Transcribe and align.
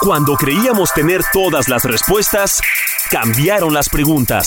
Cuando 0.00 0.36
creíamos 0.36 0.92
tener 0.92 1.22
todas 1.32 1.68
las 1.68 1.82
respuestas, 1.82 2.62
cambiaron 3.10 3.74
las 3.74 3.88
preguntas. 3.88 4.46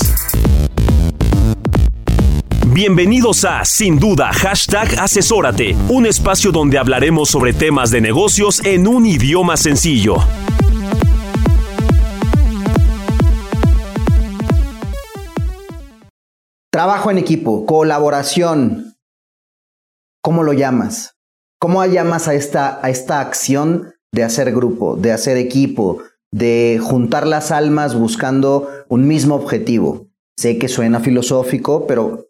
Bienvenidos 2.68 3.44
a 3.44 3.66
Sin 3.66 4.00
Duda 4.00 4.32
Hashtag 4.32 4.98
Asesórate, 4.98 5.76
un 5.90 6.06
espacio 6.06 6.54
donde 6.54 6.78
hablaremos 6.78 7.30
sobre 7.30 7.52
temas 7.52 7.92
de 7.92 8.00
negocios 8.00 8.66
en 8.66 8.88
un 8.88 9.06
idioma 9.06 9.58
sencillo. 9.58 10.16
Trabajo 16.72 17.12
en 17.12 17.18
equipo, 17.18 17.66
colaboración. 17.66 18.95
¿Cómo 20.23 20.44
lo 20.44 20.54
llamas? 20.54 21.18
¿Cómo 21.59 21.86
llamas 21.86 22.30
a 22.30 22.36
esta, 22.36 22.80
a 22.81 22.90
esta 22.90 23.20
acción 23.20 23.94
de 24.14 24.24
hacer 24.24 24.52
grupo, 24.52 24.96
de 24.96 25.12
hacer 25.12 25.38
equipo, 25.38 26.02
de 26.31 26.80
juntar 26.81 27.28
las 27.28 27.52
almas 27.52 27.95
buscando 27.95 28.70
un 28.88 29.08
mismo 29.08 29.36
objetivo? 29.36 30.08
Sé 30.38 30.58
que 30.58 30.68
suena 30.68 31.00
filosófico, 31.00 31.88
pero 31.88 32.30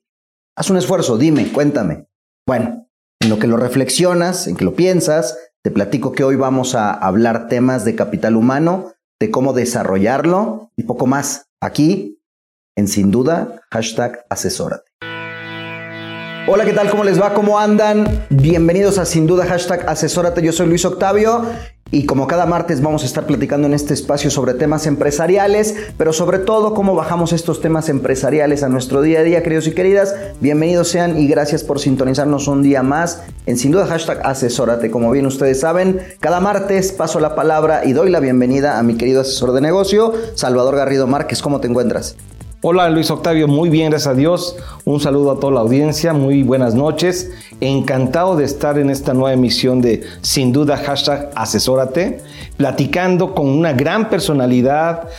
haz 0.58 0.70
un 0.70 0.78
esfuerzo, 0.78 1.18
dime, 1.18 1.52
cuéntame. 1.52 2.08
Bueno, 2.48 2.88
en 3.20 3.30
lo 3.30 3.40
que 3.40 3.48
lo 3.48 3.58
reflexionas, 3.58 4.48
en 4.48 4.56
que 4.56 4.66
lo 4.66 4.76
piensas, 4.76 5.38
te 5.64 5.72
platico 5.72 6.12
que 6.12 6.23
hoy 6.23 6.36
vamos 6.36 6.76
a 6.76 6.92
hablar 6.92 7.48
temas 7.48 7.86
de 7.86 7.95
capital 7.95 8.36
humano, 8.36 8.94
de 9.20 9.30
cómo 9.30 9.54
desarrollarlo 9.54 10.72
y 10.76 10.84
poco 10.84 11.06
más. 11.06 11.48
Aquí 11.62 12.22
en 12.76 12.88
sin 12.88 13.12
duda, 13.12 13.62
hashtag 13.72 14.26
asesórate. 14.30 14.91
Hola, 16.47 16.66
¿qué 16.66 16.73
tal? 16.73 16.89
¿Cómo 16.89 17.03
les 17.03 17.22
va? 17.22 17.36
¿Cómo 17.36 17.59
andan? 17.59 18.25
Bienvenidos 18.31 18.97
a 18.97 19.06
Sin 19.06 19.28
Duda, 19.28 19.45
hashtag 19.45 19.88
asesórate. 19.88 20.42
Yo 20.42 20.52
soy 20.52 20.66
Luis 20.66 20.83
Octavio 20.86 21.45
y 21.92 22.08
como 22.08 22.25
cada 22.25 22.48
martes 22.48 22.81
vamos 22.81 23.03
a 23.03 23.06
estar 23.06 23.28
platicando 23.28 23.67
en 23.67 23.75
este 23.75 23.94
espacio 23.94 24.31
sobre 24.31 24.56
temas 24.56 24.88
empresariales, 24.88 25.75
pero 26.00 26.14
sobre 26.14 26.39
todo 26.39 26.73
cómo 26.73 26.95
bajamos 26.95 27.31
estos 27.31 27.61
temas 27.61 27.89
empresariales 27.89 28.64
a 28.64 28.70
nuestro 28.70 29.03
día 29.03 29.20
a 29.20 29.23
día, 29.23 29.44
queridos 29.44 29.67
y 29.67 29.75
queridas. 29.75 30.16
Bienvenidos 30.39 30.88
sean 30.88 31.20
y 31.20 31.28
gracias 31.28 31.64
por 31.64 31.80
sintonizarnos 31.80 32.48
un 32.48 32.64
día 32.64 32.81
más 32.81 33.22
en 33.45 33.58
Sin 33.58 33.72
Duda, 33.72 33.86
hashtag 33.86 34.22
asesórate. 34.23 34.89
Como 34.89 35.11
bien 35.11 35.28
ustedes 35.28 35.59
saben, 35.59 36.00
cada 36.20 36.39
martes 36.39 36.92
paso 36.92 37.20
la 37.20 37.36
palabra 37.36 37.86
y 37.86 37.94
doy 37.94 38.09
la 38.09 38.20
bienvenida 38.20 38.80
a 38.80 38.83
mi 38.83 38.98
querido 38.98 39.22
asesor 39.22 39.52
de 39.52 39.61
negocio, 39.61 40.14
Salvador 40.33 40.76
Garrido 40.76 41.05
Márquez. 41.05 41.44
¿Cómo 41.44 41.61
te 41.61 41.67
encuentras? 41.67 42.16
Hola 42.64 42.92
Luis 42.92 43.09
Octavio, 43.09 43.48
muy 43.48 43.70
bien, 43.70 43.90
gracias 43.90 44.14
a 44.14 44.16
Dios. 44.16 44.56
Un 44.86 45.00
saludo 45.00 45.31
a 45.31 45.40
toda 45.40 45.52
la 45.52 45.62
audiencia, 45.62 46.14
muy 46.14 46.44
buenas 46.44 46.76
noches. 46.76 47.31
Encantado 47.59 48.36
de 48.36 48.45
estar 48.45 48.78
en 48.78 48.92
esta 48.92 49.16
nueva 49.16 49.34
emisión 49.34 49.81
de 49.81 50.04
Sin 50.22 50.52
duda 50.52 50.80
asesórate, 51.34 52.22
platicando 52.58 53.34
con 53.34 53.48
una 53.48 53.73
gran 53.73 54.12
personalidad, 54.12 55.09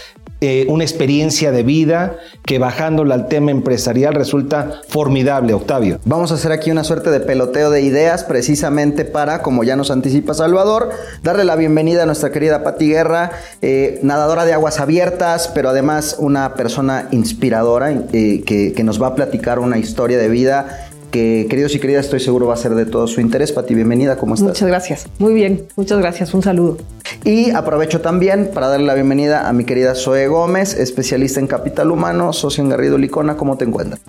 eh, 0.45 0.67
una 0.69 0.83
experiencia 0.83 1.53
de 1.53 1.63
vida 1.63 2.17
que 2.45 2.59
bajándole 2.59 3.15
al 3.15 3.29
tema 3.29 3.53
empresarial 3.53 4.13
resulta 4.13 4.83
formidable, 4.89 5.55
Octavio. 5.55 6.01
Vamos 6.05 6.33
a 6.33 6.35
hacer 6.35 6.51
aquí 6.51 6.73
una 6.73 6.83
suerte 6.83 7.11
de 7.11 7.21
peloteo 7.21 7.71
de 7.71 7.83
ideas 7.83 8.25
precisamente 8.25 9.05
para, 9.05 9.41
como 9.41 9.63
ya 9.63 9.77
nos 9.77 9.93
anticipa 9.93 10.35
Salvador, 10.35 10.91
darle 11.23 11.45
la 11.45 11.55
bienvenida 11.55 12.03
a 12.03 12.07
nuestra 12.07 12.33
querida 12.33 12.65
Pati 12.65 12.89
Guerra, 12.89 13.31
eh, 13.61 14.01
nadadora 14.03 14.45
de 14.45 14.53
aguas 14.53 14.81
abiertas, 14.81 15.47
pero 15.55 15.69
además 15.69 16.17
una 16.19 16.55
persona 16.55 17.07
inspiradora 17.13 17.93
eh, 17.93 18.43
que 18.45 18.83
nos 18.83 19.01
va 19.01 19.07
a 19.07 19.15
platicar 19.15 19.61
una 19.61 19.79
historia 19.79 20.19
de 20.19 20.29
vida 20.29 20.89
que 21.13 21.47
queridos 21.49 21.73
y 21.77 21.79
queridas 21.79 22.07
estoy 22.07 22.19
seguro 22.19 22.49
va 22.49 22.55
a 22.55 22.57
ser 22.57 22.75
de 22.75 22.87
todo 22.87 23.07
su 23.07 23.21
interés. 23.21 23.53
Pati, 23.53 23.75
bienvenida, 23.77 24.17
¿cómo 24.17 24.35
estás? 24.35 24.49
Muchas 24.49 24.67
gracias, 24.67 25.07
muy 25.21 25.35
bien, 25.35 25.65
muchas 25.77 25.99
gracias, 26.01 26.35
un 26.35 26.43
saludo. 26.43 26.79
Y 27.25 27.51
aprovecho 27.51 28.01
también 28.01 28.51
para 28.53 28.67
darle 28.67 28.87
la 28.87 28.95
bienvenida 28.95 29.49
a 29.49 29.53
mi 29.53 29.65
querida 29.65 29.95
Zoe 29.95 30.27
Gómez, 30.27 30.75
especialista 30.75 31.39
en 31.39 31.47
capital 31.47 31.93
humano, 31.93 32.33
socio 32.33 32.65
en 32.65 32.71
Garrido 32.71 32.99
Licona, 32.99 33.37
¿cómo 33.37 33.57
te 33.57 33.65
encuentras? 33.65 34.01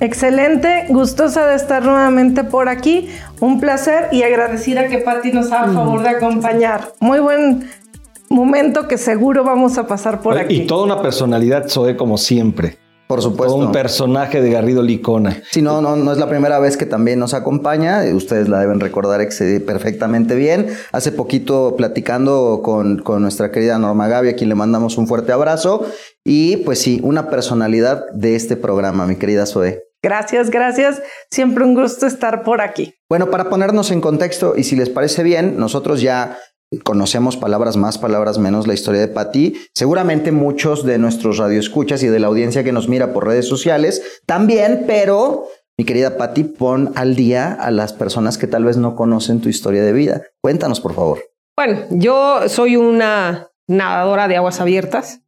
Excelente, 0.00 0.86
gustosa 0.88 1.46
de 1.46 1.56
estar 1.56 1.84
nuevamente 1.84 2.44
por 2.44 2.68
aquí, 2.68 3.08
un 3.40 3.60
placer 3.60 4.08
y 4.10 4.22
agradecida 4.22 4.88
que 4.88 4.98
Pati 4.98 5.32
nos 5.32 5.52
haga 5.52 5.72
favor 5.72 6.02
de 6.02 6.08
acompañar. 6.08 6.92
Muy 7.00 7.20
buen 7.20 7.68
momento 8.30 8.88
que 8.88 8.98
seguro 8.98 9.44
vamos 9.44 9.78
a 9.78 9.86
pasar 9.86 10.20
por 10.20 10.38
aquí. 10.38 10.62
Y 10.62 10.66
toda 10.66 10.84
una 10.84 11.02
personalidad, 11.02 11.68
Zoe, 11.68 11.96
como 11.96 12.16
siempre. 12.16 12.78
Por 13.12 13.22
supuesto. 13.22 13.56
un 13.56 13.72
personaje 13.72 14.40
de 14.40 14.50
Garrido 14.50 14.82
Licona. 14.82 15.42
Sí, 15.50 15.60
no, 15.60 15.82
no, 15.82 15.96
no 15.96 16.12
es 16.12 16.18
la 16.18 16.28
primera 16.28 16.58
vez 16.58 16.76
que 16.76 16.86
también 16.86 17.18
nos 17.18 17.34
acompaña. 17.34 18.02
Ustedes 18.14 18.48
la 18.48 18.60
deben 18.60 18.80
recordar 18.80 19.20
perfectamente 19.66 20.34
bien. 20.34 20.68
Hace 20.92 21.12
poquito 21.12 21.74
platicando 21.76 22.60
con, 22.62 22.98
con 22.98 23.20
nuestra 23.20 23.50
querida 23.50 23.78
Norma 23.78 24.08
Gaby, 24.08 24.30
a 24.30 24.36
quien 24.36 24.48
le 24.48 24.54
mandamos 24.54 24.96
un 24.96 25.06
fuerte 25.06 25.32
abrazo. 25.32 25.84
Y 26.24 26.58
pues 26.58 26.80
sí, 26.80 27.00
una 27.02 27.28
personalidad 27.28 28.04
de 28.14 28.34
este 28.34 28.56
programa, 28.56 29.06
mi 29.06 29.16
querida 29.16 29.44
Zoe. 29.44 29.82
Gracias, 30.02 30.50
gracias. 30.50 31.00
Siempre 31.30 31.64
un 31.64 31.74
gusto 31.74 32.06
estar 32.06 32.42
por 32.42 32.60
aquí. 32.60 32.94
Bueno, 33.08 33.30
para 33.30 33.48
ponernos 33.48 33.90
en 33.92 34.00
contexto 34.00 34.54
y 34.56 34.64
si 34.64 34.74
les 34.74 34.88
parece 34.88 35.22
bien, 35.22 35.56
nosotros 35.58 36.00
ya 36.00 36.38
conocemos 36.78 37.36
palabras 37.36 37.76
más, 37.76 37.98
palabras 37.98 38.38
menos 38.38 38.66
la 38.66 38.74
historia 38.74 39.00
de 39.00 39.08
Patti. 39.08 39.54
Seguramente 39.74 40.32
muchos 40.32 40.84
de 40.84 40.98
nuestros 40.98 41.38
radioescuchas 41.38 42.02
y 42.02 42.08
de 42.08 42.20
la 42.20 42.28
audiencia 42.28 42.64
que 42.64 42.72
nos 42.72 42.88
mira 42.88 43.12
por 43.12 43.26
redes 43.26 43.46
sociales 43.46 44.20
también, 44.26 44.84
pero 44.86 45.46
mi 45.78 45.84
querida 45.84 46.16
Patti, 46.16 46.44
pon 46.44 46.92
al 46.94 47.16
día 47.16 47.52
a 47.52 47.70
las 47.70 47.92
personas 47.92 48.38
que 48.38 48.46
tal 48.46 48.64
vez 48.64 48.76
no 48.76 48.94
conocen 48.94 49.40
tu 49.40 49.48
historia 49.48 49.82
de 49.82 49.92
vida. 49.92 50.22
Cuéntanos, 50.40 50.80
por 50.80 50.94
favor. 50.94 51.22
Bueno, 51.56 51.80
yo 51.90 52.48
soy 52.48 52.76
una 52.76 53.50
nadadora 53.68 54.28
de 54.28 54.36
aguas 54.36 54.60
abiertas 54.60 55.20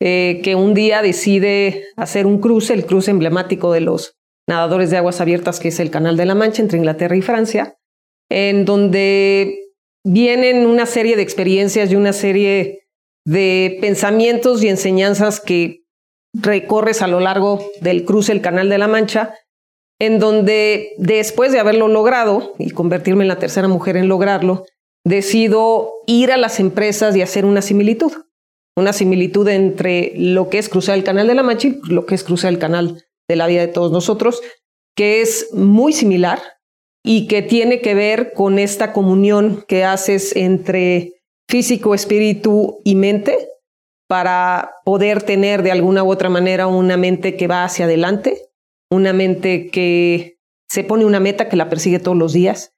eh, 0.00 0.40
que 0.44 0.54
un 0.54 0.74
día 0.74 1.02
decide 1.02 1.86
hacer 1.96 2.26
un 2.26 2.40
cruce, 2.40 2.74
el 2.74 2.84
cruce 2.84 3.10
emblemático 3.10 3.72
de 3.72 3.80
los 3.80 4.16
nadadores 4.48 4.90
de 4.90 4.98
aguas 4.98 5.20
abiertas, 5.20 5.58
que 5.58 5.68
es 5.68 5.80
el 5.80 5.90
Canal 5.90 6.16
de 6.16 6.26
la 6.26 6.34
Mancha 6.34 6.62
entre 6.62 6.78
Inglaterra 6.78 7.16
y 7.16 7.22
Francia, 7.22 7.78
en 8.28 8.64
donde 8.64 9.65
vienen 10.06 10.66
una 10.66 10.86
serie 10.86 11.16
de 11.16 11.22
experiencias 11.22 11.90
y 11.90 11.96
una 11.96 12.12
serie 12.12 12.86
de 13.24 13.76
pensamientos 13.80 14.62
y 14.62 14.68
enseñanzas 14.68 15.40
que 15.40 15.82
recorres 16.32 17.02
a 17.02 17.08
lo 17.08 17.18
largo 17.18 17.58
del 17.80 18.04
cruce 18.04 18.30
el 18.30 18.40
Canal 18.40 18.68
de 18.68 18.78
la 18.78 18.86
Mancha, 18.86 19.34
en 19.98 20.20
donde 20.20 20.92
después 20.98 21.50
de 21.50 21.58
haberlo 21.58 21.88
logrado 21.88 22.54
y 22.58 22.70
convertirme 22.70 23.24
en 23.24 23.28
la 23.28 23.40
tercera 23.40 23.66
mujer 23.66 23.96
en 23.96 24.06
lograrlo, 24.06 24.64
decido 25.04 25.92
ir 26.06 26.30
a 26.30 26.36
las 26.36 26.60
empresas 26.60 27.16
y 27.16 27.22
hacer 27.22 27.44
una 27.44 27.60
similitud. 27.60 28.12
Una 28.76 28.92
similitud 28.92 29.48
entre 29.48 30.12
lo 30.16 30.50
que 30.50 30.58
es 30.58 30.68
cruzar 30.68 30.96
el 30.96 31.04
Canal 31.04 31.26
de 31.26 31.34
la 31.34 31.42
Mancha 31.42 31.68
y 31.68 31.80
lo 31.88 32.06
que 32.06 32.14
es 32.14 32.22
cruzar 32.22 32.52
el 32.52 32.60
Canal 32.60 33.02
de 33.28 33.36
la 33.36 33.48
vida 33.48 33.62
de 33.62 33.68
todos 33.68 33.90
nosotros, 33.90 34.40
que 34.94 35.20
es 35.20 35.52
muy 35.52 35.92
similar, 35.92 36.40
y 37.08 37.28
que 37.28 37.40
tiene 37.40 37.80
que 37.80 37.94
ver 37.94 38.32
con 38.32 38.58
esta 38.58 38.92
comunión 38.92 39.64
que 39.68 39.84
haces 39.84 40.34
entre 40.34 41.22
físico, 41.48 41.94
espíritu 41.94 42.80
y 42.82 42.96
mente 42.96 43.48
para 44.08 44.72
poder 44.84 45.22
tener 45.22 45.62
de 45.62 45.70
alguna 45.70 46.02
u 46.02 46.10
otra 46.10 46.28
manera 46.28 46.66
una 46.66 46.96
mente 46.96 47.36
que 47.36 47.46
va 47.46 47.62
hacia 47.62 47.84
adelante, 47.84 48.50
una 48.90 49.12
mente 49.12 49.70
que 49.70 50.40
se 50.68 50.82
pone 50.82 51.04
una 51.04 51.20
meta 51.20 51.48
que 51.48 51.54
la 51.54 51.68
persigue 51.68 52.00
todos 52.00 52.16
los 52.16 52.32
días. 52.32 52.74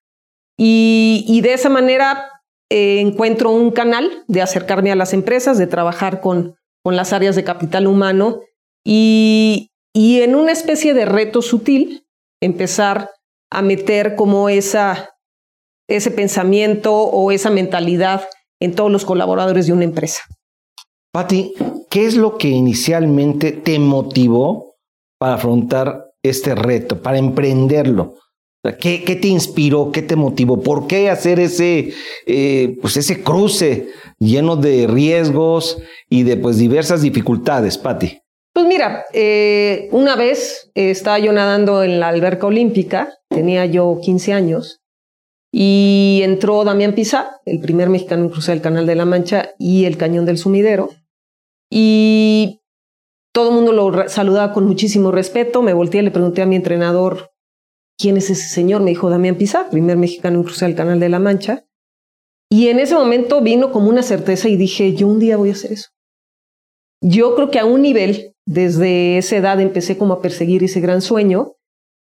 Y, 0.58 1.40
de 1.42 1.54
esa 1.54 1.70
manera 1.70 2.42
eh, 2.70 3.00
encuentro 3.00 3.50
un 3.50 3.70
canal 3.70 4.24
de 4.26 4.42
acercarme 4.42 4.92
a 4.92 4.96
las 4.96 5.14
empresas, 5.14 5.56
de 5.56 5.66
trabajar 5.66 6.20
con, 6.20 6.54
con 6.82 6.96
las 6.96 7.14
áreas 7.14 7.34
de 7.34 7.44
capital 7.44 7.86
humano 7.86 8.42
y, 8.84 9.70
y 9.94 10.20
en 10.20 10.34
una 10.34 10.52
especie 10.52 10.92
de 10.92 11.06
reto 11.06 11.40
sutil 11.40 12.06
empezar 12.42 13.08
a 13.50 13.62
meter 13.62 14.14
como 14.14 14.48
esa, 14.48 15.10
ese 15.88 16.10
pensamiento 16.10 16.94
o 16.94 17.32
esa 17.32 17.50
mentalidad 17.50 18.28
en 18.60 18.74
todos 18.74 18.90
los 18.90 19.04
colaboradores 19.04 19.66
de 19.66 19.72
una 19.72 19.84
empresa. 19.84 20.22
Patti, 21.12 21.54
¿qué 21.90 22.06
es 22.06 22.16
lo 22.16 22.36
que 22.36 22.48
inicialmente 22.48 23.52
te 23.52 23.78
motivó 23.78 24.76
para 25.18 25.34
afrontar 25.34 26.12
este 26.22 26.54
reto, 26.54 27.00
para 27.00 27.18
emprenderlo? 27.18 28.14
¿Qué, 28.80 29.04
¿Qué, 29.04 29.16
te 29.16 29.28
inspiró? 29.28 29.92
¿Qué 29.92 30.02
te 30.02 30.16
motivó? 30.16 30.60
¿Por 30.60 30.86
qué 30.86 31.08
hacer 31.10 31.40
ese, 31.40 31.92
eh, 32.26 32.76
pues 32.82 32.96
ese 32.96 33.22
cruce 33.22 33.88
lleno 34.18 34.56
de 34.56 34.86
riesgos 34.86 35.78
y 36.10 36.24
de 36.24 36.36
pues 36.36 36.58
diversas 36.58 37.00
dificultades, 37.02 37.78
Patti? 37.78 38.20
Pues 38.52 38.66
mira, 38.66 39.04
eh, 39.12 39.88
una 39.92 40.16
vez 40.16 40.70
eh, 40.74 40.90
estaba 40.90 41.18
yo 41.20 41.32
nadando 41.32 41.84
en 41.84 42.00
la 42.00 42.08
alberca 42.08 42.48
olímpica, 42.48 43.14
tenía 43.38 43.66
yo 43.66 44.00
15 44.02 44.32
años, 44.32 44.80
y 45.52 46.22
entró 46.24 46.64
Damián 46.64 46.92
Pizá, 46.92 47.40
el 47.44 47.60
primer 47.60 47.88
mexicano 47.88 48.24
en 48.24 48.30
cruzar 48.30 48.56
el 48.56 48.62
Canal 48.62 48.84
de 48.84 48.96
la 48.96 49.04
Mancha 49.04 49.50
y 49.60 49.84
el 49.84 49.96
Cañón 49.96 50.26
del 50.26 50.38
Sumidero, 50.38 50.90
y 51.70 52.62
todo 53.32 53.50
el 53.50 53.54
mundo 53.54 53.70
lo 53.70 54.08
saludaba 54.08 54.52
con 54.52 54.66
muchísimo 54.66 55.12
respeto. 55.12 55.62
Me 55.62 55.72
volteé 55.72 56.00
y 56.00 56.04
le 56.04 56.10
pregunté 56.10 56.42
a 56.42 56.46
mi 56.46 56.56
entrenador, 56.56 57.30
¿quién 57.96 58.16
es 58.16 58.28
ese 58.28 58.48
señor? 58.48 58.82
Me 58.82 58.90
dijo 58.90 59.08
Damián 59.08 59.36
Pizá, 59.36 59.70
primer 59.70 59.96
mexicano 59.96 60.38
en 60.38 60.42
cruzar 60.42 60.70
el 60.70 60.74
Canal 60.74 60.98
de 60.98 61.10
la 61.10 61.20
Mancha. 61.20 61.64
Y 62.50 62.68
en 62.68 62.80
ese 62.80 62.96
momento 62.96 63.40
vino 63.40 63.70
como 63.70 63.88
una 63.88 64.02
certeza 64.02 64.48
y 64.48 64.56
dije, 64.56 64.96
yo 64.96 65.06
un 65.06 65.20
día 65.20 65.36
voy 65.36 65.50
a 65.50 65.52
hacer 65.52 65.70
eso. 65.70 65.90
Yo 67.00 67.36
creo 67.36 67.52
que 67.52 67.60
a 67.60 67.66
un 67.66 67.82
nivel, 67.82 68.34
desde 68.46 69.18
esa 69.18 69.36
edad 69.36 69.60
empecé 69.60 69.96
como 69.96 70.14
a 70.14 70.22
perseguir 70.22 70.64
ese 70.64 70.80
gran 70.80 71.02
sueño 71.02 71.57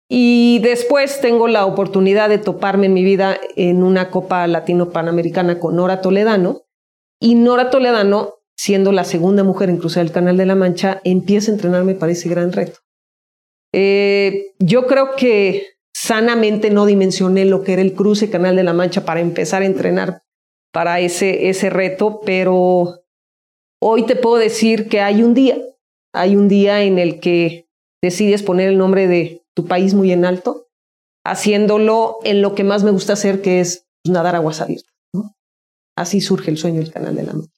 y 0.09 0.61
después 0.61 1.21
tengo 1.21 1.49
la 1.49 1.67
oportunidad 1.67 2.31
de 2.31 2.39
toparme 2.39 2.87
en 2.87 2.95
mi 2.95 3.05
vida 3.05 3.39
en 3.57 3.83
una 3.83 4.11
Copa 4.11 4.47
Latino 4.47 4.91
Panamericana 4.91 5.59
con 5.59 5.77
Nora 5.77 6.01
Toledano 6.01 6.63
y 7.21 7.35
Nora 7.35 7.69
Toledano, 7.71 8.37
siendo 8.57 8.91
la 8.93 9.05
segunda 9.05 9.45
mujer 9.45 9.69
en 9.69 9.77
cruzar 9.77 10.05
el 10.05 10.13
Canal 10.13 10.37
de 10.39 10.47
la 10.47 10.55
Mancha, 10.55 11.01
empieza 11.05 11.51
a 11.51 11.55
entrenarme 11.55 11.95
para 11.95 12.13
ese 12.13 12.29
gran 12.29 12.53
reto. 12.53 12.81
Eh, 13.75 14.55
yo 14.59 14.87
creo 14.87 15.11
que 15.15 15.67
sanamente 15.93 16.71
no 16.71 16.87
dimensioné 16.87 17.45
lo 17.45 17.63
que 17.63 17.75
era 17.75 17.83
el 17.83 17.93
cruce 17.93 18.31
Canal 18.31 18.57
de 18.57 18.65
la 18.65 18.73
Mancha 18.73 19.05
para 19.05 19.21
empezar 19.21 19.61
a 19.63 19.67
entrenar 19.67 20.23
para 20.73 21.01
ese, 21.01 21.51
ese 21.51 21.69
reto, 21.69 22.21
pero 22.25 23.03
hoy 23.83 24.07
te 24.07 24.17
puedo 24.17 24.37
decir 24.37 24.89
que 24.89 25.01
hay 25.01 25.23
un 25.23 25.35
día, 25.35 25.59
hay 26.15 26.35
un 26.35 26.49
día 26.49 26.83
en 26.83 26.99
el 26.99 27.21
que 27.21 27.69
decides 28.03 28.43
poner 28.43 28.69
el 28.69 28.79
nombre 28.79 29.07
de 29.07 29.45
tu 29.59 29.67
país 29.67 29.93
muy 29.93 30.13
en 30.13 30.25
alto, 30.25 30.69
haciéndolo 31.27 32.19
en 32.23 32.43
lo 32.43 32.55
que 32.55 32.63
más 32.63 32.85
me 32.85 32.93
gusta 32.93 33.15
hacer, 33.15 33.43
que 33.43 33.59
es 33.59 33.89
nadar 34.05 34.37
aguas 34.37 34.61
abiertas. 34.61 34.95
Así 35.97 36.21
surge 36.21 36.53
el 36.53 36.59
sueño 36.59 36.79
del 36.79 36.93
Canal 36.93 37.17
de 37.17 37.25
la 37.25 37.33
Mancha. 37.33 37.51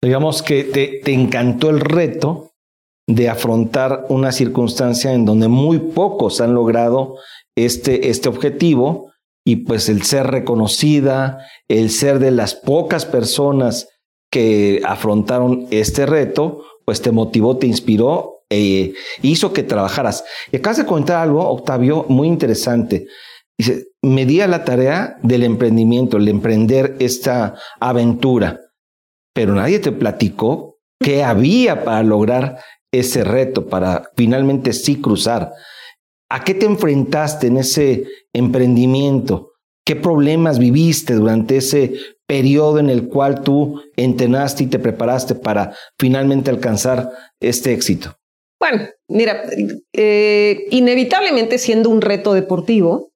Digamos 0.00 0.44
que 0.44 0.62
te, 0.62 1.00
te 1.02 1.12
encantó 1.12 1.70
el 1.70 1.80
reto 1.80 2.52
de 3.08 3.28
afrontar 3.28 4.06
una 4.10 4.30
circunstancia 4.30 5.12
en 5.12 5.24
donde 5.24 5.48
muy 5.48 5.80
pocos 5.80 6.40
han 6.40 6.54
logrado 6.54 7.16
este, 7.56 8.10
este 8.10 8.28
objetivo 8.28 9.10
y 9.44 9.56
pues 9.56 9.88
el 9.88 10.02
ser 10.02 10.28
reconocida, 10.28 11.44
el 11.66 11.90
ser 11.90 12.20
de 12.20 12.30
las 12.30 12.54
pocas 12.54 13.06
personas 13.06 13.88
que 14.30 14.82
afrontaron 14.86 15.66
este 15.72 16.06
reto, 16.06 16.62
pues 16.84 17.02
te 17.02 17.10
motivó, 17.10 17.56
te 17.56 17.66
inspiró 17.66 18.33
e 18.50 18.94
hizo 19.22 19.52
que 19.52 19.62
trabajaras. 19.62 20.24
Y 20.52 20.56
acabas 20.56 20.78
de 20.78 20.86
comentar 20.86 21.18
algo, 21.22 21.48
Octavio, 21.48 22.06
muy 22.08 22.28
interesante. 22.28 23.06
Dice, 23.56 23.86
me 24.02 24.26
la 24.26 24.64
tarea 24.64 25.16
del 25.22 25.44
emprendimiento, 25.44 26.16
el 26.16 26.28
emprender 26.28 26.96
esta 26.98 27.54
aventura, 27.80 28.60
pero 29.32 29.54
nadie 29.54 29.78
te 29.78 29.92
platicó 29.92 30.78
qué 31.00 31.22
había 31.22 31.84
para 31.84 32.02
lograr 32.02 32.58
ese 32.92 33.24
reto, 33.24 33.66
para 33.66 34.10
finalmente 34.16 34.72
sí 34.72 35.00
cruzar. 35.00 35.52
¿A 36.30 36.42
qué 36.42 36.54
te 36.54 36.66
enfrentaste 36.66 37.46
en 37.46 37.58
ese 37.58 38.06
emprendimiento? 38.32 39.52
¿Qué 39.86 39.96
problemas 39.96 40.58
viviste 40.58 41.14
durante 41.14 41.58
ese 41.58 41.94
periodo 42.26 42.78
en 42.78 42.90
el 42.90 43.08
cual 43.08 43.42
tú 43.42 43.82
entrenaste 43.96 44.64
y 44.64 44.66
te 44.66 44.78
preparaste 44.78 45.34
para 45.34 45.74
finalmente 45.98 46.50
alcanzar 46.50 47.10
este 47.40 47.72
éxito? 47.72 48.16
Bueno, 48.60 48.88
mira, 49.08 49.44
eh, 49.92 50.66
inevitablemente 50.70 51.58
siendo 51.58 51.90
un 51.90 52.00
reto 52.00 52.32
deportivo, 52.32 53.10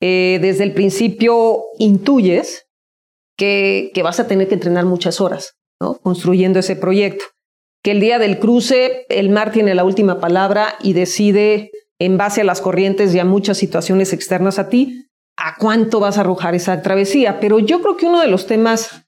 eh, 0.00 0.38
desde 0.40 0.64
el 0.64 0.72
principio 0.72 1.64
intuyes 1.78 2.66
que, 3.36 3.90
que, 3.92 4.02
vas 4.02 4.20
a 4.20 4.26
tener 4.26 4.48
que 4.48 4.54
entrenar 4.54 4.84
muchas 4.84 5.20
horas, 5.20 5.56
¿no? 5.80 5.94
Construyendo 5.98 6.58
ese 6.58 6.76
proyecto. 6.76 7.24
Que 7.82 7.92
el 7.92 8.00
día 8.00 8.18
del 8.18 8.38
cruce, 8.38 9.06
el 9.08 9.30
mar 9.30 9.52
tiene 9.52 9.74
la 9.74 9.84
última 9.84 10.20
palabra 10.20 10.76
y 10.82 10.92
decide 10.92 11.70
en 12.00 12.16
base 12.16 12.42
a 12.42 12.44
las 12.44 12.60
corrientes 12.60 13.14
y 13.14 13.18
a 13.18 13.24
muchas 13.24 13.58
situaciones 13.58 14.12
externas 14.12 14.58
a 14.58 14.68
ti, 14.68 15.08
a 15.36 15.56
cuánto 15.58 16.00
vas 16.00 16.18
a 16.18 16.22
arrojar 16.22 16.54
esa 16.54 16.80
travesía. 16.82 17.40
Pero 17.40 17.58
yo 17.58 17.80
creo 17.80 17.96
que 17.96 18.06
uno 18.06 18.20
de 18.20 18.28
los 18.28 18.46
temas 18.46 19.04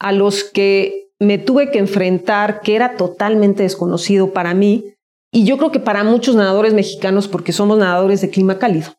a 0.00 0.12
los 0.12 0.44
que 0.44 1.08
me 1.20 1.38
tuve 1.38 1.70
que 1.70 1.78
enfrentar, 1.78 2.60
que 2.60 2.76
era 2.76 2.96
totalmente 2.96 3.64
desconocido 3.64 4.32
para 4.32 4.54
mí, 4.54 4.94
y 5.32 5.44
yo 5.44 5.58
creo 5.58 5.70
que 5.70 5.80
para 5.80 6.04
muchos 6.04 6.34
nadadores 6.34 6.74
mexicanos, 6.74 7.28
porque 7.28 7.52
somos 7.52 7.78
nadadores 7.78 8.20
de 8.20 8.30
clima 8.30 8.58
cálido, 8.58 8.96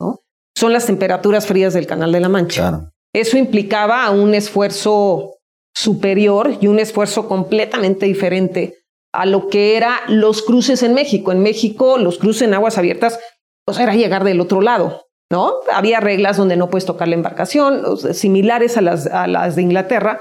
¿no? 0.00 0.20
son 0.56 0.72
las 0.72 0.86
temperaturas 0.86 1.46
frías 1.46 1.74
del 1.74 1.86
Canal 1.86 2.12
de 2.12 2.20
la 2.20 2.28
Mancha. 2.28 2.90
Eso 3.14 3.38
implicaba 3.38 4.08
un 4.10 4.34
esfuerzo 4.34 5.38
superior 5.74 6.58
y 6.60 6.66
un 6.66 6.78
esfuerzo 6.78 7.28
completamente 7.28 8.06
diferente 8.06 8.76
a 9.12 9.26
lo 9.26 9.48
que 9.48 9.76
eran 9.76 9.98
los 10.08 10.42
cruces 10.42 10.82
en 10.82 10.94
México. 10.94 11.32
En 11.32 11.42
México, 11.42 11.98
los 11.98 12.18
cruces 12.18 12.42
en 12.42 12.54
aguas 12.54 12.78
abiertas, 12.78 13.18
pues 13.64 13.78
era 13.78 13.94
llegar 13.94 14.24
del 14.24 14.40
otro 14.40 14.60
lado, 14.60 15.06
¿no? 15.30 15.54
Había 15.72 16.00
reglas 16.00 16.36
donde 16.36 16.56
no 16.56 16.70
puedes 16.70 16.86
tocar 16.86 17.08
la 17.08 17.14
embarcación, 17.14 17.96
similares 18.14 18.76
a 18.76 18.82
las, 18.82 19.06
a 19.06 19.26
las 19.26 19.56
de 19.56 19.62
Inglaterra, 19.62 20.20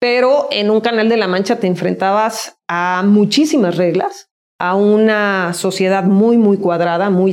pero 0.00 0.48
en 0.50 0.70
un 0.70 0.80
canal 0.80 1.08
de 1.08 1.16
la 1.16 1.28
Mancha 1.28 1.56
te 1.60 1.66
enfrentabas 1.66 2.58
a 2.68 3.02
muchísimas 3.04 3.76
reglas, 3.76 4.27
a 4.58 4.74
una 4.74 5.54
sociedad 5.54 6.04
muy, 6.04 6.36
muy 6.36 6.56
cuadrada, 6.56 7.10
muy 7.10 7.32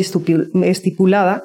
estipulada, 0.63 1.43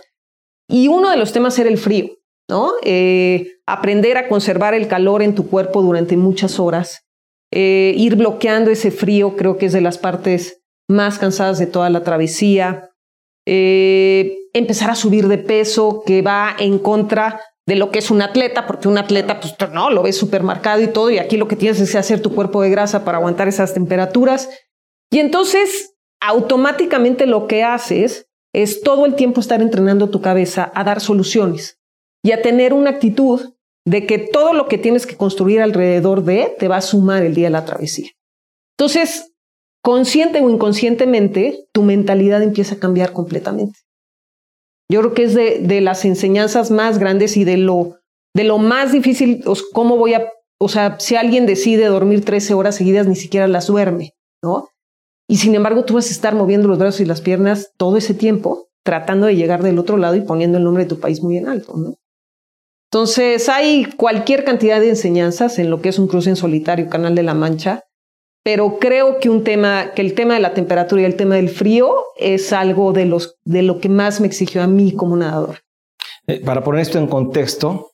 y 0.68 0.88
uno 0.88 1.10
de 1.10 1.16
los 1.16 1.32
temas 1.32 1.58
era 1.58 1.68
el 1.68 1.78
frío, 1.78 2.10
¿no? 2.48 2.72
Eh, 2.84 3.54
aprender 3.66 4.16
a 4.18 4.28
conservar 4.28 4.74
el 4.74 4.88
calor 4.88 5.22
en 5.22 5.34
tu 5.34 5.48
cuerpo 5.48 5.82
durante 5.82 6.16
muchas 6.16 6.60
horas, 6.60 7.06
eh, 7.52 7.94
ir 7.96 8.16
bloqueando 8.16 8.70
ese 8.70 8.90
frío 8.90 9.36
creo 9.36 9.58
que 9.58 9.66
es 9.66 9.72
de 9.72 9.80
las 9.80 9.98
partes 9.98 10.62
más 10.88 11.18
cansadas 11.18 11.58
de 11.58 11.66
toda 11.66 11.90
la 11.90 12.04
travesía. 12.04 12.90
Eh, 13.46 14.36
empezar 14.52 14.90
a 14.90 14.94
subir 14.94 15.28
de 15.28 15.38
peso 15.38 16.02
que 16.04 16.22
va 16.22 16.54
en 16.58 16.78
contra 16.78 17.40
de 17.66 17.76
lo 17.76 17.90
que 17.90 18.00
es 18.00 18.10
un 18.10 18.22
atleta, 18.22 18.66
porque 18.66 18.88
un 18.88 18.98
atleta, 18.98 19.40
pues 19.40 19.54
no, 19.72 19.90
lo 19.90 20.02
ves 20.02 20.16
súper 20.16 20.42
marcado 20.42 20.82
y 20.82 20.88
todo, 20.88 21.10
y 21.10 21.18
aquí 21.18 21.37
lo 21.37 21.49
que 21.49 21.56
tienes 21.56 21.80
es 21.80 21.94
hacer 21.94 22.20
tu 22.20 22.34
cuerpo 22.34 22.62
de 22.62 22.70
grasa 22.70 23.04
para 23.04 23.18
aguantar 23.18 23.49
esas 23.49 23.75
temperaturas. 23.75 24.49
Y 25.11 25.19
entonces, 25.19 25.95
automáticamente 26.21 27.26
lo 27.26 27.47
que 27.47 27.62
haces 27.62 28.29
es 28.52 28.83
todo 28.83 29.07
el 29.07 29.14
tiempo 29.14 29.40
estar 29.40 29.61
entrenando 29.62 30.11
tu 30.11 30.21
cabeza 30.21 30.71
a 30.75 30.85
dar 30.85 31.00
soluciones 31.00 31.79
y 32.25 32.33
a 32.33 32.43
tener 32.43 32.73
una 32.73 32.90
actitud 32.90 33.55
de 33.87 34.07
que 34.07 34.19
todo 34.19 34.52
lo 34.52 34.69
que 34.69 34.79
tienes 34.79 35.07
que 35.07 35.17
construir 35.17 35.61
alrededor 35.61 36.23
de 36.23 36.55
te 36.59 36.69
va 36.69 36.76
a 36.76 36.83
sumar 36.83 37.23
el 37.23 37.35
día 37.35 37.47
de 37.47 37.52
la 37.52 37.64
travesía. 37.64 38.11
Entonces, 38.79 39.33
consciente 39.83 40.40
o 40.40 40.50
inconscientemente, 40.50 41.67
tu 41.73 41.83
mentalidad 41.83 42.43
empieza 42.43 42.75
a 42.75 42.79
cambiar 42.79 43.12
completamente. 43.12 43.79
Yo 44.90 45.00
creo 45.00 45.14
que 45.14 45.23
es 45.25 45.35
de, 45.35 45.81
las 45.81 46.05
enseñanzas 46.05 46.71
más 46.71 46.99
grandes 46.99 47.37
y 47.37 47.45
de 47.45 47.57
lo, 47.57 48.00
de 48.35 48.45
lo 48.45 48.59
más 48.59 48.93
difícil, 48.93 49.45
cómo 49.73 49.97
voy 49.97 50.14
a, 50.14 50.31
o 50.59 50.69
sea, 50.69 50.99
si 50.99 51.14
alguien 51.14 51.47
decide 51.47 51.87
dormir 51.87 52.25
13 52.25 52.55
horas 52.55 52.75
seguidas, 52.75 53.07
ni 53.07 53.14
siquiera 53.14 53.47
las 53.47 53.69
duerme, 53.69 54.14
¿no? 54.43 54.69
Y 55.30 55.37
sin 55.37 55.54
embargo, 55.54 55.84
tú 55.84 55.94
vas 55.94 56.08
a 56.08 56.10
estar 56.10 56.34
moviendo 56.34 56.66
los 56.66 56.76
brazos 56.76 57.02
y 57.02 57.04
las 57.04 57.20
piernas 57.20 57.70
todo 57.76 57.96
ese 57.96 58.14
tiempo, 58.14 58.66
tratando 58.82 59.28
de 59.28 59.37
llegar 59.37 59.62
del 59.62 59.78
otro 59.78 59.96
lado 59.96 60.16
y 60.16 60.22
poniendo 60.22 60.58
el 60.58 60.64
nombre 60.64 60.82
de 60.82 60.88
tu 60.88 60.99
país 60.99 61.22
muy 61.22 61.37
en 61.37 61.46
alto. 61.46 61.72
Entonces, 62.90 63.49
hay 63.49 63.84
cualquier 63.96 64.42
cantidad 64.42 64.80
de 64.80 64.88
enseñanzas 64.88 65.60
en 65.60 65.70
lo 65.70 65.80
que 65.80 65.90
es 65.90 66.00
un 66.00 66.08
cruce 66.08 66.30
en 66.30 66.34
solitario, 66.34 66.88
Canal 66.88 67.14
de 67.14 67.22
la 67.22 67.34
Mancha, 67.34 67.84
pero 68.42 68.80
creo 68.80 69.20
que 69.20 69.30
un 69.30 69.44
tema, 69.44 69.92
que 69.94 70.02
el 70.02 70.14
tema 70.14 70.34
de 70.34 70.40
la 70.40 70.52
temperatura 70.52 71.02
y 71.02 71.04
el 71.04 71.14
tema 71.14 71.37
del 71.37 71.49
frío 71.49 71.94
es 72.16 72.52
algo 72.52 72.92
de, 72.92 73.04
los, 73.04 73.37
de 73.44 73.62
lo 73.62 73.78
que 73.78 73.88
más 73.88 74.20
me 74.20 74.26
exigió 74.26 74.64
a 74.64 74.66
mí 74.66 74.96
como 74.96 75.16
nadador. 75.16 75.60
Eh, 76.26 76.40
para 76.44 76.64
poner 76.64 76.80
esto 76.80 76.99
en 76.99 77.06
contexto, 77.06 77.92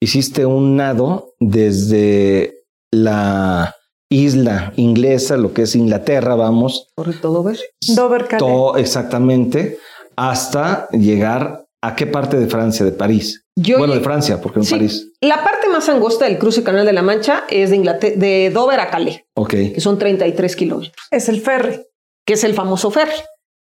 hiciste 0.00 0.46
un 0.46 0.74
nado 0.74 1.34
desde 1.38 2.64
la 2.90 3.76
isla 4.12 4.72
inglesa, 4.76 5.36
lo 5.36 5.52
que 5.52 5.62
es 5.62 5.74
Inglaterra, 5.74 6.34
vamos. 6.34 6.88
Correcto, 6.94 7.32
Dover. 7.32 7.58
Dover, 7.94 8.28
Todo, 8.38 8.76
exactamente, 8.76 9.78
hasta 10.16 10.88
llegar 10.90 11.64
a 11.82 11.96
qué 11.96 12.06
parte 12.06 12.38
de 12.38 12.46
Francia, 12.46 12.84
de 12.84 12.92
París 12.92 13.42
bueno, 13.54 13.94
de 13.94 14.00
Francia, 14.00 14.40
porque 14.40 14.60
en 14.60 14.66
París. 14.66 15.10
La 15.20 15.42
parte 15.44 15.68
más 15.68 15.88
angosta 15.88 16.24
del 16.24 16.38
cruce 16.38 16.62
Canal 16.62 16.86
de 16.86 16.92
la 16.92 17.02
Mancha 17.02 17.44
es 17.50 17.70
de, 17.70 17.78
de 18.16 18.50
Dover 18.50 18.80
a 18.80 18.90
Calais, 18.90 19.24
okay. 19.34 19.72
que 19.72 19.80
son 19.80 19.98
33 19.98 20.56
kilómetros. 20.56 21.06
Es 21.10 21.28
el 21.28 21.40
ferry. 21.40 21.82
Que 22.26 22.34
es 22.34 22.44
el 22.44 22.54
famoso 22.54 22.90
ferry. 22.90 23.12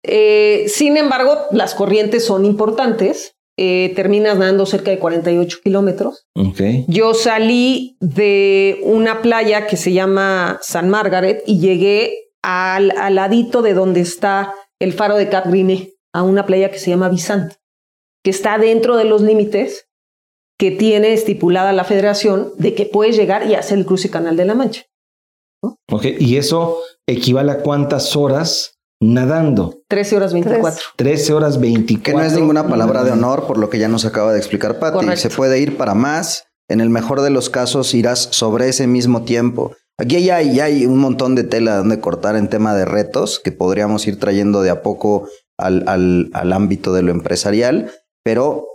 Eh, 0.03 0.65
sin 0.69 0.97
embargo, 0.97 1.37
las 1.51 1.75
corrientes 1.75 2.25
son 2.25 2.45
importantes 2.45 3.33
eh, 3.57 3.91
terminas 3.95 4.37
nadando 4.37 4.65
cerca 4.65 4.91
de 4.91 4.99
48 4.99 5.59
kilómetros. 5.63 6.27
Ok. 6.35 6.61
Yo 6.87 7.13
salí 7.13 7.97
de 7.99 8.79
una 8.83 9.21
playa 9.21 9.67
que 9.67 9.77
se 9.77 9.93
llama 9.93 10.59
San 10.61 10.89
Margaret 10.89 11.43
y 11.47 11.59
llegué 11.59 12.29
al, 12.43 12.91
al 12.91 13.15
ladito 13.15 13.61
de 13.61 13.73
donde 13.73 14.01
está 14.01 14.53
el 14.79 14.93
faro 14.93 15.15
de 15.15 15.29
Cap 15.29 15.47
Grine, 15.47 15.93
a 16.13 16.23
una 16.23 16.45
playa 16.45 16.69
que 16.69 16.79
se 16.79 16.91
llama 16.91 17.09
Vicent, 17.09 17.53
que 18.23 18.29
está 18.29 18.57
dentro 18.57 18.95
de 18.95 19.05
los 19.05 19.21
límites 19.21 19.87
que 20.59 20.71
tiene 20.71 21.13
estipulada 21.13 21.73
la 21.73 21.83
federación 21.83 22.51
de 22.57 22.73
que 22.73 22.85
puedes 22.85 23.15
llegar 23.15 23.47
y 23.49 23.55
hacer 23.55 23.77
el 23.77 23.85
cruce 23.85 24.09
Canal 24.09 24.35
de 24.35 24.45
la 24.45 24.55
Mancha. 24.55 24.83
Ok. 25.91 26.05
Y 26.19 26.37
eso 26.37 26.79
equivale 27.07 27.51
a 27.51 27.59
cuántas 27.61 28.15
horas 28.15 28.76
nadando. 28.99 29.81
13 29.87 30.17
horas 30.17 30.33
24. 30.33 30.81
13 30.95 31.33
horas 31.33 31.59
24. 31.59 32.03
Que 32.03 32.13
no 32.13 32.23
es 32.23 32.33
ninguna 32.33 32.67
palabra 32.67 33.03
de 33.03 33.11
honor, 33.11 33.45
por 33.47 33.57
lo 33.57 33.69
que 33.69 33.79
ya 33.79 33.87
nos 33.87 34.05
acaba 34.05 34.33
de 34.33 34.39
explicar 34.39 34.79
Patti. 34.79 34.95
Correcto. 34.95 35.21
Se 35.21 35.29
puede 35.29 35.59
ir 35.59 35.77
para 35.77 35.93
más. 35.93 36.45
En 36.69 36.81
el 36.81 36.89
mejor 36.89 37.21
de 37.21 37.29
los 37.29 37.49
casos 37.49 37.93
irás 37.93 38.27
sobre 38.31 38.67
ese 38.67 38.87
mismo 38.87 39.23
tiempo. 39.23 39.73
Aquí 39.97 40.21
ya 40.21 40.35
hay, 40.35 40.53
ya 40.53 40.65
hay 40.65 40.85
un 40.85 40.99
montón 40.99 41.33
de 41.33 41.43
tela 41.43 41.77
donde 41.77 41.99
cortar 41.99 42.35
en 42.35 42.49
tema 42.49 42.75
de 42.75 42.85
retos 42.85 43.39
que 43.43 43.51
podríamos 43.51 44.05
ir 44.05 44.19
trayendo 44.19 44.61
de 44.61 44.69
a 44.69 44.83
poco 44.83 45.27
al, 45.57 45.87
al, 45.87 46.29
al 46.33 46.53
ámbito 46.53 46.93
de 46.93 47.01
lo 47.01 47.11
empresarial, 47.11 47.91
pero 48.23 48.67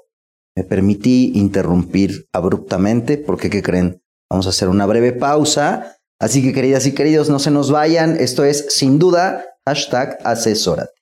me 0.56 0.64
permití 0.64 1.32
interrumpir 1.34 2.26
abruptamente 2.32 3.18
porque, 3.18 3.50
¿qué 3.50 3.62
creen? 3.62 4.02
Vamos 4.30 4.46
a 4.46 4.50
hacer 4.50 4.68
una 4.68 4.86
breve 4.86 5.12
pausa. 5.12 5.98
Así 6.18 6.42
que, 6.42 6.52
queridas 6.52 6.86
y 6.86 6.92
queridos, 6.92 7.28
no 7.30 7.38
se 7.38 7.50
nos 7.50 7.70
vayan. 7.70 8.16
Esto 8.16 8.44
es, 8.44 8.66
sin 8.70 8.98
duda, 8.98 9.44
hashtag 9.66 10.18
asesórate. 10.24 11.01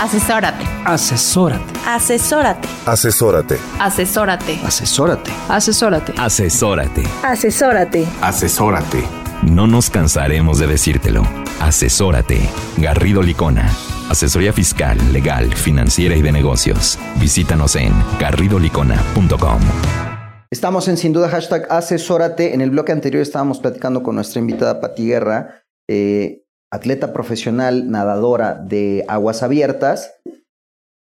Asesórate. 0.00 0.64
Asesórate. 0.84 1.64
Asesórate. 1.86 2.68
Asesórate. 2.86 3.58
Asesórate. 3.78 4.58
Asesórate. 4.62 5.32
Asesórate. 5.48 6.12
Asesórate. 6.18 7.02
Asesórate. 7.22 8.06
Asesórate. 8.20 9.04
No 9.42 9.66
nos 9.66 9.90
cansaremos 9.90 10.58
de 10.58 10.66
decírtelo. 10.66 11.22
Asesórate. 11.60 12.40
Garrido 12.76 13.22
Licona. 13.22 13.70
Asesoría 14.10 14.52
fiscal, 14.52 14.98
legal, 15.12 15.54
financiera 15.54 16.14
y 16.14 16.22
de 16.22 16.32
negocios. 16.32 16.98
Visítanos 17.20 17.76
en 17.76 17.92
garridolicona.com. 18.20 19.60
Estamos 20.50 20.88
en 20.88 20.96
sin 20.96 21.12
duda 21.12 21.28
hashtag 21.30 21.66
asesórate. 21.70 22.54
En 22.54 22.60
el 22.60 22.70
bloque 22.70 22.92
anterior 22.92 23.22
estábamos 23.22 23.58
platicando 23.60 24.02
con 24.02 24.14
nuestra 24.14 24.40
invitada 24.40 24.80
Pati 24.80 25.06
Guerra, 25.06 25.62
eh, 25.88 26.43
atleta 26.74 27.12
profesional, 27.12 27.90
nadadora 27.90 28.54
de 28.54 29.04
aguas 29.08 29.42
abiertas, 29.42 30.12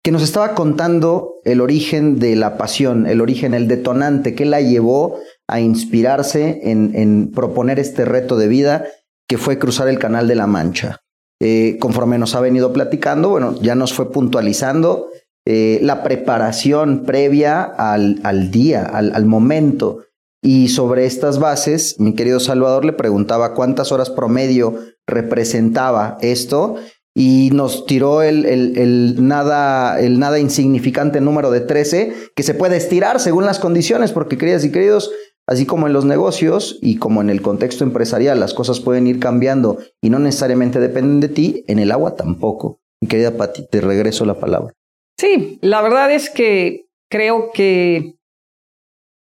que 0.03 0.11
nos 0.11 0.23
estaba 0.23 0.55
contando 0.55 1.35
el 1.45 1.61
origen 1.61 2.19
de 2.19 2.35
la 2.35 2.57
pasión, 2.57 3.05
el 3.05 3.21
origen, 3.21 3.53
el 3.53 3.67
detonante 3.67 4.33
que 4.33 4.45
la 4.45 4.59
llevó 4.61 5.19
a 5.47 5.59
inspirarse 5.59 6.61
en, 6.63 6.95
en 6.95 7.31
proponer 7.31 7.79
este 7.79 8.05
reto 8.05 8.35
de 8.37 8.47
vida 8.47 8.85
que 9.27 9.37
fue 9.37 9.59
cruzar 9.59 9.87
el 9.87 9.99
Canal 9.99 10.27
de 10.27 10.35
la 10.35 10.47
Mancha. 10.47 10.99
Eh, 11.43 11.77
conforme 11.79 12.19
nos 12.19 12.35
ha 12.35 12.39
venido 12.39 12.71
platicando, 12.71 13.29
bueno, 13.29 13.55
ya 13.61 13.73
nos 13.73 13.93
fue 13.93 14.11
puntualizando 14.11 15.09
eh, 15.47 15.79
la 15.81 16.03
preparación 16.03 17.03
previa 17.03 17.63
al, 17.63 18.19
al 18.23 18.51
día, 18.51 18.83
al, 18.83 19.15
al, 19.15 19.25
momento. 19.25 20.03
Y 20.43 20.69
sobre 20.69 21.05
estas 21.05 21.39
bases, 21.39 21.99
mi 21.99 22.15
querido 22.15 22.39
Salvador 22.39 22.83
le 22.83 22.93
preguntaba 22.93 23.53
cuántas 23.53 23.91
horas 23.91 24.09
promedio 24.09 24.75
representaba 25.07 26.17
esto 26.21 26.77
y 27.13 27.49
nos 27.51 27.85
tiró 27.85 28.21
el, 28.23 29.15
nada, 29.19 29.97
nada 30.01 30.39
insignificante 30.39 31.21
número 31.21 31.51
de 31.51 31.61
13 31.61 32.13
que 32.35 32.43
se 32.43 32.53
puede 32.53 32.77
estirar 32.77 33.19
según 33.19 33.45
las 33.45 33.59
condiciones, 33.59 34.11
porque 34.11 34.37
queridas 34.37 34.63
y 34.65 34.71
queridos, 34.71 35.11
así 35.47 35.65
como 35.65 35.87
en 35.87 35.93
los 35.93 36.05
negocios 36.05 36.79
y 36.81 36.95
como 36.97 37.21
en 37.21 37.29
el 37.29 37.41
contexto 37.41 37.83
empresarial, 37.83 38.39
las 38.39 38.53
cosas 38.53 38.79
pueden 38.79 39.07
ir 39.07 39.19
cambiando 39.19 39.77
y 40.01 40.09
no 40.09 40.19
necesariamente 40.19 40.79
dependen 40.79 41.19
de 41.19 41.29
ti, 41.29 41.65
en 41.67 41.79
el 41.79 41.91
agua 41.91 42.15
tampoco. 42.15 42.79
Mi 43.01 43.07
querida 43.07 43.35
Pati, 43.35 43.67
te 43.67 43.81
regreso 43.81 44.25
la 44.25 44.39
palabra. 44.39 44.73
Sí, 45.19 45.59
la 45.61 45.81
verdad 45.81 46.11
es 46.11 46.29
que 46.29 46.85
creo 47.09 47.51
que 47.53 48.15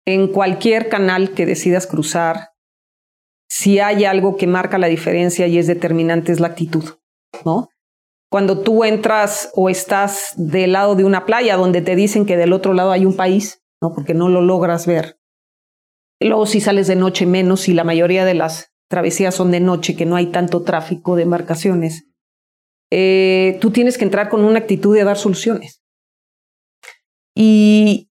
en 0.08 0.30
cualquier 0.30 0.88
canal 0.88 1.32
que 1.32 1.46
decidas 1.46 1.86
cruzar, 1.86 2.52
si 3.50 3.80
hay 3.80 4.06
algo 4.06 4.38
que 4.38 4.48
marca 4.48 4.78
la 4.78 4.88
diferencia 4.88 5.48
y 5.48 5.58
es 5.58 5.68
determinante 5.68 6.32
es 6.32 6.40
la 6.40 6.48
actitud, 6.48 6.96
¿no? 7.44 7.68
Cuando 8.32 8.62
tú 8.62 8.86
entras 8.86 9.52
o 9.54 9.70
estás 9.70 10.34
del 10.38 10.74
lado 10.74 10.96
de 10.96 11.04
una 11.04 11.26
playa 11.26 11.58
donde 11.58 11.82
te 11.82 11.98
dicen 11.98 12.26
que 12.26 12.38
del 12.38 12.54
otro 12.54 12.74
lado 12.74 12.92
hay 12.92 13.06
un 13.06 13.18
país, 13.18 13.62
¿no? 13.82 13.94
Porque 13.94 14.14
no 14.14 14.30
lo 14.30 14.42
logras 14.42 14.88
ver. 14.88 15.20
Luego 16.22 16.46
si 16.46 16.62
sales 16.62 16.88
de 16.88 16.96
noche 16.96 17.26
menos 17.26 17.68
y 17.68 17.74
la 17.74 17.84
mayoría 17.84 18.24
de 18.24 18.34
las 18.34 18.74
travesías 18.90 19.36
son 19.36 19.52
de 19.52 19.60
noche, 19.60 19.98
que 19.98 20.06
no 20.06 20.16
hay 20.16 20.28
tanto 20.28 20.64
tráfico 20.64 21.18
de 21.18 21.24
embarcaciones, 21.24 22.08
eh, 22.92 23.58
tú 23.60 23.72
tienes 23.72 23.98
que 23.98 24.06
entrar 24.06 24.30
con 24.30 24.46
una 24.46 24.60
actitud 24.60 24.96
de 24.96 25.04
dar 25.04 25.18
soluciones. 25.18 25.84
Y, 27.36 28.07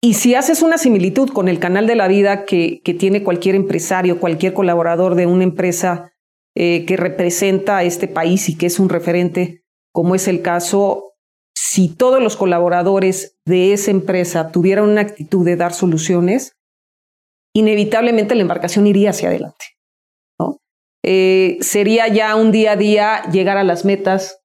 y 0.00 0.14
si 0.14 0.34
haces 0.34 0.62
una 0.62 0.78
similitud 0.78 1.30
con 1.30 1.48
el 1.48 1.58
canal 1.58 1.86
de 1.86 1.96
la 1.96 2.06
vida 2.06 2.44
que, 2.44 2.80
tiene 2.98 3.24
cualquier 3.24 3.56
empresario, 3.56 4.20
cualquier 4.20 4.54
colaborador 4.54 5.16
de 5.16 5.26
una 5.26 5.44
empresa 5.44 6.12
eh, 6.54 6.84
que 6.86 6.96
representa 6.96 7.78
a 7.78 7.82
este 7.82 8.06
país 8.06 8.48
y 8.48 8.56
que 8.56 8.66
es 8.66 8.78
un 8.78 8.88
referente, 8.88 9.64
como 9.92 10.14
es 10.14 10.28
el 10.28 10.40
caso, 10.40 11.14
si 11.52 11.88
todos 11.88 12.22
los 12.22 12.36
colaboradores 12.36 13.38
de 13.44 13.72
esa 13.72 13.90
empresa 13.90 14.52
tuvieran 14.52 14.84
una 14.88 15.00
actitud 15.00 15.44
de 15.44 15.56
dar 15.56 15.74
soluciones, 15.74 16.56
inevitablemente 17.52 18.36
la 18.36 18.42
embarcación 18.42 18.86
iría 18.86 19.10
hacia 19.10 19.30
adelante. 19.30 19.64
Eh, 21.04 21.58
sería 21.60 22.06
ya 22.08 22.36
un 22.36 22.52
día 22.52 22.72
a 22.72 22.76
día 22.76 23.22
llegar 23.32 23.56
a 23.56 23.64
las 23.64 23.84
metas, 23.84 24.40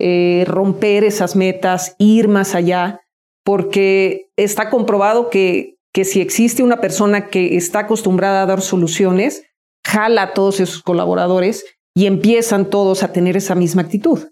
eh, 0.00 0.44
romper 0.46 1.04
esas 1.04 1.36
metas, 1.36 1.94
ir 1.98 2.28
más 2.28 2.54
allá 2.54 3.00
porque 3.44 4.30
está 4.36 4.70
comprobado 4.70 5.30
que, 5.30 5.78
que 5.92 6.04
si 6.04 6.20
existe 6.20 6.62
una 6.62 6.80
persona 6.80 7.28
que 7.28 7.56
está 7.56 7.80
acostumbrada 7.80 8.42
a 8.42 8.46
dar 8.46 8.60
soluciones, 8.60 9.44
jala 9.84 10.22
a 10.22 10.34
todos 10.34 10.60
esos 10.60 10.82
colaboradores 10.82 11.64
y 11.94 12.06
empiezan 12.06 12.70
todos 12.70 13.02
a 13.02 13.12
tener 13.12 13.36
esa 13.36 13.54
misma 13.54 13.82
actitud. 13.82 14.28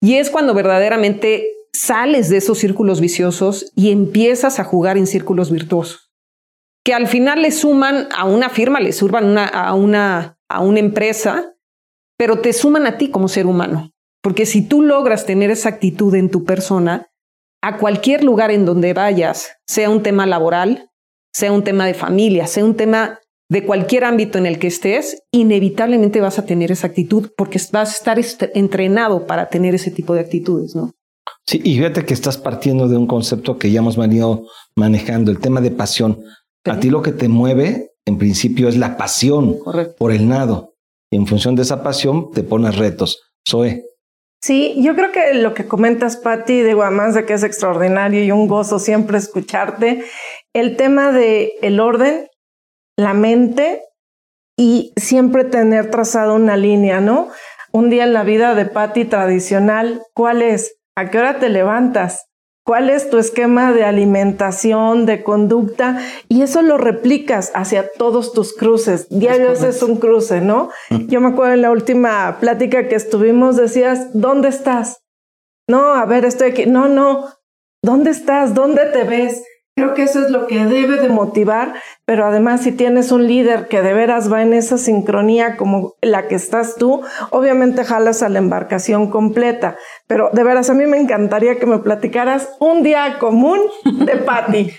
Y 0.00 0.14
es 0.14 0.30
cuando 0.30 0.54
verdaderamente 0.54 1.46
sales 1.72 2.28
de 2.28 2.38
esos 2.38 2.58
círculos 2.58 3.00
viciosos 3.00 3.72
y 3.74 3.90
empiezas 3.90 4.58
a 4.58 4.64
jugar 4.64 4.96
en 4.96 5.06
círculos 5.06 5.50
virtuosos, 5.50 6.10
que 6.84 6.94
al 6.94 7.06
final 7.06 7.42
le 7.42 7.50
suman 7.50 8.08
a 8.16 8.24
una 8.24 8.48
firma, 8.48 8.80
le 8.80 8.92
suman 8.92 9.24
una, 9.24 9.44
a, 9.46 9.74
una, 9.74 10.38
a 10.48 10.60
una 10.60 10.78
empresa, 10.78 11.54
pero 12.16 12.40
te 12.40 12.52
suman 12.52 12.86
a 12.86 12.96
ti 12.96 13.10
como 13.10 13.28
ser 13.28 13.46
humano. 13.46 13.92
Porque 14.22 14.46
si 14.46 14.62
tú 14.66 14.82
logras 14.82 15.26
tener 15.26 15.50
esa 15.50 15.70
actitud 15.70 16.14
en 16.14 16.30
tu 16.30 16.44
persona, 16.44 17.09
a 17.62 17.78
cualquier 17.78 18.24
lugar 18.24 18.50
en 18.50 18.64
donde 18.64 18.94
vayas, 18.94 19.48
sea 19.66 19.90
un 19.90 20.02
tema 20.02 20.26
laboral, 20.26 20.90
sea 21.32 21.52
un 21.52 21.62
tema 21.62 21.86
de 21.86 21.94
familia, 21.94 22.46
sea 22.46 22.64
un 22.64 22.76
tema 22.76 23.20
de 23.50 23.64
cualquier 23.64 24.04
ámbito 24.04 24.38
en 24.38 24.46
el 24.46 24.58
que 24.58 24.68
estés, 24.68 25.22
inevitablemente 25.32 26.20
vas 26.20 26.38
a 26.38 26.46
tener 26.46 26.70
esa 26.70 26.86
actitud 26.86 27.30
porque 27.36 27.60
vas 27.72 27.90
a 27.90 27.92
estar 27.92 28.18
est 28.18 28.44
entrenado 28.54 29.26
para 29.26 29.48
tener 29.48 29.74
ese 29.74 29.90
tipo 29.90 30.14
de 30.14 30.20
actitudes, 30.20 30.76
¿no? 30.76 30.92
Sí, 31.46 31.60
y 31.64 31.76
fíjate 31.76 32.04
que 32.04 32.14
estás 32.14 32.38
partiendo 32.38 32.88
de 32.88 32.96
un 32.96 33.08
concepto 33.08 33.58
que 33.58 33.70
ya 33.70 33.80
hemos 33.80 33.96
venido 33.96 34.46
manejando, 34.76 35.32
el 35.32 35.40
tema 35.40 35.60
de 35.60 35.72
pasión. 35.72 36.22
A 36.64 36.78
ti 36.78 36.90
lo 36.90 37.02
que 37.02 37.12
te 37.12 37.28
mueve, 37.28 37.92
en 38.04 38.18
principio, 38.18 38.68
es 38.68 38.76
la 38.76 38.96
pasión 38.96 39.58
Correcto. 39.58 39.96
por 39.98 40.12
el 40.12 40.28
nado. 40.28 40.74
Y 41.10 41.16
en 41.16 41.26
función 41.26 41.56
de 41.56 41.62
esa 41.62 41.82
pasión, 41.82 42.30
te 42.30 42.44
pones 42.44 42.76
retos. 42.76 43.20
Zoe. 43.48 43.84
Sí, 44.42 44.74
yo 44.78 44.94
creo 44.94 45.12
que 45.12 45.34
lo 45.34 45.52
que 45.52 45.68
comentas, 45.68 46.16
Patti, 46.16 46.62
digo, 46.62 46.82
además 46.82 47.14
de 47.14 47.26
que 47.26 47.34
es 47.34 47.42
extraordinario 47.42 48.24
y 48.24 48.32
un 48.32 48.48
gozo 48.48 48.78
siempre 48.78 49.18
escucharte, 49.18 50.02
el 50.54 50.76
tema 50.76 51.12
de 51.12 51.52
el 51.60 51.78
orden, 51.78 52.26
la 52.96 53.12
mente 53.12 53.82
y 54.56 54.94
siempre 54.96 55.44
tener 55.44 55.90
trazado 55.90 56.34
una 56.34 56.56
línea, 56.56 57.00
¿no? 57.00 57.28
Un 57.72 57.90
día 57.90 58.04
en 58.04 58.14
la 58.14 58.24
vida 58.24 58.54
de 58.54 58.64
Patti 58.64 59.04
tradicional, 59.04 60.02
¿cuál 60.14 60.40
es? 60.40 60.74
¿A 60.96 61.10
qué 61.10 61.18
hora 61.18 61.38
te 61.38 61.50
levantas? 61.50 62.29
Cuál 62.70 62.88
es 62.88 63.10
tu 63.10 63.18
esquema 63.18 63.72
de 63.72 63.82
alimentación, 63.82 65.04
de 65.04 65.24
conducta, 65.24 65.98
y 66.28 66.42
eso 66.42 66.62
lo 66.62 66.78
replicas 66.78 67.50
hacia 67.52 67.90
todos 67.90 68.32
tus 68.32 68.52
cruces. 68.52 69.08
Diario 69.10 69.50
es 69.50 69.82
un 69.82 69.96
cruce, 69.96 70.40
¿no? 70.40 70.70
Yo 70.88 71.20
me 71.20 71.30
acuerdo 71.30 71.54
en 71.54 71.62
la 71.62 71.72
última 71.72 72.38
plática 72.38 72.86
que 72.86 72.94
estuvimos, 72.94 73.56
decías, 73.56 74.10
¿dónde 74.12 74.50
estás? 74.50 75.02
No, 75.68 75.94
a 75.94 76.06
ver, 76.06 76.24
estoy 76.24 76.52
aquí. 76.52 76.66
No, 76.66 76.88
no, 76.88 77.28
¿dónde 77.82 78.12
estás? 78.12 78.54
¿Dónde 78.54 78.84
te 78.84 79.02
ves? 79.02 79.42
Creo 79.80 79.94
que 79.94 80.02
eso 80.02 80.22
es 80.22 80.30
lo 80.30 80.46
que 80.46 80.66
debe 80.66 80.98
de 80.98 81.08
motivar, 81.08 81.72
pero 82.04 82.26
además 82.26 82.60
si 82.60 82.72
tienes 82.72 83.12
un 83.12 83.26
líder 83.26 83.66
que 83.66 83.80
de 83.80 83.94
veras 83.94 84.30
va 84.30 84.42
en 84.42 84.52
esa 84.52 84.76
sincronía 84.76 85.56
como 85.56 85.94
la 86.02 86.28
que 86.28 86.34
estás 86.34 86.76
tú, 86.76 87.00
obviamente 87.30 87.82
jalas 87.82 88.22
a 88.22 88.28
la 88.28 88.40
embarcación 88.40 89.10
completa. 89.10 89.78
Pero 90.06 90.28
de 90.34 90.44
veras 90.44 90.68
a 90.68 90.74
mí 90.74 90.84
me 90.84 91.00
encantaría 91.00 91.58
que 91.58 91.64
me 91.64 91.78
platicaras 91.78 92.50
un 92.60 92.82
día 92.82 93.16
común 93.18 93.58
de 93.84 94.16
Patty. 94.26 94.70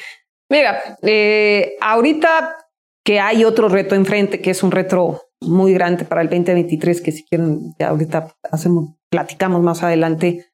Mira, 0.51 0.79
eh, 1.01 1.77
ahorita 1.81 2.57
que 3.03 3.19
hay 3.19 3.43
otro 3.43 3.69
reto 3.69 3.95
enfrente, 3.95 4.39
que 4.39 4.51
es 4.51 4.61
un 4.61 4.69
reto 4.69 5.23
muy 5.41 5.73
grande 5.73 6.05
para 6.05 6.21
el 6.21 6.29
2023, 6.29 7.01
que 7.01 7.11
si 7.11 7.25
quieren, 7.25 7.73
ya 7.79 7.89
ahorita 7.89 8.35
hacemos, 8.51 8.89
platicamos 9.09 9.63
más 9.63 9.81
adelante, 9.81 10.45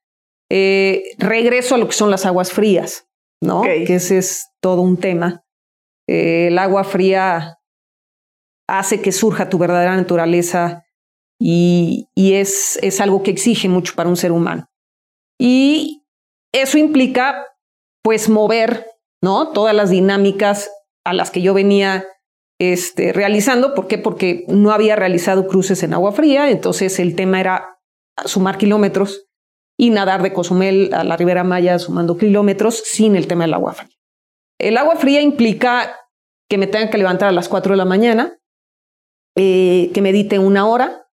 eh, 0.50 1.04
regreso 1.18 1.76
a 1.76 1.78
lo 1.78 1.88
que 1.88 1.96
son 1.96 2.10
las 2.10 2.26
aguas 2.26 2.54
frías. 2.54 3.07
¿No? 3.42 3.62
Que 3.64 3.96
ese 3.96 4.18
es 4.18 4.50
todo 4.62 4.82
un 4.82 4.98
tema. 4.98 5.44
Eh, 6.08 6.48
el 6.48 6.58
agua 6.58 6.84
fría 6.84 7.60
hace 8.68 9.02
que 9.02 9.12
surja 9.12 9.50
tu 9.50 9.58
verdadera 9.58 9.96
naturaleza 9.96 10.86
y, 11.40 12.08
y 12.16 12.34
es, 12.34 12.80
es 12.82 13.00
algo 13.00 13.24
que 13.24 13.32
exige 13.32 13.70
mucho 13.70 13.94
para 13.96 14.10
un 14.10 14.18
ser 14.18 14.32
humano. 14.32 14.68
Y 15.40 16.04
eso 16.54 16.78
implica, 16.78 17.46
pues, 18.04 18.30
mover, 18.30 18.88
¿no? 19.22 19.52
Todas 19.52 19.76
las 19.76 19.90
dinámicas 19.90 20.70
a 21.06 21.14
las 21.14 21.32
que 21.32 21.42
yo 21.42 21.54
venía 21.54 22.06
este, 22.60 23.14
realizando. 23.14 23.74
¿Por 23.74 23.88
qué? 23.88 23.98
Porque 23.98 24.46
no 24.48 24.72
había 24.72 24.96
realizado 24.96 25.48
cruces 25.48 25.84
en 25.84 25.94
agua 25.94 26.12
fría, 26.12 26.50
entonces 26.50 27.00
el 27.00 27.16
tema 27.16 27.40
era 27.40 27.80
sumar 28.26 28.58
kilómetros 28.58 29.27
y 29.78 29.92
nadar 29.92 30.24
de 30.24 30.34
Cozumel 30.34 30.94
a 30.94 31.04
la 31.04 31.18
Ribera 31.18 31.44
Maya 31.44 31.78
sumando 31.80 32.18
kilómetros 32.18 32.82
sin 32.84 33.16
el 33.16 33.28
tema 33.28 33.44
del 33.44 33.54
agua 33.54 33.74
fría. 33.74 33.96
El 34.60 34.78
agua 34.78 34.96
fría 34.96 35.22
implica 35.22 35.96
que 36.50 36.58
me 36.58 36.68
tenga 36.68 36.90
que 36.90 36.98
levantar 36.98 37.30
a 37.30 37.34
las 37.34 37.48
4 37.48 37.74
de 37.74 37.78
la 37.78 37.86
mañana, 37.86 38.38
eh, 39.36 39.92
que 39.94 40.02
medite 40.02 40.40
una 40.40 40.68
hora, 40.68 41.08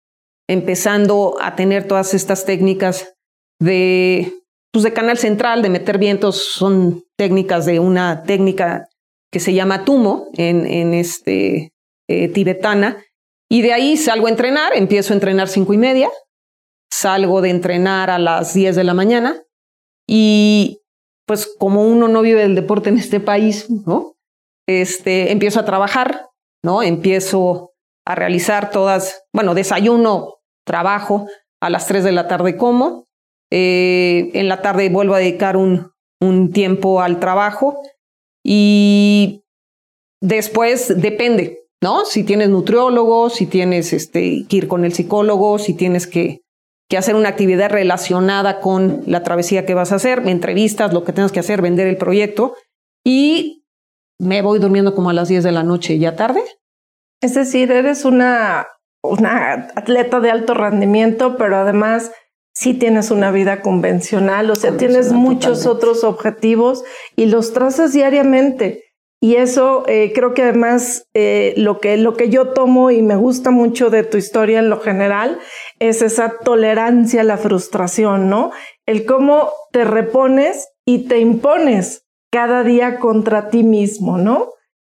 empezando 0.48 1.36
a 1.42 1.56
tener 1.56 1.88
todas 1.88 2.14
estas 2.14 2.46
técnicas 2.46 3.16
de, 3.60 4.32
pues 4.72 4.84
de 4.84 4.94
canal 4.94 5.18
central, 5.18 5.62
de 5.62 5.70
meter 5.70 5.98
vientos, 5.98 6.54
son 6.54 7.04
técnicas 7.18 7.66
de 7.66 7.80
una 7.80 8.24
técnica 8.24 8.88
que 9.32 9.40
se 9.40 9.54
llama 9.54 9.84
tumo 9.84 10.30
en, 10.34 10.66
en 10.66 10.94
este, 10.94 11.74
eh, 12.08 12.28
tibetana, 12.30 13.04
y 13.50 13.62
de 13.62 13.74
ahí 13.74 13.98
salgo 13.98 14.28
a 14.28 14.30
entrenar, 14.30 14.76
empiezo 14.76 15.14
a 15.14 15.16
entrenar 15.16 15.48
cinco 15.48 15.74
y 15.74 15.78
media, 15.78 16.10
salgo 16.94 17.42
de 17.42 17.50
entrenar 17.50 18.12
a 18.12 18.20
las 18.20 18.54
10 18.54 18.76
de 18.76 18.84
la 18.84 18.94
mañana 18.94 19.42
y 20.08 20.82
pues 21.26 21.52
como 21.58 21.88
uno 21.88 22.08
no 22.08 22.22
vive 22.22 22.42
del 22.42 22.56
deporte 22.56 22.90
en 22.90 22.98
este 22.98 23.20
país, 23.20 23.68
¿no? 23.88 24.16
Este, 24.68 25.32
empiezo 25.32 25.60
a 25.60 25.66
trabajar, 25.66 26.28
¿no? 26.64 26.84
Empiezo 26.84 27.72
a 28.06 28.14
realizar 28.14 28.70
todas, 28.70 29.24
bueno, 29.34 29.56
desayuno, 29.56 30.36
trabajo, 30.66 31.28
a 31.62 31.70
las 31.70 31.88
3 31.88 32.04
de 32.04 32.12
la 32.12 32.28
tarde 32.28 32.58
como, 32.58 33.08
eh, 33.52 34.30
en 34.34 34.48
la 34.48 34.62
tarde 34.62 34.90
vuelvo 34.90 35.16
a 35.16 35.20
dedicar 35.20 35.58
un, 35.58 35.92
un 36.22 36.52
tiempo 36.52 37.02
al 37.02 37.20
trabajo 37.20 37.82
y 38.46 39.44
después 40.22 41.02
depende, 41.02 41.66
¿no? 41.82 42.06
Si 42.06 42.24
tienes 42.24 42.50
nutriólogo, 42.50 43.30
si 43.30 43.48
tienes 43.48 43.94
este, 43.94 44.46
que 44.48 44.58
ir 44.58 44.68
con 44.68 44.86
el 44.86 44.94
psicólogo, 44.94 45.58
si 45.58 45.74
tienes 45.74 46.06
que 46.06 46.43
que 46.94 47.00
hacer 47.00 47.16
una 47.16 47.30
actividad 47.30 47.72
relacionada 47.72 48.60
con 48.60 49.02
la 49.08 49.24
travesía 49.24 49.66
que 49.66 49.74
vas 49.74 49.92
a 49.92 49.96
hacer, 49.96 50.22
entrevistas, 50.28 50.94
lo 50.94 51.04
que 51.04 51.12
tengas 51.12 51.32
que 51.32 51.40
hacer, 51.40 51.60
vender 51.60 51.88
el 51.88 51.98
proyecto 51.98 52.54
y 53.04 53.66
me 54.20 54.44
voy 54.44 54.60
durmiendo 54.60 54.94
como 54.94 55.10
a 55.10 55.14
las 55.14 55.28
10 55.28 55.44
de 55.44 55.52
la 55.52 55.64
noche 55.64 55.98
ya 55.98 56.16
tarde. 56.16 56.44
Es 57.20 57.34
decir, 57.34 57.72
eres 57.72 58.06
una, 58.06 58.68
una 59.02 59.70
atleta 59.74 60.20
de 60.20 60.30
alto 60.30 60.54
rendimiento, 60.54 61.36
pero 61.36 61.58
además 61.58 62.12
sí 62.54 62.76
tienes 62.76 63.10
una 63.10 63.32
vida 63.32 63.62
convencional, 63.62 64.52
o 64.52 64.56
sea, 64.56 64.78
tienes 64.78 65.14
muchos 65.14 65.66
otros 65.66 66.04
objetivos 66.04 66.84
y 67.16 67.26
los 67.26 67.54
trazas 67.54 67.94
diariamente. 67.94 68.84
Y 69.24 69.38
eso 69.38 69.86
eh, 69.88 70.12
creo 70.14 70.34
que 70.34 70.44
además 70.44 71.08
eh, 71.14 71.54
lo, 71.56 71.80
que, 71.80 71.96
lo 71.96 72.18
que 72.18 72.28
yo 72.28 72.50
tomo 72.50 72.92
y 72.92 73.02
me 73.02 73.16
gusta 73.16 73.52
mucho 73.52 73.90
de 73.90 74.04
tu 74.04 74.18
historia 74.18 74.60
en 74.60 74.70
lo 74.70 74.82
general 74.82 75.40
es 75.80 76.02
esa 76.02 76.40
tolerancia 76.44 77.22
a 77.22 77.24
la 77.24 77.38
frustración, 77.38 78.30
¿no? 78.30 78.52
El 78.86 79.06
cómo 79.06 79.50
te 79.72 79.86
repones 79.86 80.68
y 80.86 81.08
te 81.08 81.20
impones 81.20 82.06
cada 82.34 82.66
día 82.66 83.00
contra 83.00 83.50
ti 83.50 83.64
mismo, 83.64 84.18
¿no? 84.18 84.50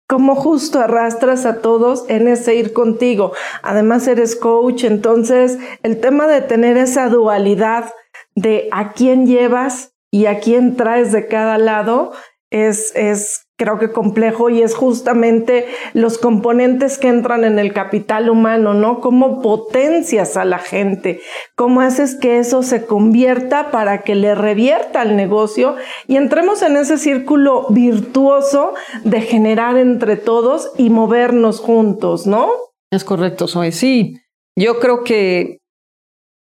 Cómo 0.10 0.36
justo 0.36 0.82
arrastras 0.82 1.46
a 1.46 1.62
todos 1.62 2.04
en 2.10 2.28
ese 2.28 2.54
ir 2.56 2.74
contigo. 2.74 3.32
Además 3.64 4.10
eres 4.10 4.36
coach, 4.36 4.84
entonces 4.84 5.58
el 5.84 6.02
tema 6.02 6.28
de 6.28 6.42
tener 6.42 6.76
esa 6.76 7.08
dualidad 7.08 7.94
de 8.36 8.68
a 8.74 8.92
quién 8.92 9.26
llevas 9.26 9.94
y 10.12 10.26
a 10.26 10.42
quién 10.42 10.76
traes 10.76 11.14
de 11.14 11.28
cada 11.28 11.58
lado 11.58 12.12
es, 12.50 12.94
es 12.94 13.47
creo 13.58 13.80
que 13.80 13.92
complejo 13.92 14.50
y 14.50 14.62
es 14.62 14.76
justamente 14.76 15.68
los 15.94 16.20
componentes 16.20 16.98
que 17.00 17.08
entran 17.08 17.44
en 17.44 17.58
el 17.58 17.74
capital 17.74 18.30
humano, 18.30 18.76
¿no? 18.76 19.02
Cómo 19.02 19.42
potencias 19.42 20.38
a 20.38 20.46
la 20.46 20.60
gente, 20.60 21.20
cómo 21.56 21.82
haces 21.82 22.16
que 22.16 22.38
eso 22.38 22.62
se 22.62 22.86
convierta 22.86 23.72
para 23.72 24.04
que 24.04 24.14
le 24.14 24.36
revierta 24.36 25.02
al 25.02 25.16
negocio 25.18 25.76
y 26.08 26.18
entremos 26.18 26.62
en 26.62 26.78
ese 26.78 27.00
círculo 27.00 27.66
virtuoso 27.70 28.76
de 29.04 29.22
generar 29.22 29.76
entre 29.78 30.18
todos 30.18 30.72
y 30.78 30.92
movernos 30.92 31.60
juntos, 31.60 32.28
¿no? 32.28 32.52
Es 32.92 33.04
correcto, 33.04 33.48
Zoe. 33.48 33.72
Sí, 33.72 34.22
yo 34.56 34.80
creo 34.80 35.04
que, 35.04 35.58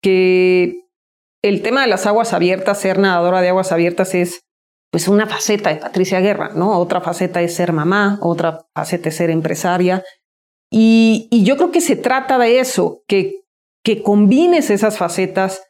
que 0.02 0.82
el 1.42 1.62
tema 1.62 1.82
de 1.82 1.86
las 1.86 2.06
aguas 2.06 2.32
abiertas, 2.32 2.80
ser 2.80 2.98
nadadora 2.98 3.40
de 3.40 3.50
aguas 3.50 3.70
abiertas 3.70 4.14
es 4.16 4.42
pues 4.94 5.08
una 5.08 5.26
faceta 5.26 5.70
de 5.70 5.80
Patricia 5.80 6.20
Guerra, 6.20 6.52
¿no? 6.54 6.78
Otra 6.78 7.00
faceta 7.00 7.42
es 7.42 7.56
ser 7.56 7.72
mamá, 7.72 8.16
otra 8.22 8.64
faceta 8.76 9.08
es 9.08 9.16
ser 9.16 9.28
empresaria. 9.28 10.04
Y, 10.70 11.28
yo 11.42 11.56
creo 11.56 11.72
que 11.72 11.80
se 11.80 11.96
trata 11.96 12.38
de 12.38 12.60
eso, 12.60 13.02
que, 13.08 13.40
que 13.82 14.04
combines 14.04 14.70
esas 14.70 14.96
facetas 14.96 15.64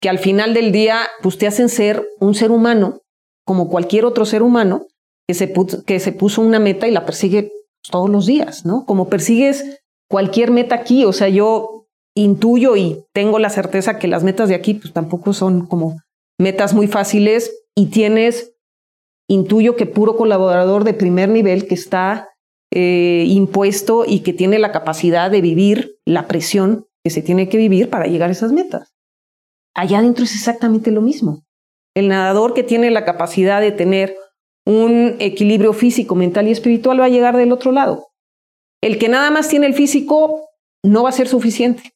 que 0.00 0.08
al 0.08 0.18
final 0.18 0.54
del 0.54 0.72
día 0.72 1.06
pues, 1.20 1.36
te 1.36 1.46
hacen 1.46 1.68
ser 1.68 2.08
un 2.20 2.34
ser 2.34 2.50
humano, 2.50 3.02
como 3.44 3.68
cualquier 3.68 4.06
otro 4.06 4.24
ser 4.24 4.42
humano, 4.42 4.86
que 5.28 5.34
se, 5.34 5.52
que 5.86 6.00
se 6.00 6.12
puso 6.12 6.40
una 6.40 6.58
meta 6.58 6.88
y 6.88 6.90
la 6.90 7.04
persigue 7.04 7.52
todos 7.90 8.08
los 8.08 8.24
días, 8.24 8.64
¿no? 8.64 8.86
Como 8.86 9.10
persigues 9.10 9.82
cualquier 10.08 10.52
meta 10.52 10.76
aquí, 10.76 11.04
o 11.04 11.12
sea, 11.12 11.28
yo 11.28 11.84
intuyo 12.16 12.76
y 12.76 13.04
tengo 13.12 13.38
la 13.38 13.50
certeza 13.50 13.98
que 13.98 14.08
las 14.08 14.24
metas 14.24 14.48
de 14.48 14.54
aquí 14.54 14.72
pues 14.72 14.94
tampoco 14.94 15.34
son 15.34 15.66
como 15.66 15.98
metas 16.38 16.72
muy 16.72 16.86
fáciles 16.86 17.52
y 17.74 17.90
tienes 17.90 18.54
intuyo 19.30 19.76
que 19.76 19.86
puro 19.86 20.16
colaborador 20.16 20.82
de 20.82 20.92
primer 20.92 21.28
nivel 21.28 21.68
que 21.68 21.74
está 21.74 22.28
eh, 22.72 23.24
impuesto 23.28 24.04
y 24.06 24.20
que 24.20 24.32
tiene 24.32 24.58
la 24.58 24.72
capacidad 24.72 25.30
de 25.30 25.40
vivir 25.40 25.98
la 26.04 26.26
presión 26.26 26.86
que 27.04 27.10
se 27.10 27.22
tiene 27.22 27.48
que 27.48 27.56
vivir 27.56 27.90
para 27.90 28.06
llegar 28.06 28.28
a 28.28 28.32
esas 28.32 28.50
metas. 28.52 28.92
Allá 29.74 29.98
adentro 29.98 30.24
es 30.24 30.34
exactamente 30.34 30.90
lo 30.90 31.00
mismo. 31.00 31.44
El 31.94 32.08
nadador 32.08 32.54
que 32.54 32.64
tiene 32.64 32.90
la 32.90 33.04
capacidad 33.04 33.60
de 33.60 33.70
tener 33.70 34.16
un 34.66 35.14
equilibrio 35.20 35.72
físico, 35.72 36.16
mental 36.16 36.48
y 36.48 36.50
espiritual 36.50 37.00
va 37.00 37.04
a 37.04 37.10
llegar 37.10 37.36
del 37.36 37.52
otro 37.52 37.70
lado. 37.70 38.08
El 38.82 38.98
que 38.98 39.08
nada 39.08 39.30
más 39.30 39.48
tiene 39.48 39.66
el 39.66 39.74
físico 39.74 40.48
no 40.84 41.04
va 41.04 41.10
a 41.10 41.12
ser 41.12 41.28
suficiente. 41.28 41.92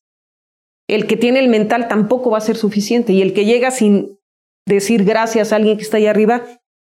El 0.89 1.09
que 1.09 1.17
tiene 1.17 1.41
el 1.41 1.49
mental 1.49 1.89
tampoco 1.89 2.31
va 2.31 2.39
a 2.39 2.43
ser 2.43 2.57
suficiente. 2.57 3.13
Y 3.13 3.23
el 3.23 3.35
que 3.35 3.45
llega 3.45 3.73
sin 3.73 4.19
decir 4.67 5.05
gracias 5.05 5.53
a 5.53 5.57
alguien 5.57 5.77
que 5.77 5.83
está 5.83 5.97
ahí 5.97 6.07
arriba, 6.07 6.45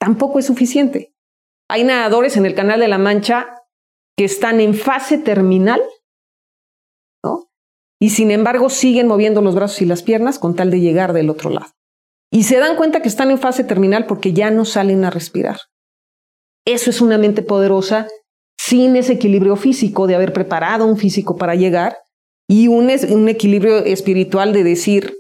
tampoco 0.02 0.40
es 0.40 0.48
suficiente. 0.48 1.14
Hay 1.70 1.84
nadadores 1.84 2.36
en 2.36 2.48
el 2.48 2.56
Canal 2.56 2.80
de 2.80 2.88
la 2.88 2.98
Mancha 2.98 3.56
que 4.18 4.26
están 4.26 4.60
en 4.60 4.74
fase 4.74 5.20
terminal, 5.20 5.80
¿no? 7.24 7.52
Y 8.02 8.10
sin 8.10 8.32
embargo 8.32 8.72
siguen 8.72 9.08
moviendo 9.08 9.44
los 9.44 9.54
brazos 9.54 9.84
y 9.84 9.86
las 9.86 10.02
piernas 10.02 10.40
con 10.40 10.56
tal 10.56 10.72
de 10.72 10.80
llegar 10.80 11.14
del 11.14 11.30
otro 11.30 11.52
lado. 11.52 11.72
Y 12.32 12.44
se 12.44 12.58
dan 12.58 12.78
cuenta 12.78 13.04
que 13.04 13.10
están 13.10 13.30
en 13.30 13.38
fase 13.38 13.64
terminal 13.64 14.08
porque 14.08 14.34
ya 14.34 14.50
no 14.50 14.66
salen 14.66 15.06
a 15.06 15.12
respirar. 15.12 15.60
Eso 16.66 16.90
es 16.90 17.00
una 17.00 17.20
mente 17.20 17.44
poderosa 17.44 18.08
sin 18.60 18.96
ese 18.96 19.14
equilibrio 19.14 19.56
físico 19.56 20.08
de 20.08 20.16
haber 20.16 20.34
preparado 20.34 20.88
un 20.88 20.98
físico 20.98 21.38
para 21.38 21.54
llegar 21.54 21.98
y 22.50 22.68
un, 22.70 22.90
un 23.10 23.30
equilibrio 23.30 23.78
espiritual 23.86 24.52
de 24.52 24.64
decir, 24.64 25.16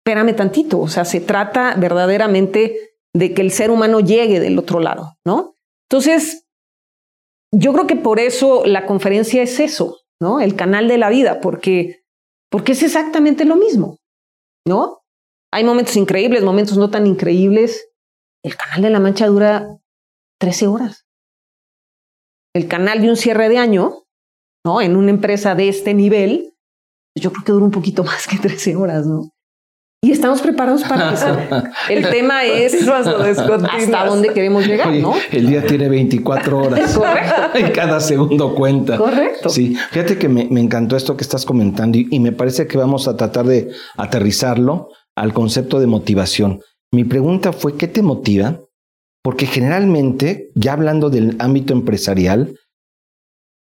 espérame 0.00 0.34
tantito, 0.34 0.80
o 0.80 0.88
sea, 0.88 1.04
se 1.04 1.20
trata 1.20 1.74
verdaderamente 1.76 2.95
de 3.18 3.32
que 3.32 3.42
el 3.42 3.50
ser 3.50 3.70
humano 3.70 4.00
llegue 4.00 4.40
del 4.40 4.58
otro 4.58 4.80
lado, 4.80 5.16
¿no? 5.24 5.56
Entonces, 5.88 6.46
yo 7.52 7.72
creo 7.72 7.86
que 7.86 7.96
por 7.96 8.20
eso 8.20 8.64
la 8.66 8.86
conferencia 8.86 9.42
es 9.42 9.58
eso, 9.60 10.00
¿no? 10.20 10.40
El 10.40 10.56
canal 10.56 10.88
de 10.88 10.98
la 10.98 11.08
vida, 11.08 11.40
porque, 11.40 12.02
porque 12.50 12.72
es 12.72 12.82
exactamente 12.82 13.44
lo 13.44 13.56
mismo, 13.56 13.98
¿no? 14.66 15.00
Hay 15.52 15.64
momentos 15.64 15.96
increíbles, 15.96 16.42
momentos 16.42 16.76
no 16.76 16.90
tan 16.90 17.06
increíbles. 17.06 17.88
El 18.44 18.56
canal 18.56 18.82
de 18.82 18.90
la 18.90 19.00
Mancha 19.00 19.26
dura 19.26 19.78
13 20.38 20.66
horas. 20.66 21.06
El 22.54 22.68
canal 22.68 23.00
de 23.00 23.08
un 23.08 23.16
cierre 23.16 23.48
de 23.48 23.58
año, 23.58 24.04
¿no? 24.64 24.82
En 24.82 24.96
una 24.96 25.10
empresa 25.10 25.54
de 25.54 25.68
este 25.68 25.94
nivel, 25.94 26.54
yo 27.16 27.32
creo 27.32 27.44
que 27.44 27.52
dura 27.52 27.64
un 27.64 27.70
poquito 27.70 28.04
más 28.04 28.26
que 28.26 28.36
13 28.36 28.76
horas, 28.76 29.06
¿no? 29.06 29.30
Y 30.02 30.12
estamos 30.12 30.40
preparados 30.40 30.84
para 30.84 31.12
eso. 31.14 31.36
El 31.88 32.08
tema 32.08 32.44
es 32.44 32.74
hasta 32.88 34.06
dónde 34.06 34.32
queremos 34.32 34.66
llegar, 34.66 34.92
¿no? 34.92 35.14
El 35.32 35.48
día 35.48 35.66
tiene 35.66 35.88
24 35.88 36.58
horas. 36.58 36.94
Correcto. 36.96 37.58
Y 37.58 37.72
cada 37.72 38.00
segundo 38.00 38.54
cuenta. 38.54 38.96
Correcto. 38.96 39.48
Sí, 39.48 39.76
fíjate 39.90 40.18
que 40.18 40.28
me, 40.28 40.42
encantó 40.60 40.96
esto 40.96 41.16
que 41.16 41.24
estás 41.24 41.44
comentando 41.44 41.98
y, 41.98 42.20
me 42.20 42.32
parece 42.32 42.66
que 42.66 42.78
vamos 42.78 43.08
a 43.08 43.16
tratar 43.16 43.46
de 43.46 43.70
aterrizarlo 43.96 44.90
al 45.16 45.32
concepto 45.32 45.80
de 45.80 45.86
motivación. 45.86 46.60
Mi 46.92 47.04
pregunta 47.04 47.52
fue, 47.52 47.76
¿qué 47.76 47.88
te 47.88 48.02
motiva? 48.02 48.60
Porque 49.22 49.46
generalmente, 49.46 50.50
ya 50.54 50.74
hablando 50.74 51.10
del 51.10 51.36
ámbito 51.38 51.72
empresarial, 51.72 52.54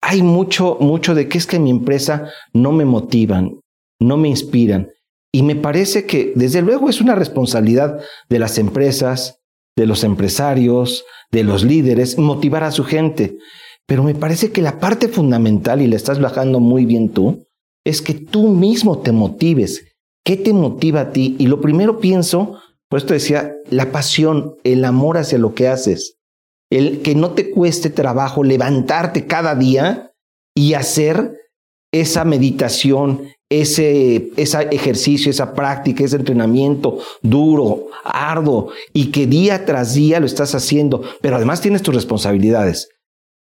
hay 0.01 0.21
mucho, 0.21 0.77
mucho 0.79 1.15
de 1.15 1.27
que 1.27 1.37
es 1.37 1.47
que 1.47 1.59
mi 1.59 1.71
empresa 1.71 2.31
no 2.53 2.71
me 2.71 2.85
motivan, 2.85 3.59
no 3.99 4.17
me 4.17 4.27
inspiran. 4.27 4.89
Y 5.31 5.43
me 5.43 5.55
parece 5.55 6.05
que, 6.05 6.33
desde 6.35 6.61
luego, 6.61 6.89
es 6.89 7.01
una 7.01 7.15
responsabilidad 7.15 7.99
de 8.29 8.39
las 8.39 8.57
empresas, 8.57 9.39
de 9.75 9.85
los 9.85 10.03
empresarios, 10.03 11.05
de 11.31 11.43
los 11.43 11.63
líderes, 11.63 12.17
motivar 12.17 12.63
a 12.63 12.71
su 12.71 12.83
gente. 12.83 13.37
Pero 13.85 14.03
me 14.03 14.15
parece 14.15 14.51
que 14.51 14.61
la 14.61 14.79
parte 14.79 15.07
fundamental, 15.07 15.81
y 15.81 15.87
la 15.87 15.95
estás 15.95 16.19
bajando 16.19 16.59
muy 16.59 16.85
bien 16.85 17.09
tú, 17.09 17.45
es 17.85 18.01
que 18.01 18.13
tú 18.13 18.49
mismo 18.49 18.99
te 18.99 19.11
motives. 19.11 19.83
¿Qué 20.25 20.35
te 20.35 20.51
motiva 20.51 21.01
a 21.01 21.11
ti? 21.11 21.35
Y 21.39 21.47
lo 21.47 21.61
primero 21.61 21.99
pienso, 21.99 22.59
por 22.89 22.99
esto 22.99 23.13
decía, 23.13 23.55
la 23.69 23.91
pasión, 23.91 24.55
el 24.63 24.83
amor 24.83 25.17
hacia 25.17 25.37
lo 25.37 25.53
que 25.53 25.67
haces. 25.67 26.17
El 26.69 27.01
que 27.01 27.15
no 27.15 27.31
te 27.31 27.49
cueste 27.49 27.89
trabajo 27.89 28.43
levantarte 28.43 29.25
cada 29.25 29.55
día 29.55 30.11
y 30.53 30.73
hacer 30.73 31.37
esa 31.93 32.25
meditación, 32.25 33.29
ese, 33.49 34.31
ejercicio, 34.35 35.31
esa 35.31 35.53
práctica, 35.53 36.03
ese 36.03 36.17
entrenamiento 36.17 36.99
duro, 37.21 37.87
arduo, 38.03 38.71
y 38.93 39.11
que 39.11 39.27
día 39.27 39.65
tras 39.65 39.93
día 39.93 40.19
lo 40.19 40.25
estás 40.25 40.53
haciendo, 40.55 41.03
pero 41.21 41.37
además 41.37 41.61
tienes 41.61 41.81
tus 41.81 41.95
responsabilidades. 41.95 42.89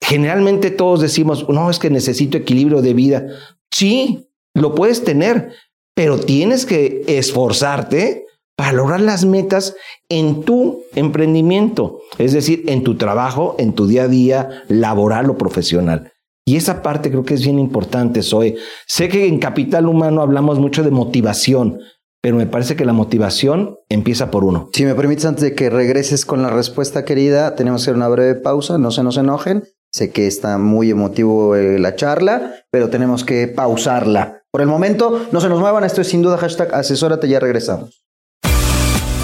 Generalmente 0.02 0.70
todos 0.70 1.00
decimos, 1.00 1.48
no, 1.48 1.70
es 1.70 1.78
que 1.78 1.90
necesito 1.90 2.38
equilibrio 2.38 2.82
de 2.82 2.94
vida. 2.94 3.26
Sí, 3.70 4.28
lo 4.54 4.74
puedes 4.74 5.04
tener, 5.04 5.52
pero 5.94 6.18
tienes 6.18 6.66
que 6.66 7.04
esforzarte 7.06 8.26
para 8.56 8.72
lograr 8.72 9.00
las 9.00 9.24
metas 9.24 9.74
en 10.08 10.42
tu 10.42 10.82
emprendimiento, 10.94 12.00
es 12.18 12.32
decir, 12.32 12.64
en 12.66 12.84
tu 12.84 12.96
trabajo, 12.96 13.56
en 13.58 13.72
tu 13.72 13.86
día 13.86 14.04
a 14.04 14.08
día 14.08 14.64
laboral 14.68 15.30
o 15.30 15.38
profesional. 15.38 16.12
Y 16.50 16.56
esa 16.56 16.82
parte 16.82 17.10
creo 17.10 17.22
que 17.22 17.34
es 17.34 17.44
bien 17.44 17.60
importante, 17.60 18.24
Zoe. 18.24 18.56
Sé 18.84 19.08
que 19.08 19.28
en 19.28 19.38
Capital 19.38 19.86
Humano 19.86 20.20
hablamos 20.20 20.58
mucho 20.58 20.82
de 20.82 20.90
motivación, 20.90 21.78
pero 22.20 22.34
me 22.34 22.46
parece 22.46 22.74
que 22.74 22.84
la 22.84 22.92
motivación 22.92 23.76
empieza 23.88 24.32
por 24.32 24.42
uno. 24.42 24.68
Si 24.72 24.84
me 24.84 24.96
permites, 24.96 25.26
antes 25.26 25.44
de 25.44 25.54
que 25.54 25.70
regreses 25.70 26.26
con 26.26 26.42
la 26.42 26.50
respuesta, 26.50 27.04
querida, 27.04 27.54
tenemos 27.54 27.82
que 27.82 27.84
hacer 27.84 27.94
una 27.94 28.08
breve 28.08 28.34
pausa, 28.34 28.78
no 28.78 28.90
se 28.90 29.04
nos 29.04 29.16
enojen. 29.16 29.62
Sé 29.92 30.10
que 30.10 30.26
está 30.26 30.58
muy 30.58 30.90
emotivo 30.90 31.54
eh, 31.54 31.78
la 31.78 31.94
charla, 31.94 32.52
pero 32.72 32.90
tenemos 32.90 33.22
que 33.22 33.46
pausarla. 33.46 34.42
Por 34.50 34.60
el 34.60 34.66
momento, 34.66 35.26
no 35.30 35.40
se 35.40 35.48
nos 35.48 35.60
muevan, 35.60 35.84
esto 35.84 36.00
es 36.00 36.08
sin 36.08 36.20
duda 36.20 36.36
hashtag 36.36 36.74
asesórate, 36.74 37.28
ya 37.28 37.38
regresamos. 37.38 38.02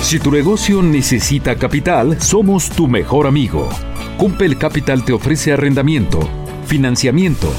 Si 0.00 0.20
tu 0.20 0.30
negocio 0.30 0.80
necesita 0.80 1.56
capital, 1.56 2.20
somos 2.20 2.70
tu 2.70 2.86
mejor 2.86 3.26
amigo. 3.26 3.68
Cumpel 4.16 4.56
Capital 4.58 5.04
te 5.04 5.12
ofrece 5.12 5.52
arrendamiento 5.52 6.20
financiamiento, 6.66 7.50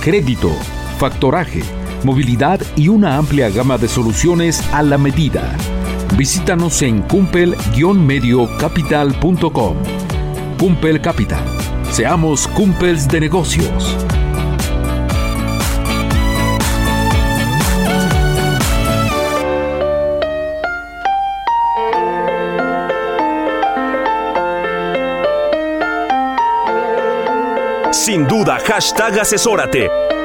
crédito, 0.00 0.50
factoraje, 0.98 1.62
movilidad 2.02 2.60
y 2.74 2.88
una 2.88 3.16
amplia 3.16 3.48
gama 3.50 3.78
de 3.78 3.86
soluciones 3.88 4.60
a 4.72 4.82
la 4.82 4.98
medida. 4.98 5.56
Visítanos 6.16 6.82
en 6.82 7.02
cumpel-mediocapital.com. 7.02 9.76
Cumpel 10.58 11.00
Capital. 11.02 11.44
Seamos 11.90 12.48
cumpels 12.48 13.06
de 13.08 13.20
negocios. 13.20 13.94
Sin 28.06 28.24
duda, 28.28 28.60
hashtag 28.64 29.18
asesórate. 29.18 30.15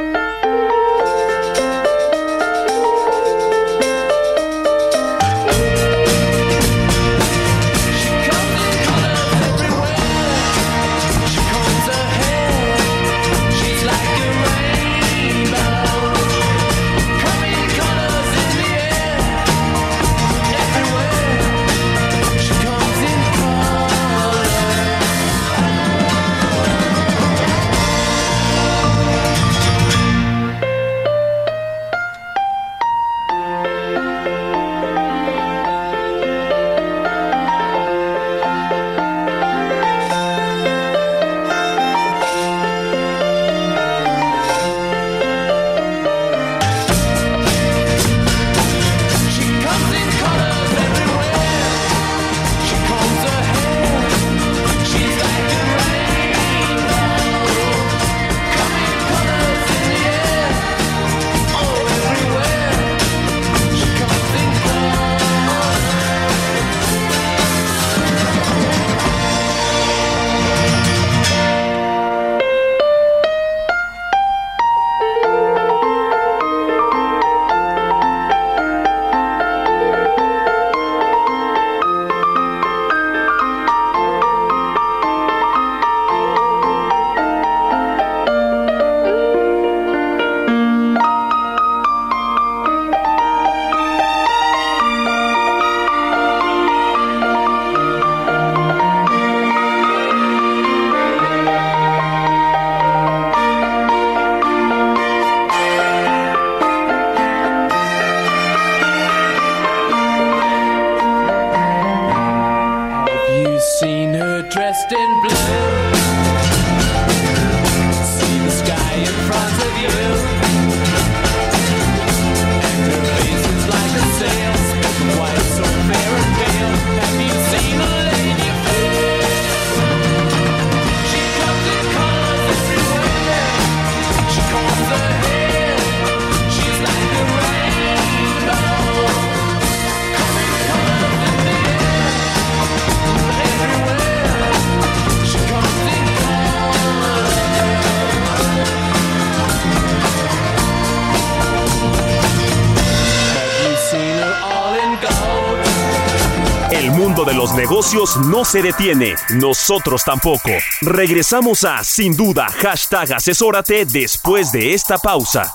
Negocios 157.82 158.16
no 158.28 158.46
se 158.46 158.62
detiene, 158.62 159.16
nosotros 159.40 160.04
tampoco. 160.04 160.52
Regresamos 160.82 161.64
a 161.64 161.84
Sin 161.84 162.16
Duda, 162.16 162.48
hashtag 162.48 163.14
asesórate 163.14 163.88
después 163.88 164.52
de 164.52 164.76
esta 164.76 165.00
pausa. 165.00 165.52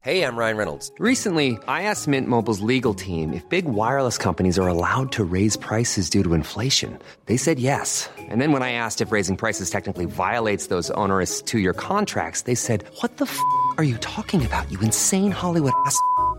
Hey, 0.00 0.22
I'm 0.22 0.36
Ryan 0.36 0.56
Reynolds. 0.56 0.90
Recently, 0.98 1.58
I 1.68 1.82
asked 1.82 2.08
Mint 2.08 2.28
Mobile's 2.28 2.60
legal 2.60 2.94
team 2.94 3.34
if 3.34 3.46
big 3.50 3.66
wireless 3.66 4.16
companies 4.16 4.58
are 4.58 4.68
allowed 4.68 5.12
to 5.12 5.24
raise 5.24 5.58
prices 5.58 6.08
due 6.08 6.22
to 6.22 6.32
inflation. 6.32 6.98
They 7.26 7.36
said 7.36 7.58
yes. 7.58 8.08
And 8.16 8.40
then 8.40 8.52
when 8.52 8.62
I 8.62 8.72
asked 8.72 9.02
if 9.02 9.12
raising 9.12 9.36
prices 9.36 9.68
technically 9.68 10.06
violates 10.06 10.68
those 10.68 10.90
onerous 10.92 11.42
two 11.42 11.58
year 11.58 11.74
contracts, 11.74 12.42
they 12.42 12.54
said, 12.54 12.84
What 13.02 13.18
the 13.18 13.26
f 13.26 13.38
are 13.76 13.84
you 13.84 13.98
talking 13.98 14.46
about, 14.46 14.70
you 14.72 14.80
insane 14.80 15.30
Hollywood 15.30 15.74
ass? 15.84 16.00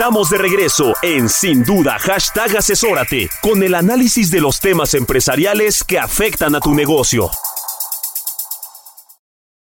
Estamos 0.00 0.30
de 0.30 0.38
regreso 0.38 0.94
en 1.02 1.28
Sin 1.28 1.62
Duda, 1.62 1.98
hashtag 1.98 2.56
asesórate, 2.56 3.28
con 3.42 3.62
el 3.62 3.74
análisis 3.74 4.30
de 4.30 4.40
los 4.40 4.58
temas 4.58 4.94
empresariales 4.94 5.84
que 5.84 5.98
afectan 5.98 6.54
a 6.54 6.60
tu 6.60 6.74
negocio. 6.74 7.28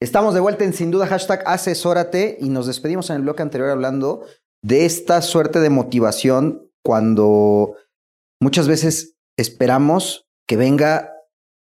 Estamos 0.02 0.34
de 0.34 0.42
vuelta 0.42 0.66
en 0.66 0.74
Sin 0.74 0.92
Duda, 0.92 1.08
hashtag 1.08 1.42
asesórate 1.46 2.38
y 2.42 2.50
nos 2.50 2.68
despedimos 2.68 3.10
en 3.10 3.16
el 3.16 3.22
bloque 3.22 3.44
anterior 3.44 3.70
hablando 3.70 4.26
de 4.62 4.86
esta 4.86 5.22
suerte 5.22 5.62
de 5.62 5.70
motivación 5.70 6.70
cuando 6.84 7.78
muchas 8.42 8.68
veces 8.68 9.16
esperamos 9.38 10.28
que 10.50 10.58
venga 10.58 11.14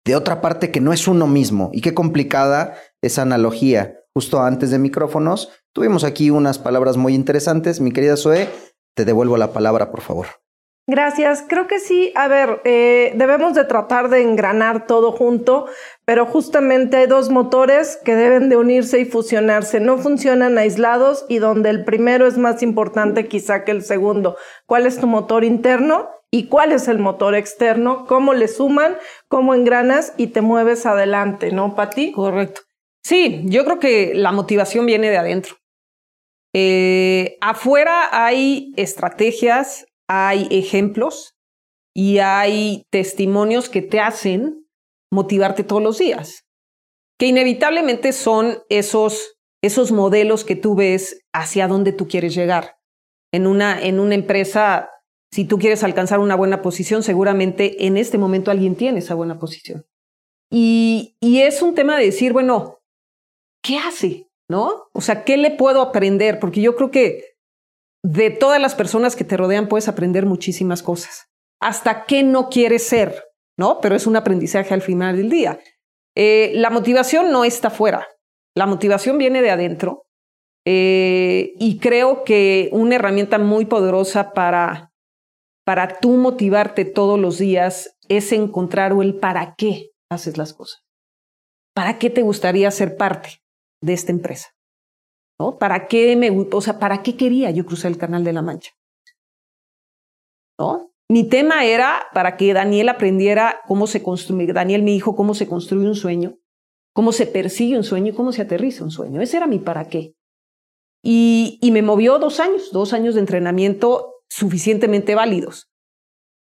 de 0.05 0.17
otra 0.17 0.41
parte 0.41 0.71
que 0.71 0.81
no 0.81 0.91
es 0.91 1.07
uno 1.07 1.27
mismo. 1.27 1.69
Y 1.71 1.79
qué 1.79 1.93
complicada 1.93 2.75
esa 3.01 3.21
analogía. 3.21 4.01
Justo 4.13 4.41
antes 4.41 4.71
de 4.71 4.79
micrófonos, 4.79 5.49
tuvimos 5.73 6.03
aquí 6.03 6.29
unas 6.29 6.57
palabras 6.59 6.95
muy 6.95 7.13
interesantes. 7.13 7.81
Mi 7.81 7.91
querida 7.91 8.15
Zoe, 8.15 8.47
te 8.95 9.05
devuelvo 9.05 9.37
la 9.37 9.53
palabra, 9.53 9.91
por 9.91 10.01
favor. 10.01 10.27
Gracias. 10.87 11.43
Creo 11.47 11.65
que 11.67 11.79
sí. 11.79 12.11
A 12.15 12.27
ver, 12.27 12.61
eh, 12.63 13.13
debemos 13.15 13.55
de 13.55 13.65
tratar 13.65 14.09
de 14.09 14.21
engranar 14.21 14.85
todo 14.85 15.11
junto, 15.11 15.65
pero 16.05 16.27
justamente 16.27 16.97
hay 16.97 17.07
dos 17.07 17.29
motores 17.29 17.97
que 18.03 18.15
deben 18.15 18.49
de 18.49 18.57
unirse 18.57 18.99
y 18.99 19.05
fusionarse. 19.05 19.79
No 19.79 19.97
funcionan 19.97 20.57
aislados 20.59 21.25
y 21.27 21.39
donde 21.39 21.71
el 21.71 21.85
primero 21.85 22.27
es 22.27 22.37
más 22.37 22.61
importante 22.61 23.27
quizá 23.27 23.63
que 23.63 23.71
el 23.71 23.83
segundo. 23.83 24.37
¿Cuál 24.67 24.85
es 24.85 24.99
tu 24.99 25.07
motor 25.07 25.43
interno? 25.43 26.09
¿Y 26.29 26.49
cuál 26.49 26.71
es 26.71 26.87
el 26.87 26.99
motor 26.99 27.33
externo? 27.33 28.05
¿Cómo 28.05 28.33
le 28.33 28.47
suman? 28.47 28.97
¿Cómo 29.27 29.55
engranas? 29.55 30.13
Y 30.17 30.27
te 30.27 30.41
mueves 30.41 30.85
adelante, 30.85 31.51
¿no, 31.51 31.75
Pati? 31.75 32.11
Correcto. 32.11 32.61
Sí, 33.03 33.41
yo 33.45 33.65
creo 33.65 33.79
que 33.79 34.13
la 34.13 34.31
motivación 34.31 34.85
viene 34.85 35.09
de 35.09 35.17
adentro. 35.17 35.55
Eh, 36.57 37.37
afuera 37.41 38.07
hay 38.13 38.71
estrategias, 38.77 39.87
hay 40.07 40.47
ejemplos 40.51 41.35
y 41.93 42.19
hay 42.19 42.85
testimonios 42.91 43.67
que 43.67 43.81
te 43.81 43.99
hacen 43.99 44.65
motivarte 45.11 45.65
todos 45.65 45.83
los 45.83 45.97
días, 45.97 46.45
que 47.19 47.25
inevitablemente 47.25 48.13
son 48.13 48.59
esos, 48.69 49.35
esos 49.61 49.91
modelos 49.91 50.45
que 50.45 50.55
tú 50.55 50.75
ves 50.75 51.19
hacia 51.33 51.67
dónde 51.67 51.91
tú 51.91 52.07
quieres 52.07 52.33
llegar. 52.33 52.77
En 53.33 53.47
una, 53.47 53.81
en 53.81 53.99
una 53.99 54.15
empresa, 54.15 54.89
si 55.33 55.43
tú 55.43 55.59
quieres 55.59 55.83
alcanzar 55.83 56.19
una 56.19 56.35
buena 56.37 56.61
posición, 56.61 57.03
seguramente 57.03 57.85
en 57.85 57.97
este 57.97 58.17
momento 58.17 58.49
alguien 58.49 58.77
tiene 58.77 58.99
esa 58.99 59.15
buena 59.15 59.39
posición. 59.39 59.85
Y, 60.49 61.17
y 61.19 61.41
es 61.41 61.61
un 61.61 61.75
tema 61.75 61.97
de 61.97 62.05
decir, 62.05 62.31
bueno, 62.31 62.79
¿qué 63.61 63.77
hace? 63.77 64.29
¿No? 64.49 64.89
O 64.93 65.01
sea, 65.01 65.23
¿qué 65.23 65.37
le 65.37 65.51
puedo 65.51 65.81
aprender? 65.81 66.39
Porque 66.39 66.61
yo 66.61 66.75
creo 66.75 66.91
que 66.91 67.35
de 68.03 68.29
todas 68.29 68.61
las 68.61 68.75
personas 68.75 69.15
que 69.15 69.23
te 69.23 69.37
rodean 69.37 69.67
puedes 69.67 69.87
aprender 69.87 70.25
muchísimas 70.25 70.83
cosas. 70.83 71.27
Hasta 71.59 72.05
qué 72.05 72.21
no 72.21 72.49
quieres 72.49 72.85
ser, 72.85 73.23
¿no? 73.57 73.81
Pero 73.81 73.95
es 73.95 74.05
un 74.05 74.15
aprendizaje 74.15 74.73
al 74.73 74.83
final 74.83 75.17
del 75.17 75.29
día. 75.29 75.59
Eh, 76.15 76.51
la 76.55 76.69
motivación 76.69 77.31
no 77.31 77.43
está 77.43 77.71
fuera. 77.71 78.07
La 78.55 78.67
motivación 78.67 79.17
viene 79.17 79.41
de 79.41 79.49
adentro. 79.49 80.05
Eh, 80.67 81.53
y 81.57 81.79
creo 81.79 82.23
que 82.23 82.69
una 82.71 82.95
herramienta 82.95 83.39
muy 83.39 83.65
poderosa 83.65 84.33
para, 84.33 84.91
para 85.63 85.99
tú 85.99 86.11
motivarte 86.11 86.85
todos 86.85 87.19
los 87.19 87.39
días 87.39 87.97
es 88.07 88.31
encontrar 88.31 88.93
el 89.01 89.15
para 89.15 89.55
qué 89.55 89.91
haces 90.09 90.37
las 90.37 90.53
cosas. 90.53 90.83
¿Para 91.73 91.97
qué 91.97 92.09
te 92.11 92.21
gustaría 92.21 92.69
ser 92.71 92.97
parte 92.97 93.44
de 93.85 93.93
esta 93.93 94.11
empresa? 94.11 94.49
¿no? 95.39 95.57
¿Para 95.57 95.87
qué 95.87 96.15
me, 96.15 96.29
o 96.29 96.61
sea, 96.61 96.79
para 96.79 97.03
qué 97.03 97.15
quería 97.15 97.51
yo 97.51 97.65
cruzar 97.65 97.91
el 97.91 97.97
Canal 97.97 98.23
de 98.23 98.33
la 98.33 98.41
Mancha? 98.41 98.71
¿No? 100.59 100.91
Mi 101.09 101.27
tema 101.27 101.65
era 101.65 102.07
para 102.13 102.37
que 102.37 102.53
Daniel 102.53 102.89
aprendiera 102.89 103.61
cómo 103.67 103.85
se 103.85 104.01
construye, 104.01 104.51
Daniel 104.53 104.81
mi 104.81 104.95
hijo, 104.95 105.15
cómo 105.15 105.35
se 105.35 105.47
construye 105.47 105.87
un 105.87 105.95
sueño, 105.95 106.37
cómo 106.93 107.11
se 107.11 107.27
persigue 107.27 107.77
un 107.77 107.83
sueño 107.83 108.11
y 108.11 108.15
cómo 108.15 108.31
se 108.31 108.41
aterriza 108.41 108.83
un 108.83 108.91
sueño. 108.91 109.21
Ese 109.21 109.37
era 109.37 109.45
mi 109.45 109.59
para 109.59 109.87
qué. 109.87 110.15
Y, 111.03 111.59
y 111.61 111.71
me 111.71 111.83
movió 111.83 112.17
dos 112.17 112.39
años, 112.39 112.71
dos 112.71 112.93
años 112.93 113.13
de 113.13 113.19
entrenamiento 113.19 114.15
suficientemente 114.29 115.13
válidos. 115.13 115.69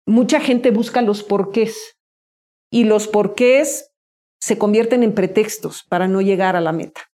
Mucha 0.06 0.42
gente 0.42 0.72
busca 0.72 1.02
los 1.02 1.24
porqués 1.24 1.96
y 2.70 2.84
los 2.84 3.08
porqués 3.08 3.92
se 4.42 4.58
convierten 4.58 5.04
en 5.04 5.14
pretextos 5.14 5.84
para 5.88 6.08
no 6.08 6.20
llegar 6.20 6.58
a 6.58 6.62
la 6.62 6.74
meta. 6.74 7.09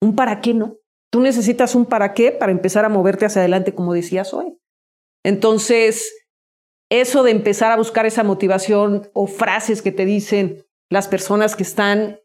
Un 0.00 0.14
para 0.14 0.40
qué 0.40 0.54
no. 0.54 0.76
Tú 1.10 1.20
necesitas 1.20 1.74
un 1.74 1.86
para 1.86 2.14
qué 2.14 2.32
para 2.32 2.52
empezar 2.52 2.84
a 2.84 2.88
moverte 2.88 3.26
hacia 3.26 3.42
adelante, 3.42 3.74
como 3.74 3.94
decías 3.94 4.32
hoy. 4.32 4.56
Entonces, 5.24 6.12
eso 6.90 7.22
de 7.22 7.30
empezar 7.30 7.72
a 7.72 7.76
buscar 7.76 8.06
esa 8.06 8.24
motivación 8.24 9.10
o 9.12 9.26
frases 9.26 9.82
que 9.82 9.92
te 9.92 10.04
dicen 10.04 10.64
las 10.90 11.08
personas 11.08 11.56
que 11.56 11.62
están, 11.62 12.18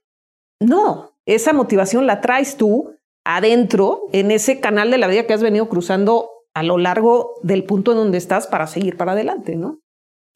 no, 0.59 1.17
esa 1.25 1.53
motivación 1.53 2.07
la 2.07 2.21
traes 2.21 2.57
tú 2.57 2.95
adentro 3.25 4.03
en 4.11 4.31
ese 4.31 4.59
canal 4.59 4.91
de 4.91 4.97
la 4.97 5.07
vida 5.07 5.25
que 5.25 5.33
has 5.33 5.41
venido 5.41 5.67
cruzando 5.67 6.29
a 6.55 6.63
lo 6.63 6.77
largo 6.77 7.33
del 7.43 7.65
punto 7.65 7.91
en 7.91 7.97
donde 7.97 8.17
estás 8.17 8.47
para 8.47 8.67
seguir 8.67 8.97
para 8.97 9.11
adelante, 9.11 9.55
¿no? 9.55 9.81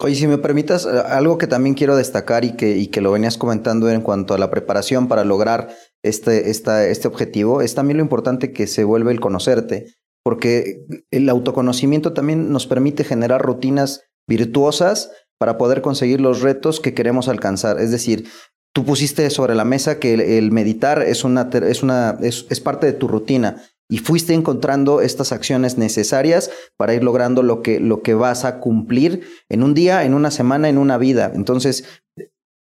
Oye, 0.02 0.16
si 0.16 0.28
me 0.28 0.38
permitas, 0.38 0.86
eh, 0.86 0.90
algo 1.08 1.38
que 1.38 1.48
también 1.48 1.76
quiero 1.76 1.96
destacar 1.96 2.46
y 2.46 2.56
que, 2.56 2.78
y 2.78 2.88
que 2.88 3.02
lo 3.02 3.12
venías 3.12 3.38
comentando 3.38 3.90
en 3.90 4.02
cuanto 4.02 4.34
a 4.34 4.38
la 4.38 4.50
preparación 4.50 5.08
para 5.08 5.24
lograr 5.24 5.70
este, 6.04 6.50
esta, 6.50 6.88
este 6.88 7.08
objetivo, 7.08 7.62
es 7.62 7.76
también 7.76 7.98
lo 7.98 8.04
importante 8.04 8.54
que 8.54 8.68
se 8.68 8.84
vuelve 8.84 9.12
el 9.12 9.20
conocerte, 9.20 9.94
porque 10.24 10.86
el 11.12 11.30
autoconocimiento 11.30 12.14
también 12.14 12.52
nos 12.52 12.68
permite 12.68 13.04
generar 13.04 13.42
rutinas 13.42 14.04
virtuosas 14.28 15.12
para 15.40 15.58
poder 15.58 15.82
conseguir 15.82 16.22
los 16.22 16.42
retos 16.42 16.80
que 16.80 16.94
queremos 16.94 17.28
alcanzar. 17.30 17.80
Es 17.80 17.92
decir, 17.92 18.28
tú 18.74 18.86
pusiste 18.86 19.30
sobre 19.30 19.56
la 19.56 19.66
mesa 19.66 20.00
que 20.00 20.14
el, 20.14 20.22
el 20.22 20.52
meditar 20.52 21.02
es, 21.02 21.24
una, 21.24 21.50
es, 21.52 21.84
una, 21.84 22.18
es, 22.22 22.46
es 22.50 22.60
parte 22.60 22.86
de 22.86 22.94
tu 22.94 23.08
rutina 23.08 23.64
y 23.90 23.98
fuiste 23.98 24.34
encontrando 24.34 25.02
estas 25.02 25.32
acciones 25.32 25.78
necesarias 25.78 26.52
para 26.78 26.94
ir 26.94 27.04
logrando 27.04 27.42
lo 27.42 27.64
que, 27.64 27.80
lo 27.80 28.04
que 28.04 28.14
vas 28.14 28.46
a 28.46 28.60
cumplir 28.60 29.24
en 29.50 29.64
un 29.64 29.74
día, 29.74 30.04
en 30.04 30.14
una 30.14 30.30
semana, 30.30 30.70
en 30.70 30.78
una 30.78 30.98
vida. 30.98 31.32
Entonces, 31.34 31.86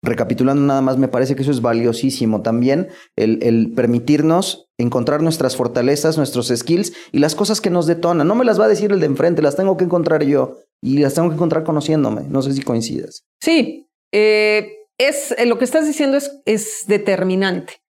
recapitulando 0.08 0.63
nada 0.63 0.82
más, 0.82 0.98
me 0.98 1.08
parece 1.08 1.36
que 1.36 1.43
eso 1.43 1.52
es 1.52 1.62
valiosísimo 1.62 2.41
también, 2.41 2.89
el, 3.15 3.74
permitirnos 3.76 4.70
encontrar 4.80 5.22
nuestras 5.22 5.56
fortalezas, 5.56 6.17
nuestros 6.17 6.48
skills 6.48 6.93
y 7.12 7.20
las 7.20 7.36
cosas 7.36 7.62
que 7.62 7.70
nos 7.70 7.88
detonan. 7.88 8.28
No 8.28 8.36
me 8.36 8.46
las 8.46 8.60
va 8.60 8.65
a 8.65 8.70
decir 8.70 8.91
el 8.91 9.00
de 9.00 9.08
enfrente, 9.08 9.41
las 9.41 9.56
tengo 9.56 9.78
que 9.78 9.86
encontrar 9.86 10.24
yo 10.24 10.58
y 10.82 10.98
las 11.00 11.13
tengo 11.13 11.30
que 11.30 11.36
encontrar 11.36 11.63
conociéndome. 11.63 12.24
No 12.30 12.41
sé 12.41 12.54
si 12.54 12.62
coincidas. 12.62 13.26
Sí, 13.41 13.88
eh, 14.13 14.86
es, 14.98 15.36
lo 15.46 15.58
que 15.58 15.65
estás 15.65 15.86
diciendo 15.86 16.17
es, 16.17 16.41
es 16.46 16.84
determinante. 16.88 17.82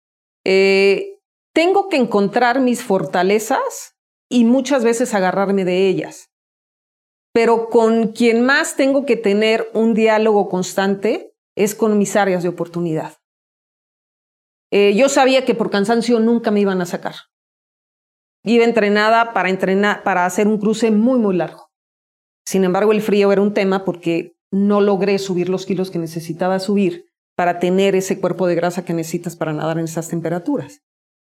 Eh, 0.44 1.18
tengo 1.54 1.88
que 1.88 1.96
encontrar 1.96 2.60
mis 2.60 2.82
fortalezas 2.82 3.94
y 4.30 4.44
muchas 4.44 4.84
veces 4.84 5.14
agarrarme 5.14 5.64
de 5.64 5.88
ellas. 5.88 6.30
Pero 7.32 7.68
con 7.68 8.12
quien 8.12 8.44
más 8.44 8.76
tengo 8.76 9.04
que 9.04 9.16
tener 9.16 9.68
un 9.74 9.94
diálogo 9.94 10.48
constante 10.48 11.35
es 11.56 11.74
con 11.74 11.98
mis 11.98 12.14
áreas 12.14 12.42
de 12.42 12.48
oportunidad. 12.48 13.16
Eh, 14.70 14.94
yo 14.94 15.08
sabía 15.08 15.44
que 15.44 15.54
por 15.54 15.70
cansancio 15.70 16.20
nunca 16.20 16.50
me 16.50 16.60
iban 16.60 16.80
a 16.80 16.86
sacar. 16.86 17.14
Iba 18.44 18.64
entrenada 18.64 19.32
para, 19.32 19.48
entrenar, 19.48 20.02
para 20.04 20.26
hacer 20.26 20.46
un 20.46 20.58
cruce 20.58 20.90
muy, 20.90 21.18
muy 21.18 21.34
largo. 21.34 21.68
Sin 22.44 22.62
embargo, 22.62 22.92
el 22.92 23.02
frío 23.02 23.32
era 23.32 23.42
un 23.42 23.54
tema 23.54 23.84
porque 23.84 24.36
no 24.52 24.80
logré 24.80 25.18
subir 25.18 25.48
los 25.48 25.66
kilos 25.66 25.90
que 25.90 25.98
necesitaba 25.98 26.60
subir 26.60 27.06
para 27.36 27.58
tener 27.58 27.96
ese 27.96 28.20
cuerpo 28.20 28.46
de 28.46 28.54
grasa 28.54 28.84
que 28.84 28.94
necesitas 28.94 29.34
para 29.36 29.52
nadar 29.52 29.78
en 29.78 29.84
esas 29.84 30.08
temperaturas. 30.08 30.82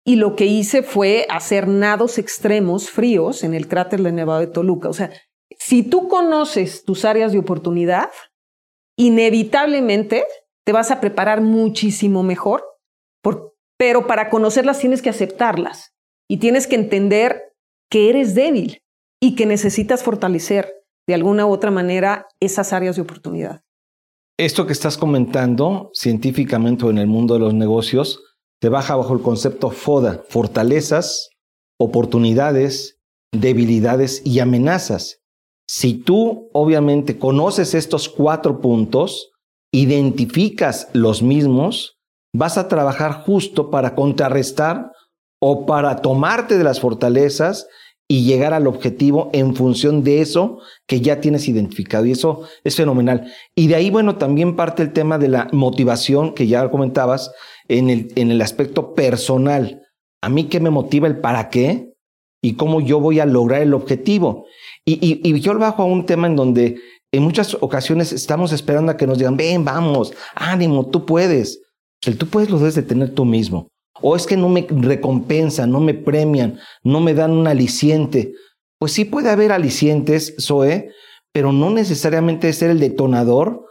Y 0.05 0.17
lo 0.17 0.35
que 0.35 0.47
hice 0.47 0.83
fue 0.83 1.27
hacer 1.29 1.69
nados 1.69 2.19
extremos 2.19 2.91
fríos 2.91 3.45
en 3.45 3.55
el 3.55 3.69
cráter 3.69 4.03
de 4.03 4.13
Nevado 4.13 4.41
de 4.41 4.47
Toluca. 4.47 4.89
O 4.89 4.95
sea, 4.95 5.11
si 5.59 5.83
tú 5.83 6.09
conoces 6.09 6.85
tus 6.85 7.05
áreas 7.05 7.33
de 7.33 7.39
oportunidad, 7.39 8.11
inevitablemente 9.01 10.25
te 10.67 10.73
vas 10.73 10.91
a 10.91 11.01
preparar 11.01 11.41
muchísimo 11.41 12.23
mejor, 12.23 12.65
pero 13.79 14.07
para 14.07 14.29
conocerlas 14.29 14.79
tienes 14.79 15.01
que 15.01 15.09
aceptarlas 15.09 15.95
y 16.29 16.37
tienes 16.37 16.67
que 16.67 16.75
entender 16.75 17.55
que 17.91 18.11
eres 18.11 18.35
débil 18.35 18.83
y 19.19 19.37
que 19.37 19.47
necesitas 19.47 20.03
fortalecer 20.03 20.85
de 21.09 21.15
alguna 21.15 21.47
u 21.47 21.51
otra 21.51 21.71
manera 21.71 22.27
esas 22.41 22.75
áreas 22.75 22.97
de 22.97 23.03
oportunidad. 23.03 23.63
Esto 24.39 24.67
que 24.67 24.75
estás 24.75 24.99
comentando 24.99 25.91
científicamente 25.95 26.87
en 26.87 26.99
el 26.99 27.07
mundo 27.07 27.35
de 27.35 27.41
los 27.41 27.55
negocios 27.55 28.23
te 28.61 28.69
baja 28.69 28.97
bajo 28.97 29.15
el 29.15 29.23
concepto 29.23 29.71
FODA, 29.71 30.25
fortalezas, 30.29 31.31
oportunidades, 31.79 32.99
debilidades 33.33 34.21
y 34.27 34.41
amenazas. 34.41 35.20
Si 35.73 35.95
tú 35.95 36.51
obviamente 36.53 37.17
conoces 37.17 37.75
estos 37.75 38.09
cuatro 38.09 38.61
puntos, 38.61 39.31
identificas 39.73 40.89
los 40.95 41.23
mismos, 41.23 41.97
vas 42.35 42.59
a 42.59 42.67
trabajar 42.67 43.23
justo 43.25 43.71
para 43.71 43.95
contrarrestar 43.95 44.91
o 45.41 45.67
para 45.67 46.03
tomarte 46.03 46.59
de 46.59 46.65
las 46.65 46.81
fortalezas 46.81 47.69
y 48.09 48.25
llegar 48.25 48.53
al 48.53 48.67
objetivo 48.67 49.31
en 49.33 49.55
función 49.55 50.03
de 50.03 50.23
eso 50.23 50.59
que 50.89 51.03
ya 51.03 51.21
tienes 51.21 51.47
identificado. 51.47 52.05
Y 52.05 52.11
eso 52.11 52.43
es 52.65 52.75
fenomenal. 52.75 53.33
Y 53.55 53.69
de 53.69 53.77
ahí, 53.77 53.91
bueno, 53.91 54.17
también 54.17 54.57
parte 54.57 54.83
el 54.83 54.93
tema 54.93 55.19
de 55.19 55.29
la 55.29 55.49
motivación 55.53 56.35
que 56.35 56.49
ya 56.49 56.69
comentabas 56.69 57.31
en 57.69 57.91
el, 57.91 58.13
en 58.17 58.33
el 58.33 58.43
aspecto 58.43 58.93
personal. 58.93 59.83
A 60.21 60.31
mí 60.31 60.49
qué 60.49 60.59
me 60.59 60.71
motiva 60.71 61.07
el 61.07 61.21
para 61.21 61.49
qué 61.49 61.93
y 62.43 62.55
cómo 62.55 62.81
yo 62.81 62.99
voy 62.99 63.21
a 63.21 63.27
lograr 63.27 63.63
el 63.63 63.73
objetivo. 63.73 64.47
Y, 65.01 65.41
yo 65.41 65.55
lo 65.55 65.61
bajo 65.61 65.83
a 65.83 65.87
un 65.87 66.07
tema 66.07 66.27
en 66.27 66.37
donde 66.37 66.81
en 67.13 67.23
muchas 67.23 67.57
ocasiones 67.61 68.13
estamos 68.13 68.53
esperando 68.53 68.93
a 68.93 68.97
que 68.97 69.07
nos 69.07 69.19
digan, 69.19 69.37
ven, 69.37 69.65
vamos, 69.65 70.13
ánimo, 70.35 70.89
tú 70.89 71.07
puedes. 71.07 71.61
El 72.05 72.17
tú 72.17 72.27
puedes 72.27 72.51
lo 72.51 72.59
debes 72.59 72.77
de 72.77 72.83
tener 72.83 73.15
tú 73.15 73.25
mismo. 73.25 73.69
O 74.01 74.17
es 74.17 74.27
que 74.27 74.37
no 74.37 74.49
me 74.49 74.67
recompensan, 74.69 75.71
no 75.71 75.81
me 75.81 75.95
premian, 75.95 76.59
no 76.83 77.01
me 77.01 77.15
dan 77.15 77.33
un 77.33 77.47
aliciente. 77.47 78.33
Pues 78.79 78.93
sí 78.93 79.05
puede 79.05 79.29
haber 79.29 79.53
alicientes, 79.53 80.35
Zoe, 80.41 80.91
pero 81.33 81.53
no 81.53 81.71
necesariamente 81.71 82.53
ser 82.53 82.71
el 82.71 82.81
detonador 82.81 83.67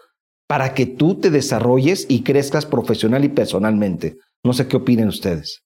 para 0.47 0.73
que 0.73 0.85
tú 0.85 1.19
te 1.19 1.29
desarrolles 1.29 2.05
y 2.09 2.23
crezcas 2.23 2.65
profesional 2.65 3.25
y 3.25 3.29
personalmente. 3.29 4.17
No 4.43 4.53
sé 4.53 4.67
qué 4.67 4.77
opinen 4.77 5.07
ustedes. 5.07 5.63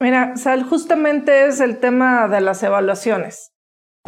Mira, 0.00 0.36
Sal, 0.36 0.62
justamente 0.64 1.46
es 1.46 1.60
el 1.60 1.78
tema 1.78 2.28
de 2.28 2.40
las 2.40 2.62
evaluaciones. 2.62 3.50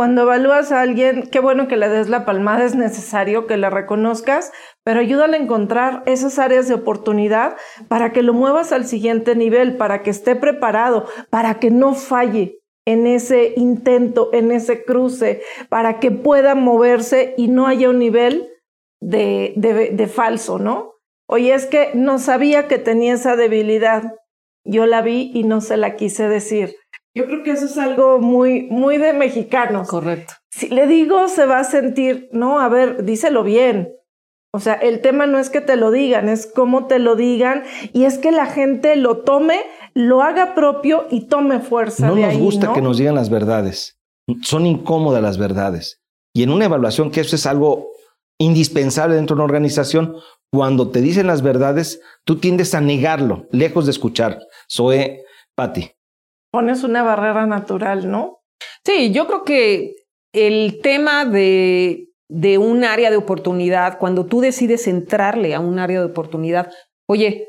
Cuando 0.01 0.23
evalúas 0.23 0.73
a 0.73 0.81
alguien, 0.81 1.29
qué 1.31 1.41
bueno 1.41 1.69
que 1.69 1.77
le 1.77 1.91
des 1.91 2.09
la 2.09 2.25
palmada, 2.25 2.65
es 2.65 2.75
necesario 2.75 3.47
que 3.47 3.59
le 3.59 3.69
reconozcas, 3.69 4.51
pero 4.83 5.01
ayúdale 5.01 5.37
a 5.37 5.41
encontrar 5.43 6.03
esas 6.07 6.39
áreas 6.39 6.69
de 6.69 6.73
oportunidad 6.73 7.59
para 7.87 8.11
que 8.11 8.23
lo 8.23 8.33
muevas 8.33 8.73
al 8.73 8.87
siguiente 8.87 9.37
nivel, 9.37 9.77
para 9.77 10.03
que 10.03 10.09
esté 10.09 10.37
preparado, 10.37 11.05
para 11.29 11.59
que 11.59 11.71
no 11.71 11.95
falle 11.95 12.63
en 12.87 13.07
ese 13.07 13.53
intento, 13.59 14.31
en 14.33 14.53
ese 14.53 14.87
cruce, 14.87 15.43
para 15.69 16.01
que 16.01 16.11
pueda 16.11 16.55
moverse 16.55 17.35
y 17.37 17.49
no 17.49 17.67
haya 17.67 17.91
un 17.91 17.99
nivel 17.99 18.49
de, 19.03 19.53
de, 19.57 19.91
de 19.91 20.07
falso, 20.07 20.59
¿no? 20.59 20.95
Oye, 21.29 21.53
es 21.53 21.67
que 21.67 21.91
no 21.93 22.19
sabía 22.19 22.69
que 22.69 22.79
tenía 22.79 23.13
esa 23.13 23.37
debilidad. 23.37 24.15
Yo 24.65 24.87
la 24.87 25.03
vi 25.03 25.31
y 25.35 25.45
no 25.45 25.61
se 25.61 25.77
la 25.77 25.95
quise 25.97 26.27
decir. 26.27 26.75
Yo 27.15 27.27
creo 27.27 27.43
que 27.43 27.53
eso 27.53 27.67
es 27.67 27.77
algo 27.77 28.19
muy, 28.19 28.69
muy 28.71 28.99
de 28.99 29.13
mexicanos. 29.13 29.89
Correcto. 29.89 30.35
Si 30.51 30.69
le 30.69 30.87
digo, 30.87 31.29
se 31.29 31.47
va 31.47 31.61
a 31.61 31.65
sentir, 31.65 32.29
no, 32.33 32.61
a 32.61 32.69
ver, 32.69 33.05
díselo 33.05 33.43
bien. 33.43 33.95
O 34.53 34.59
sea, 34.59 34.75
el 34.75 35.01
tema 35.01 35.27
no 35.27 35.39
es 35.39 35.49
que 35.49 35.61
te 35.61 35.77
lo 35.77 35.91
digan, 35.91 36.29
es 36.29 36.47
cómo 36.47 36.87
te 36.87 36.99
lo 36.99 37.15
digan 37.15 37.63
y 37.93 38.05
es 38.05 38.19
que 38.19 38.33
la 38.33 38.47
gente 38.47 38.97
lo 38.97 39.19
tome, 39.19 39.61
lo 39.95 40.23
haga 40.23 40.55
propio 40.55 41.07
y 41.11 41.27
tome 41.27 41.61
fuerza. 41.61 42.09
No 42.09 42.17
de 42.17 42.23
nos 42.23 42.31
ahí, 42.31 42.41
gusta 42.41 42.67
¿no? 42.67 42.73
que 42.73 42.83
nos 42.83 42.99
digan 42.99 43.15
las 43.15 43.31
verdades. 43.31 44.01
Son 44.43 44.67
incómodas 44.67 45.23
las 45.23 45.39
verdades. 45.39 46.01
Y 46.35 46.43
en 46.43 46.51
una 46.51 46.65
evaluación, 46.65 47.11
que 47.11 47.21
eso 47.21 47.37
es 47.37 47.47
algo 47.47 47.91
indispensable 48.39 49.15
dentro 49.15 49.37
de 49.37 49.43
una 49.43 49.45
organización, 49.45 50.17
cuando 50.53 50.91
te 50.91 51.01
dicen 51.01 51.29
las 51.29 51.43
verdades, 51.43 52.01
tú 52.25 52.37
tiendes 52.37 52.75
a 52.75 52.81
negarlo, 52.81 53.47
lejos 53.53 53.87
de 53.87 53.93
escuchar. 53.93 54.41
Zoe, 54.69 55.23
Patti. 55.55 55.93
Pones 56.53 56.83
una 56.85 57.03
barrera 57.03 57.47
natural, 57.47 58.11
¿no? 58.11 58.41
Sí, 58.85 59.13
yo 59.13 59.27
creo 59.27 59.45
que 59.45 59.95
el 60.35 60.81
tema 60.83 61.25
de, 61.25 62.09
de 62.29 62.59
un 62.59 62.85
área 62.85 63.11
de 63.11 63.17
oportunidad, 63.17 63.99
cuando 63.99 64.27
tú 64.27 64.41
decides 64.41 64.87
entrarle 64.89 65.55
a 65.55 65.61
un 65.61 65.79
área 65.79 66.01
de 66.01 66.07
oportunidad, 66.07 66.71
oye, 67.09 67.49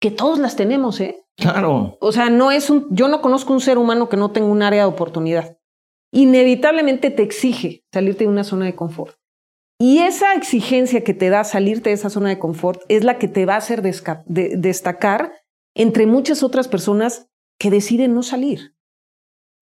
que 0.00 0.10
todos 0.10 0.38
las 0.38 0.56
tenemos, 0.56 1.00
¿eh? 1.00 1.18
Claro. 1.36 1.96
O 2.00 2.12
sea, 2.12 2.28
no 2.28 2.50
es 2.50 2.70
un, 2.70 2.86
yo 2.90 3.08
no 3.08 3.20
conozco 3.20 3.52
un 3.52 3.60
ser 3.60 3.78
humano 3.78 4.08
que 4.08 4.16
no 4.16 4.32
tenga 4.32 4.48
un 4.48 4.62
área 4.62 4.82
de 4.82 4.88
oportunidad. 4.88 5.56
Inevitablemente 6.12 7.10
te 7.10 7.22
exige 7.22 7.84
salirte 7.92 8.24
de 8.24 8.30
una 8.30 8.44
zona 8.44 8.66
de 8.66 8.74
confort. 8.74 9.16
Y 9.80 9.98
esa 10.00 10.34
exigencia 10.34 11.02
que 11.02 11.14
te 11.14 11.30
da 11.30 11.42
salirte 11.44 11.90
de 11.90 11.94
esa 11.94 12.10
zona 12.10 12.28
de 12.28 12.38
confort 12.38 12.82
es 12.88 13.02
la 13.02 13.18
que 13.18 13.28
te 13.28 13.46
va 13.46 13.54
a 13.54 13.58
hacer 13.58 13.82
de- 13.82 14.56
destacar 14.56 15.32
entre 15.74 16.06
muchas 16.06 16.42
otras 16.42 16.68
personas 16.68 17.28
que 17.62 17.70
deciden 17.70 18.12
no 18.12 18.24
salir. 18.24 18.74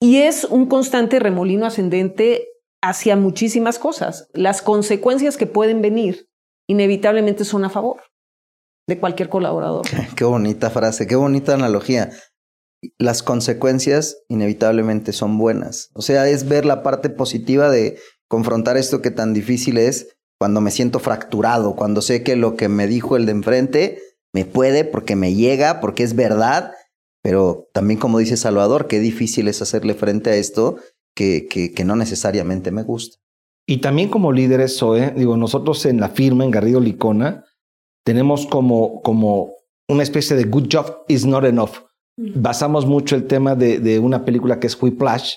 Y 0.01 0.23
es 0.23 0.45
un 0.45 0.65
constante 0.65 1.19
remolino 1.19 1.67
ascendente 1.67 2.49
hacia 2.83 3.15
muchísimas 3.15 3.79
cosas. 3.79 4.31
Las 4.33 4.63
consecuencias 4.63 5.37
que 5.37 5.47
pueden 5.47 5.83
venir 5.83 6.27
inevitablemente 6.67 7.45
son 7.45 7.67
a 7.67 7.69
favor 7.69 8.01
de 8.89 8.99
cualquier 8.99 9.29
colaborador. 9.29 9.85
Qué 10.17 10.25
bonita 10.25 10.71
frase, 10.71 11.07
qué 11.07 11.15
bonita 11.15 11.53
analogía. 11.53 12.11
Las 12.99 13.23
consecuencias 13.23 14.23
inevitablemente 14.29 15.13
son 15.13 15.37
buenas. 15.37 15.91
O 15.93 16.01
sea, 16.01 16.27
es 16.27 16.49
ver 16.49 16.65
la 16.65 16.83
parte 16.83 17.11
positiva 17.11 17.69
de 17.69 17.99
confrontar 18.29 18.79
esto 18.79 19.03
que 19.03 19.11
tan 19.11 19.35
difícil 19.35 19.77
es 19.77 20.17
cuando 20.39 20.63
me 20.63 20.71
siento 20.71 21.01
fracturado, 21.01 21.77
cuando 21.77 22.01
sé 22.01 22.23
que 22.23 22.35
lo 22.35 22.57
que 22.57 22.71
me 22.71 22.87
dijo 22.87 23.19
el 23.19 23.27
de 23.27 23.33
enfrente 23.33 23.99
me 24.33 24.47
puede 24.47 24.87
porque 24.87 25.17
me 25.17 25.35
llega, 25.35 25.81
porque 25.81 26.03
es 26.03 26.17
verdad, 26.17 26.73
pero 27.23 27.69
también 27.73 27.99
como 27.99 28.19
dice 28.19 28.37
Salvador, 28.37 28.87
qué 28.87 28.99
difícil 29.01 29.49
es 29.49 29.63
hacerle 29.63 29.95
frente 29.95 30.31
a 30.31 30.37
esto 30.37 30.77
que, 31.15 31.47
que, 31.49 31.73
que 31.73 31.85
no 31.85 31.97
necesariamente 31.97 32.71
me 32.71 32.83
gusta. 32.83 33.19
Y 33.67 33.79
también 33.79 34.09
como 34.09 34.33
líderes, 34.33 34.79
Zoe, 34.79 35.13
digo, 35.17 35.37
nosotros 35.37 35.85
en 35.87 36.01
la 36.01 36.09
firma, 36.09 36.45
en 36.45 36.51
Garrido 36.51 36.81
Licona, 36.81 37.45
tenemos 38.05 38.47
como, 38.47 39.03
como 39.03 39.53
una 39.89 40.03
especie 40.03 40.37
de 40.37 40.45
good 40.45 40.69
job 40.73 41.05
is 41.09 41.27
not 41.27 41.45
enough. 41.45 41.77
Basamos 42.17 42.87
mucho 42.87 43.17
el 43.17 43.27
tema 43.27 43.55
de, 43.55 43.79
de 43.79 43.99
una 43.99 44.25
película 44.25 44.59
que 44.59 44.67
es 44.67 44.81
Whiplash, 44.81 45.35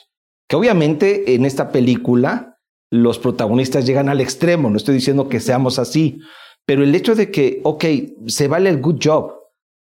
que 0.49 0.55
obviamente 0.55 1.36
en 1.36 1.45
esta 1.45 1.71
película 1.71 2.57
los 2.91 3.19
protagonistas 3.19 3.86
llegan 3.86 4.09
al 4.09 4.21
extremo, 4.21 4.69
no 4.69 4.77
estoy 4.77 4.95
diciendo 4.95 5.27
que 5.27 5.39
seamos 5.39 5.79
así, 5.79 6.19
pero 6.65 6.84
el 6.84 6.93
hecho 6.95 7.15
de 7.15 7.31
que, 7.31 7.59
ok, 7.63 7.86
se 8.27 8.47
vale 8.47 8.69
el 8.69 8.81
good 8.81 8.99
job, 9.03 9.34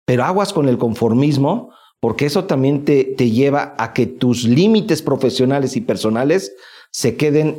pero 0.06 0.24
aguas 0.24 0.52
con 0.52 0.68
el 0.68 0.78
conformismo, 0.78 1.70
porque 2.04 2.26
eso 2.26 2.44
también 2.44 2.84
te, 2.84 3.02
te 3.16 3.30
lleva 3.30 3.74
a 3.78 3.94
que 3.94 4.04
tus 4.04 4.44
límites 4.44 5.00
profesionales 5.00 5.74
y 5.74 5.80
personales 5.80 6.52
se 6.92 7.16
queden 7.16 7.56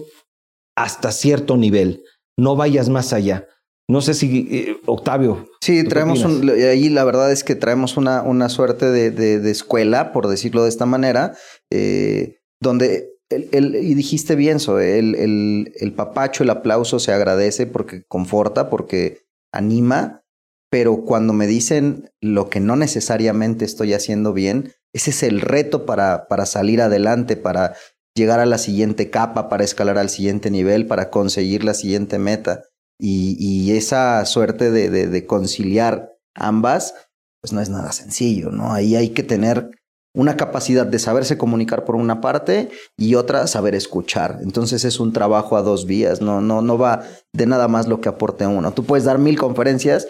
hasta 0.78 1.12
cierto 1.12 1.58
nivel, 1.58 2.04
no 2.38 2.56
vayas 2.56 2.88
más 2.90 3.12
allá. 3.12 3.48
No 3.90 4.02
sé 4.02 4.14
si, 4.14 4.48
eh, 4.52 4.78
Octavio. 4.86 5.48
Sí, 5.62 5.80
¿tú 5.80 5.86
qué 5.86 5.90
traemos 5.90 6.24
un, 6.24 6.48
ahí 6.52 6.90
la 6.90 7.04
verdad 7.06 7.32
es 7.32 7.44
que 7.44 7.56
traemos 7.56 7.98
una, 7.98 8.22
una 8.22 8.48
suerte 8.50 8.92
de, 8.92 9.10
de, 9.10 9.40
de 9.40 9.50
escuela, 9.50 10.12
por 10.14 10.28
decirlo 10.28 10.62
de 10.62 10.70
esta 10.70 10.86
manera, 10.86 11.36
eh, 11.72 12.38
donde, 12.62 13.14
el, 13.32 13.50
el- 13.52 13.76
y 13.78 13.96
dijiste 13.96 14.36
bien, 14.36 14.60
Zoe, 14.60 15.00
el, 15.00 15.74
el 15.76 15.94
papacho, 15.94 16.44
el 16.44 16.52
aplauso 16.52 17.00
se 17.00 17.12
agradece 17.12 17.66
porque 17.66 18.04
conforta, 18.08 18.70
porque 18.70 19.22
anima, 19.52 20.22
pero 20.70 21.04
cuando 21.06 21.34
me 21.34 21.48
dicen 21.48 22.12
lo 22.22 22.50
que 22.50 22.60
no 22.60 22.76
necesariamente 22.76 23.66
estoy 23.66 23.94
haciendo 23.94 24.34
bien, 24.34 24.74
ese 24.94 25.12
es 25.12 25.24
el 25.24 25.42
reto 25.42 25.86
para, 25.86 26.28
para 26.28 26.46
salir 26.46 26.82
adelante, 26.82 27.38
para 27.38 27.76
llegar 28.16 28.40
a 28.40 28.46
la 28.46 28.58
siguiente 28.58 29.10
capa, 29.10 29.50
para 29.50 29.64
escalar 29.64 29.98
al 29.98 30.10
siguiente 30.10 30.50
nivel, 30.50 30.88
para 30.88 31.10
conseguir 31.10 31.64
la 31.64 31.74
siguiente 31.74 32.18
meta. 32.18 32.64
Y, 33.00 33.36
y 33.40 33.76
esa 33.76 34.26
suerte 34.26 34.72
de, 34.72 34.90
de, 34.90 35.08
de 35.08 35.26
conciliar 35.26 36.14
ambas, 36.34 36.94
pues 37.42 37.52
no 37.52 37.62
es 37.62 37.70
nada 37.70 37.92
sencillo, 37.92 38.52
¿no? 38.52 38.74
Ahí 38.74 38.96
hay 38.96 39.10
que 39.10 39.24
tener 39.24 39.70
una 40.16 40.38
capacidad 40.38 40.86
de 40.86 40.98
saberse 40.98 41.38
comunicar 41.38 41.86
por 41.86 41.96
una 41.96 42.22
parte 42.22 42.70
y 42.98 43.16
otra 43.16 43.48
saber 43.48 43.76
escuchar. 43.76 44.40
Entonces 44.42 44.86
es 44.86 45.00
un 45.00 45.14
trabajo 45.14 45.58
a 45.58 45.62
dos 45.62 45.86
vías, 45.86 46.22
no, 46.22 46.42
no, 46.42 46.62
no 46.62 46.78
va 46.78 47.04
de 47.34 47.46
nada 47.46 47.68
más 47.68 47.88
lo 47.88 48.02
que 48.02 48.10
aporte 48.10 48.48
uno. 48.48 48.74
Tú 48.74 48.86
puedes 48.86 49.06
dar 49.06 49.20
mil 49.20 49.38
conferencias, 49.38 50.08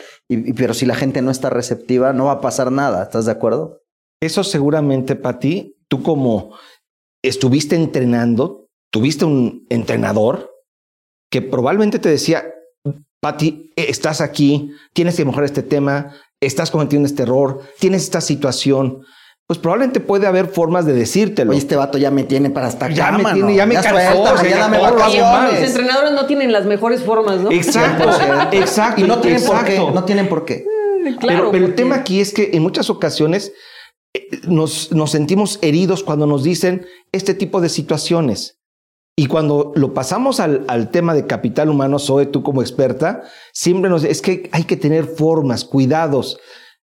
pero 0.55 0.73
si 0.73 0.85
la 0.85 0.95
gente 0.95 1.21
no 1.21 1.31
está 1.31 1.49
receptiva, 1.49 2.13
no 2.13 2.25
va 2.25 2.33
a 2.33 2.41
pasar 2.41 2.71
nada. 2.71 3.03
¿Estás 3.03 3.25
de 3.25 3.31
acuerdo? 3.31 3.81
Eso 4.21 4.43
seguramente, 4.43 5.15
Pati, 5.15 5.75
tú 5.87 6.03
como 6.03 6.55
estuviste 7.23 7.75
entrenando, 7.75 8.67
tuviste 8.91 9.25
un 9.25 9.65
entrenador 9.69 10.51
que 11.31 11.41
probablemente 11.41 11.99
te 11.99 12.09
decía, 12.09 12.45
Pati, 13.21 13.71
estás 13.75 14.21
aquí, 14.21 14.71
tienes 14.93 15.17
que 15.17 15.25
mejorar 15.25 15.45
este 15.45 15.63
tema, 15.63 16.13
estás 16.39 16.69
cometiendo 16.69 17.07
este 17.07 17.23
error, 17.23 17.61
tienes 17.79 18.03
esta 18.03 18.21
situación 18.21 19.03
pues 19.47 19.59
probablemente 19.59 19.99
puede 19.99 20.25
haber 20.25 20.47
formas 20.47 20.85
de 20.85 20.93
decírtelo. 20.93 21.51
Oye, 21.51 21.59
este 21.59 21.75
vato 21.75 21.99
ya 21.99 22.09
me 22.09 22.23
tiene 22.23 22.49
para 22.49 22.67
estar 22.67 22.91
Ya 22.91 23.11
me 23.11 23.23
tiene, 23.31 23.55
ya 23.55 23.65
me 23.67 23.75
cansó, 23.75 24.43
ya 24.43 24.57
dame 24.57 24.79
vacaciones. 24.79 25.59
Los 25.59 25.69
entrenadores 25.69 26.11
no 26.13 26.25
tienen 26.25 26.51
las 26.51 26.65
mejores 26.65 27.03
formas, 27.03 27.41
¿no? 27.41 27.51
Exacto, 27.51 28.09
exacto. 28.51 29.01
Y 29.01 29.03
no 29.03 29.19
tienen 29.19 29.43
por 29.43 29.63
qué, 29.63 29.77
no 29.77 30.03
tienen 30.03 30.29
por 30.29 30.45
qué. 30.45 30.65
Claro, 31.19 31.51
pero, 31.51 31.67
el 31.67 31.75
tema 31.75 31.95
aquí 31.95 32.19
es 32.19 32.33
que 32.33 32.49
en 32.53 32.63
muchas 32.63 32.89
ocasiones 32.89 33.53
eh, 34.15 34.27
nos, 34.47 34.91
nos 34.91 35.11
sentimos 35.11 35.59
heridos 35.61 36.03
cuando 36.03 36.25
nos 36.25 36.43
dicen 36.43 36.87
este 37.11 37.35
tipo 37.35 37.61
de 37.61 37.69
situaciones. 37.69 38.59
Y 39.15 39.27
cuando 39.27 39.71
lo 39.75 39.93
pasamos 39.93 40.39
al, 40.39 40.65
al, 40.67 40.89
tema 40.89 41.13
de 41.13 41.27
capital 41.27 41.69
humano, 41.69 41.99
Zoe, 41.99 42.25
tú 42.25 42.41
como 42.41 42.61
experta, 42.61 43.21
siempre 43.53 43.89
nos 43.89 44.03
es 44.03 44.21
que 44.21 44.49
hay 44.51 44.63
que 44.63 44.75
tener 44.75 45.05
formas, 45.05 45.63
cuidados. 45.63 46.39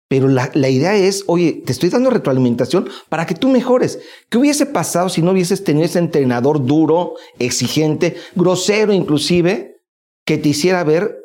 Pero 0.10 0.28
la, 0.28 0.49
la, 0.55 0.70
idea 0.70 0.95
es, 0.95 1.24
oye, 1.28 1.62
te 1.64 1.72
estoy 1.72 1.89
dando 1.89 2.10
retroalimentación 2.10 2.89
para 3.10 3.28
que 3.28 3.36
tú 3.36 3.47
mejores. 3.47 3.99
¿Qué 4.30 4.39
hubiese 4.39 4.66
pasado 4.66 5.07
si 5.07 5.22
no 5.22 5.32
hubieses 5.32 5.64
tenido 5.64 5.86
ese 5.86 5.99
entrenador 5.99 6.66
duro, 6.66 7.14
exigente, 7.38 8.16
grosero 8.36 8.91
inclusive, 8.91 9.78
que 10.26 10.39
te 10.39 10.49
hiciera 10.49 10.84
ver 10.84 11.16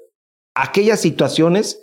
aquellas 0.55 1.01
situaciones 1.01 1.80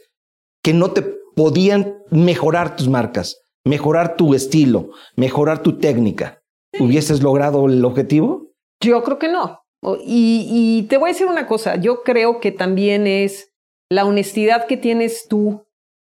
que 0.62 0.74
no 0.74 0.92
te 0.92 1.02
podían 1.36 1.98
mejorar 2.12 2.76
tus 2.76 2.88
marcas, 2.88 3.42
mejorar 3.66 4.16
tu 4.16 4.36
estilo, 4.36 4.92
mejorar 5.16 5.64
tu 5.64 5.80
técnica? 5.80 6.44
¿Hubieses 6.80 7.24
logrado 7.24 7.66
el 7.66 7.84
objetivo? 7.84 8.52
Yo 8.80 9.02
creo 9.04 9.18
que 9.18 9.28
no. 9.28 9.60
Y, 10.06 10.48
y 10.48 10.84
te 10.84 10.98
voy 10.98 11.10
a 11.10 11.14
decir 11.14 11.26
una 11.26 11.48
cosa, 11.48 11.78
yo 11.78 12.04
creo 12.04 12.40
que 12.40 12.52
también 12.52 13.08
es 13.08 13.50
la 13.90 14.06
honestidad 14.06 14.68
que 14.68 14.78
tienes 14.78 15.28
tú 15.28 15.66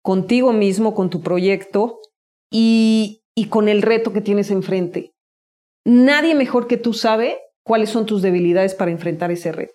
contigo 0.08 0.54
mismo, 0.54 0.96
con 0.96 1.10
tu 1.10 1.20
proyecto 1.20 2.00
y, 2.50 3.26
y 3.36 3.50
con 3.50 3.68
el 3.68 3.82
reto 3.82 4.14
que 4.14 4.22
tienes 4.22 4.52
enfrente. 4.52 5.12
Nadie 5.84 6.34
mejor 6.34 6.68
que 6.68 6.78
tú 6.78 6.94
sabe 6.94 7.40
cuáles 7.62 7.90
son 7.90 8.06
tus 8.06 8.22
debilidades 8.22 8.74
para 8.74 8.90
enfrentar 8.90 9.32
ese 9.32 9.52
reto. 9.52 9.74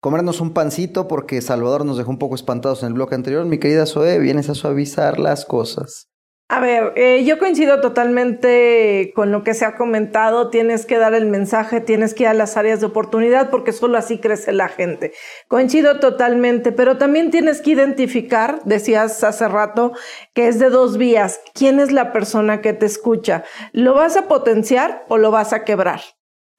comernos 0.00 0.40
un 0.40 0.52
pancito 0.52 1.08
porque 1.08 1.40
Salvador 1.40 1.84
nos 1.84 1.98
dejó 1.98 2.10
un 2.10 2.18
poco 2.18 2.34
espantados 2.34 2.82
en 2.82 2.88
el 2.88 2.94
bloque 2.94 3.14
anterior. 3.14 3.44
Mi 3.44 3.58
querida 3.58 3.86
Zoe, 3.86 4.18
vienes 4.18 4.48
a 4.48 4.54
suavizar 4.54 5.18
las 5.18 5.44
cosas. 5.44 6.10
A 6.52 6.58
ver, 6.58 6.94
eh, 6.96 7.22
yo 7.24 7.38
coincido 7.38 7.80
totalmente 7.80 9.12
con 9.14 9.30
lo 9.30 9.44
que 9.44 9.54
se 9.54 9.64
ha 9.64 9.76
comentado. 9.76 10.50
Tienes 10.50 10.84
que 10.84 10.98
dar 10.98 11.14
el 11.14 11.26
mensaje, 11.26 11.80
tienes 11.80 12.12
que 12.12 12.24
ir 12.24 12.28
a 12.28 12.34
las 12.34 12.56
áreas 12.56 12.80
de 12.80 12.86
oportunidad 12.86 13.50
porque 13.50 13.70
solo 13.70 13.96
así 13.96 14.18
crece 14.18 14.50
la 14.50 14.66
gente. 14.66 15.12
Coincido 15.46 16.00
totalmente, 16.00 16.72
pero 16.72 16.98
también 16.98 17.30
tienes 17.30 17.60
que 17.60 17.70
identificar, 17.70 18.62
decías 18.64 19.22
hace 19.22 19.46
rato, 19.46 19.92
que 20.34 20.48
es 20.48 20.58
de 20.58 20.70
dos 20.70 20.98
vías. 20.98 21.40
¿Quién 21.54 21.78
es 21.78 21.92
la 21.92 22.12
persona 22.12 22.60
que 22.60 22.72
te 22.72 22.86
escucha? 22.86 23.44
¿Lo 23.70 23.94
vas 23.94 24.16
a 24.16 24.26
potenciar 24.26 25.04
o 25.08 25.18
lo 25.18 25.30
vas 25.30 25.52
a 25.52 25.62
quebrar? 25.62 26.00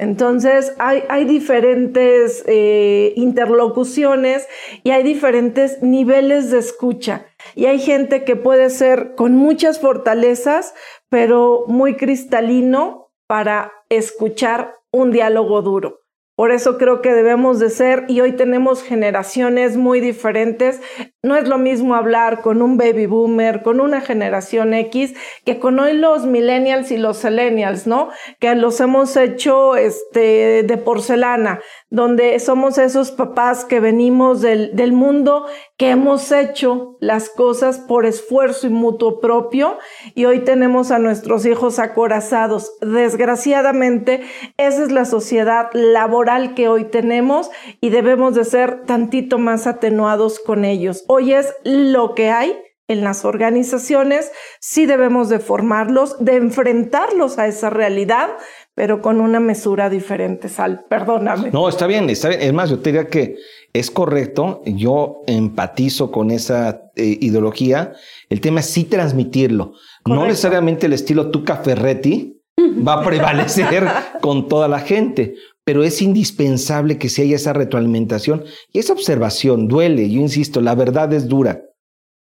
Entonces, 0.01 0.73
hay, 0.79 1.25
diferentes 1.25 2.43
eh, 2.47 3.13
interlocuciones 3.15 4.47
y 4.83 4.89
hay 4.89 5.03
diferentes 5.03 5.83
niveles 5.83 6.49
de 6.49 6.57
escucha. 6.57 7.27
Y 7.53 7.67
hay 7.67 7.77
gente 7.77 8.23
que 8.23 8.35
puede 8.35 8.71
ser 8.71 9.13
con 9.13 9.35
muchas 9.35 9.79
fortalezas, 9.79 10.73
pero 11.09 11.65
muy 11.67 11.97
cristalino 11.97 13.11
para 13.27 13.73
escuchar 13.89 14.79
un 14.91 15.11
diálogo 15.11 15.61
duro. 15.61 16.00
Por 16.35 16.51
eso 16.51 16.77
creo 16.77 17.01
que 17.01 17.13
debemos 17.13 17.59
de 17.59 17.69
ser, 17.69 18.05
y 18.07 18.21
hoy 18.21 18.31
tenemos 18.31 18.83
generaciones 18.83 19.77
muy 19.77 19.99
diferentes. 19.99 20.81
No 21.21 21.35
es 21.35 21.47
lo 21.47 21.57
mismo 21.57 21.93
hablar 21.93 22.41
con 22.41 22.61
un 22.61 22.77
baby 22.77 23.05
boomer, 23.05 23.61
con 23.61 23.79
una 23.79 24.01
generación 24.01 24.73
X, 24.73 25.13
que 25.45 25.59
con 25.59 25.79
hoy 25.79 25.93
los 25.93 26.25
millennials 26.25 26.89
y 26.91 26.97
los 26.97 27.23
millennials, 27.23 27.85
¿no? 27.85 28.09
Que 28.39 28.55
los 28.55 28.79
hemos 28.79 29.15
hecho 29.17 29.75
este, 29.75 30.63
de 30.63 30.77
porcelana, 30.77 31.59
donde 31.91 32.39
somos 32.39 32.77
esos 32.77 33.11
papás 33.11 33.65
que 33.65 33.81
venimos 33.81 34.41
del, 34.41 34.75
del 34.75 34.93
mundo, 34.93 35.45
que 35.77 35.89
hemos 35.89 36.31
hecho 36.31 36.95
las 37.01 37.29
cosas 37.29 37.79
por 37.79 38.05
esfuerzo 38.05 38.65
y 38.65 38.69
mutuo 38.69 39.19
propio, 39.19 39.77
y 40.15 40.23
hoy 40.23 40.39
tenemos 40.39 40.89
a 40.89 40.99
nuestros 40.99 41.45
hijos 41.45 41.79
acorazados. 41.79 42.71
Desgraciadamente, 42.79 44.21
esa 44.55 44.83
es 44.83 44.91
la 44.91 45.03
sociedad 45.03 45.69
laboral 45.73 46.55
que 46.55 46.69
hoy 46.69 46.85
tenemos 46.85 47.51
y 47.81 47.89
debemos 47.89 48.35
de 48.35 48.45
ser 48.45 48.85
tantito 48.85 49.37
más 49.37 49.67
atenuados 49.67 50.39
con 50.39 50.63
ellos. 50.63 51.03
Hoy 51.07 51.33
es 51.33 51.53
lo 51.65 52.15
que 52.15 52.31
hay 52.31 52.57
en 52.91 53.03
las 53.03 53.23
organizaciones, 53.25 54.31
sí 54.59 54.85
debemos 54.85 55.29
de 55.29 55.39
formarlos, 55.39 56.23
de 56.23 56.35
enfrentarlos 56.35 57.39
a 57.39 57.47
esa 57.47 57.69
realidad, 57.69 58.31
pero 58.75 59.01
con 59.01 59.21
una 59.21 59.39
mesura 59.39 59.89
diferente, 59.89 60.49
Sal. 60.49 60.85
Perdóname. 60.89 61.51
No, 61.51 61.67
está 61.67 61.87
bien, 61.87 62.09
está 62.09 62.29
bien. 62.29 62.41
Es 62.41 62.53
más, 62.53 62.69
yo 62.69 62.79
te 62.79 62.91
diría 62.91 63.07
que 63.07 63.35
es 63.73 63.91
correcto, 63.91 64.61
yo 64.65 65.21
empatizo 65.27 66.11
con 66.11 66.31
esa 66.31 66.83
eh, 66.95 67.17
ideología. 67.21 67.93
El 68.29 68.41
tema 68.41 68.59
es 68.61 68.67
sí 68.67 68.85
transmitirlo. 68.85 69.73
No 70.05 70.25
necesariamente 70.25 70.87
el 70.87 70.93
estilo 70.93 71.31
Tuca 71.31 71.57
Ferretti 71.57 72.41
va 72.87 72.95
a 72.95 73.03
prevalecer 73.03 73.87
con 74.21 74.47
toda 74.47 74.67
la 74.67 74.79
gente, 74.79 75.35
pero 75.63 75.83
es 75.83 76.01
indispensable 76.01 76.97
que 76.97 77.09
se 77.09 77.23
haya 77.23 77.35
esa 77.35 77.53
retroalimentación 77.53 78.43
y 78.71 78.79
esa 78.79 78.93
observación. 78.93 79.67
Duele, 79.67 80.09
yo 80.09 80.21
insisto, 80.21 80.61
la 80.61 80.75
verdad 80.75 81.13
es 81.13 81.27
dura. 81.27 81.63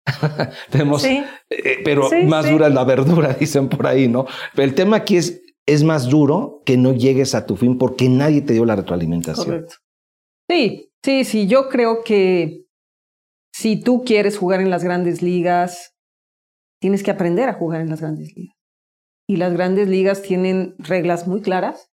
Tenemos, 0.69 1.05
eh, 1.05 1.23
pero 1.85 2.09
más 2.25 2.49
dura 2.49 2.67
es 2.67 2.73
la 2.73 2.83
verdura, 2.83 3.33
dicen 3.39 3.69
por 3.69 3.87
ahí, 3.87 4.07
¿no? 4.07 4.25
Pero 4.53 4.67
el 4.67 4.75
tema 4.75 4.97
aquí 4.97 5.17
es, 5.17 5.41
es 5.65 5.83
más 5.83 6.09
duro 6.09 6.61
que 6.65 6.77
no 6.77 6.93
llegues 6.93 7.35
a 7.35 7.45
tu 7.45 7.55
fin 7.55 7.77
porque 7.77 8.09
nadie 8.09 8.41
te 8.41 8.53
dio 8.53 8.65
la 8.65 8.75
retroalimentación. 8.75 9.45
Correcto. 9.45 9.75
Sí, 10.49 10.91
sí, 11.03 11.23
sí, 11.23 11.47
yo 11.47 11.69
creo 11.69 12.03
que 12.03 12.65
si 13.53 13.79
tú 13.79 14.03
quieres 14.03 14.37
jugar 14.37 14.61
en 14.61 14.69
las 14.69 14.83
grandes 14.83 15.21
ligas, 15.21 15.95
tienes 16.81 17.03
que 17.03 17.11
aprender 17.11 17.47
a 17.47 17.53
jugar 17.53 17.81
en 17.81 17.89
las 17.89 18.01
grandes 18.01 18.35
ligas. 18.35 18.55
Y 19.29 19.37
las 19.37 19.53
grandes 19.53 19.87
ligas 19.87 20.21
tienen 20.21 20.75
reglas 20.79 21.27
muy 21.27 21.41
claras, 21.41 21.91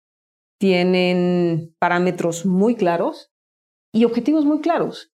tienen 0.60 1.76
parámetros 1.80 2.46
muy 2.46 2.76
claros 2.76 3.32
y 3.94 4.06
objetivos 4.06 4.46
muy 4.46 4.62
claros. 4.62 5.12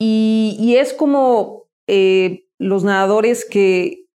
Y, 0.00 0.76
es 0.76 0.92
como 0.92 1.64
eh, 1.88 2.46
los 2.60 2.84
nadadores 2.84 3.48
que, 3.48 4.06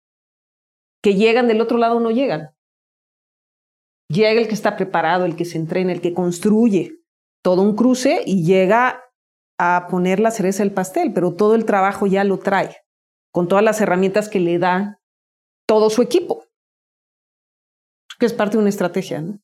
que 1.01 1.15
llegan 1.15 1.47
del 1.47 1.59
otro 1.59 1.77
lado 1.77 1.99
no 1.99 2.11
llegan. 2.11 2.55
Llega 4.13 4.39
el 4.41 4.47
que 4.47 4.53
está 4.53 4.75
preparado, 4.75 5.25
el 5.25 5.35
que 5.35 5.45
se 5.45 5.57
entrena, 5.57 5.91
el 5.91 6.01
que 6.01 6.13
construye 6.13 6.99
todo 7.41 7.61
un 7.61 7.75
cruce 7.75 8.21
y 8.25 8.43
llega 8.43 9.01
a 9.59 9.87
poner 9.89 10.19
la 10.19 10.31
cereza 10.31 10.63
del 10.63 10.71
pastel, 10.71 11.13
pero 11.13 11.33
todo 11.33 11.55
el 11.55 11.65
trabajo 11.65 12.05
ya 12.05 12.23
lo 12.23 12.37
trae, 12.39 12.77
con 13.31 13.47
todas 13.47 13.63
las 13.63 13.81
herramientas 13.81 14.29
que 14.29 14.39
le 14.39 14.59
da 14.59 14.99
todo 15.67 15.89
su 15.89 16.01
equipo. 16.01 16.45
Que 18.19 18.25
es 18.25 18.33
parte 18.33 18.57
de 18.57 18.61
una 18.61 18.69
estrategia, 18.69 19.21
¿no? 19.21 19.39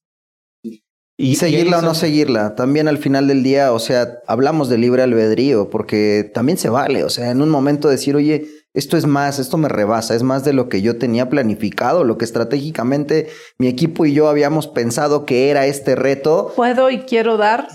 Y 1.18 1.36
seguirla 1.36 1.80
o 1.80 1.82
no 1.82 1.96
seguirla, 1.96 2.56
también 2.56 2.88
al 2.88 2.98
final 2.98 3.28
del 3.28 3.44
día, 3.44 3.74
o 3.74 3.80
sea, 3.80 4.20
hablamos 4.26 4.70
de 4.70 4.78
libre 4.78 5.04
albedrío, 5.04 5.70
porque 5.70 6.32
también 6.34 6.58
se 6.58 6.70
vale, 6.70 7.04
o 7.04 7.10
sea, 7.10 7.32
en 7.32 7.42
un 7.42 7.50
momento 7.50 7.90
decir, 7.90 8.16
oye, 8.16 8.48
esto 8.74 8.98
es 8.98 9.06
más, 9.06 9.40
esto 9.40 9.58
me 9.58 9.68
rebasa, 9.68 10.16
es 10.16 10.24
más 10.24 10.44
de 10.44 10.54
lo 10.54 10.70
que 10.70 10.82
yo 10.82 10.98
tenía 10.98 11.30
planificado, 11.30 12.04
lo 12.04 12.18
que 12.18 12.26
estratégicamente 12.26 13.30
mi 13.58 13.68
equipo 13.68 14.06
y 14.06 14.14
yo 14.14 14.28
habíamos 14.28 14.68
pensado 14.68 15.26
que 15.26 15.50
era 15.50 15.66
este 15.66 15.96
reto. 15.96 16.54
Puedo 16.56 16.90
y 16.90 17.00
quiero 17.00 17.38
dar. 17.38 17.68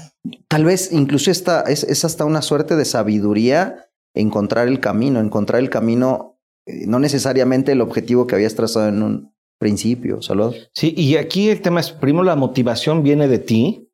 Tal 0.48 0.64
vez 0.64 0.92
incluso 0.92 1.30
esta, 1.30 1.62
es, 1.62 1.84
es 1.84 2.04
hasta 2.04 2.24
una 2.24 2.42
suerte 2.42 2.76
de 2.76 2.84
sabiduría 2.84 3.90
encontrar 4.14 4.68
el 4.68 4.80
camino, 4.80 5.20
encontrar 5.20 5.60
el 5.60 5.70
camino, 5.70 6.38
eh, 6.66 6.86
no 6.86 6.98
necesariamente 6.98 7.72
el 7.72 7.80
objetivo 7.80 8.26
que 8.26 8.36
habías 8.36 8.54
trazado 8.54 8.88
en 8.88 9.02
un 9.02 9.34
principio. 9.58 10.22
Salud. 10.22 10.54
Sí, 10.72 10.94
y 10.96 11.16
aquí 11.16 11.50
el 11.50 11.60
tema 11.60 11.80
es, 11.80 11.90
primero 11.90 12.24
la 12.24 12.36
motivación 12.36 13.02
viene 13.02 13.28
de 13.28 13.38
ti 13.38 13.90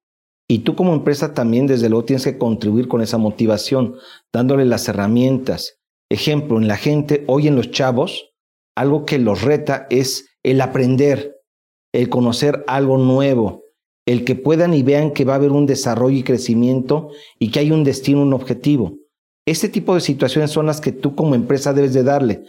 y 0.49 0.61
tú 0.61 0.77
como 0.77 0.93
empresa 0.93 1.33
también 1.33 1.67
desde 1.67 1.89
luego 1.89 2.05
tienes 2.05 2.25
que 2.25 2.39
contribuir 2.39 2.89
con 2.89 3.01
esa 3.01 3.19
motivación, 3.19 3.97
dándole 4.33 4.65
las 4.65 4.89
herramientas. 4.89 5.80
Ejemplo, 6.11 6.59
en 6.59 6.67
la 6.67 6.77
gente, 6.77 7.25
hoy 7.29 7.47
en 7.47 7.55
los 7.55 7.71
chavos, 7.71 8.33
algo 8.77 9.07
que 9.07 9.19
los 9.19 9.43
reta 9.43 9.87
es 9.91 10.29
el 10.43 10.61
aprender, 10.61 11.37
el 11.93 12.09
conocer 12.09 12.65
algo 12.67 12.99
nuevo, 12.99 13.65
el 14.07 14.25
que 14.25 14.35
puedan 14.35 14.75
y 14.75 14.83
vean 14.83 15.13
que 15.13 15.25
va 15.25 15.35
a 15.35 15.37
haber 15.37 15.53
un 15.53 15.67
desarrollo 15.67 16.19
y 16.19 16.25
crecimiento 16.25 17.11
y 17.39 17.51
que 17.51 17.61
hay 17.61 17.71
un 17.71 17.85
destino, 17.85 18.23
un 18.23 18.33
objetivo. 18.33 18.97
Este 19.47 19.69
tipo 19.69 19.95
de 19.95 20.01
situaciones 20.01 20.51
son 20.51 20.67
las 20.67 20.81
que 20.81 20.93
tú 20.93 21.15
como 21.15 21.35
empresa 21.35 21.73
debes 21.73 21.95
de 21.95 22.03
darle. 22.03 22.45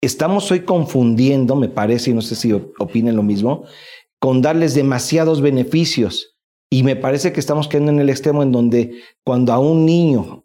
Estamos 0.00 0.50
hoy 0.50 0.60
confundiendo, 0.60 1.56
me 1.56 1.68
parece, 1.68 2.10
y 2.10 2.14
no 2.14 2.22
sé 2.22 2.34
si 2.34 2.52
opinen 2.52 3.16
lo 3.16 3.22
mismo, 3.22 3.64
con 4.20 4.42
darles 4.42 4.74
demasiados 4.74 5.40
beneficios. 5.40 6.36
Y 6.70 6.84
me 6.84 6.96
parece 6.96 7.32
que 7.32 7.40
estamos 7.40 7.68
quedando 7.68 7.92
en 7.92 8.00
el 8.00 8.10
extremo 8.10 8.42
en 8.42 8.52
donde 8.52 8.92
cuando 9.24 9.52
a 9.52 9.58
un 9.58 9.84
niño 9.84 10.41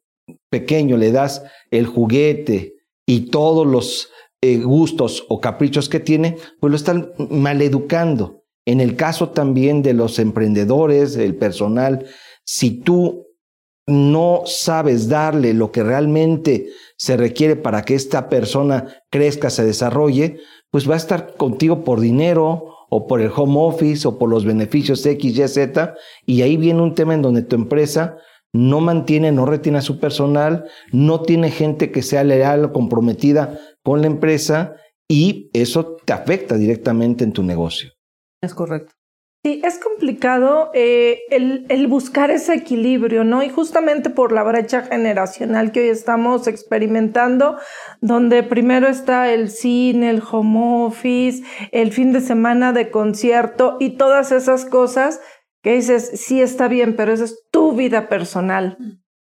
pequeño 0.50 0.98
le 0.98 1.12
das 1.12 1.44
el 1.72 1.86
juguete 1.86 2.76
y 3.06 3.30
todos 3.30 3.66
los 3.66 4.10
eh, 4.42 4.58
gustos 4.58 5.26
o 5.30 5.40
caprichos 5.40 5.90
que 5.90 6.00
tiene, 6.00 6.38
pues 6.60 6.72
lo 6.72 6.78
están 6.78 7.12
maleducando. 7.30 8.44
En 8.66 8.82
el 8.82 8.96
caso 8.96 9.30
también 9.30 9.82
de 9.82 9.94
los 9.94 10.20
emprendedores, 10.20 11.16
el 11.16 11.36
personal, 11.36 12.06
si 12.44 12.82
tú 12.82 13.28
no 13.88 14.44
sabes 14.46 15.08
darle 15.08 15.54
lo 15.54 15.72
que 15.72 15.82
realmente 15.82 16.68
se 16.98 17.16
requiere 17.16 17.56
para 17.56 17.84
que 17.84 17.96
esta 17.96 18.28
persona 18.28 19.02
crezca, 19.10 19.50
se 19.50 19.64
desarrolle, 19.64 20.42
pues 20.70 20.90
va 20.90 20.96
a 20.96 20.98
estar 20.98 21.36
contigo 21.36 21.86
por 21.86 22.02
dinero 22.02 22.76
o 22.90 23.08
por 23.08 23.22
el 23.22 23.32
home 23.34 23.56
office 23.58 24.08
o 24.08 24.18
por 24.18 24.30
los 24.30 24.46
beneficios 24.46 25.06
X, 25.06 25.38
Y, 25.38 25.48
Z. 25.48 25.96
Y 26.26 26.42
ahí 26.42 26.58
viene 26.58 26.82
un 26.82 26.94
tema 26.94 27.14
en 27.14 27.22
donde 27.22 27.44
tu 27.44 27.56
empresa 27.56 28.18
no 28.58 28.82
mantiene, 28.82 29.32
no 29.32 29.46
retiene 29.46 29.78
a 29.78 29.82
su 29.82 30.00
personal, 30.00 30.66
no 30.92 31.22
tiene 31.22 31.52
gente 31.52 31.92
que 31.92 32.02
sea 32.02 32.24
leal 32.24 32.66
o 32.66 32.74
comprometida 32.74 33.60
con 33.84 34.02
la 34.02 34.08
empresa 34.08 34.76
y 35.08 35.50
eso 35.54 35.98
te 36.04 36.14
afecta 36.14 36.56
directamente 36.56 37.24
en 37.24 37.34
tu 37.34 37.44
negocio. 37.44 37.92
Es 38.42 38.54
correcto. 38.54 38.94
Sí, 39.46 39.62
es 39.64 39.78
complicado 39.78 40.72
eh, 40.74 41.20
el, 41.30 41.88
buscar 41.88 42.32
ese 42.32 42.56
equilibrio, 42.56 43.24
¿no? 43.24 43.44
Y 43.44 43.50
justamente 43.50 44.10
por 44.10 44.32
la 44.32 44.44
brecha 44.44 44.82
generacional 44.82 45.72
que 45.72 45.82
hoy 45.82 45.90
estamos 45.90 46.48
experimentando, 46.48 47.58
donde 48.02 48.44
primero 48.44 48.88
está 48.88 49.32
el 49.32 49.50
cine, 49.50 50.10
el 50.10 50.24
home 50.30 50.86
office, 50.88 51.44
el 51.72 51.94
fin 51.94 52.12
de 52.12 52.22
semana 52.22 52.74
de 52.74 52.90
concierto 52.90 53.78
y 53.80 53.92
todas 53.92 54.32
esas 54.32 54.66
cosas 54.66 55.22
que 55.68 55.74
dices, 55.74 56.12
sí 56.14 56.42
está 56.42 56.70
bien, 56.70 56.96
pero 56.96 57.12
esa 57.12 57.26
es 57.26 57.44
tu 57.52 57.74
vida 57.74 58.08
personal. 58.08 58.78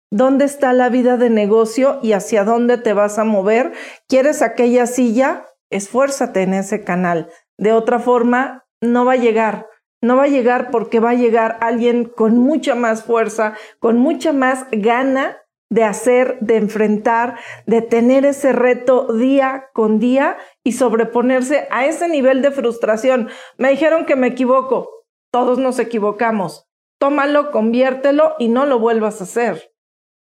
¿Dónde 0.09 0.45
está 0.45 0.71
la 0.71 0.87
vida 0.87 1.17
de 1.17 1.29
negocio 1.29 1.99
y 2.01 2.13
hacia 2.13 2.45
dónde 2.45 2.77
te 2.77 2.93
vas 2.93 3.19
a 3.19 3.25
mover? 3.25 3.73
¿Quieres 4.07 4.41
aquella 4.41 4.85
silla? 4.85 5.45
Esfuérzate 5.69 6.43
en 6.43 6.53
ese 6.53 6.85
canal. 6.85 7.27
De 7.57 7.73
otra 7.73 7.99
forma, 7.99 8.65
no 8.79 9.03
va 9.03 9.11
a 9.11 9.17
llegar 9.17 9.67
no 9.99 10.15
va 10.15 10.23
a 10.23 10.27
llegar 10.27 10.69
porque 10.69 11.01
va 11.01 11.09
a 11.09 11.15
llegar 11.15 11.57
alguien 11.59 12.05
con 12.05 12.37
mucha 12.37 12.75
más 12.75 13.03
fuerza, 13.03 13.55
con 13.79 13.97
mucha 13.97 14.31
más 14.31 14.67
gana 14.71 15.37
de 15.69 15.83
hacer, 15.83 16.37
de 16.39 16.55
enfrentar, 16.55 17.35
de 17.65 17.81
tener 17.81 18.23
ese 18.23 18.53
reto 18.53 19.11
día 19.13 19.65
con 19.73 19.99
día 19.99 20.37
y 20.63 20.73
sobreponerse 20.73 21.67
a 21.71 21.87
ese 21.87 22.07
nivel 22.07 22.41
de 22.41 22.51
frustración. 22.51 23.27
Me 23.57 23.71
dijeron 23.71 24.05
que 24.05 24.15
me 24.15 24.27
equivoco. 24.27 24.96
Todos 25.37 25.59
nos 25.59 25.77
equivocamos. 25.77 26.65
Tómalo, 26.99 27.51
conviértelo 27.51 28.33
y 28.39 28.47
no 28.47 28.65
lo 28.65 28.79
vuelvas 28.79 29.21
a 29.21 29.25
hacer. 29.25 29.71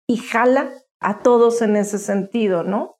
Y 0.08 0.16
jala 0.16 0.70
a 1.00 1.18
todos 1.18 1.60
en 1.60 1.76
ese 1.76 1.98
sentido, 1.98 2.62
¿no? 2.62 2.96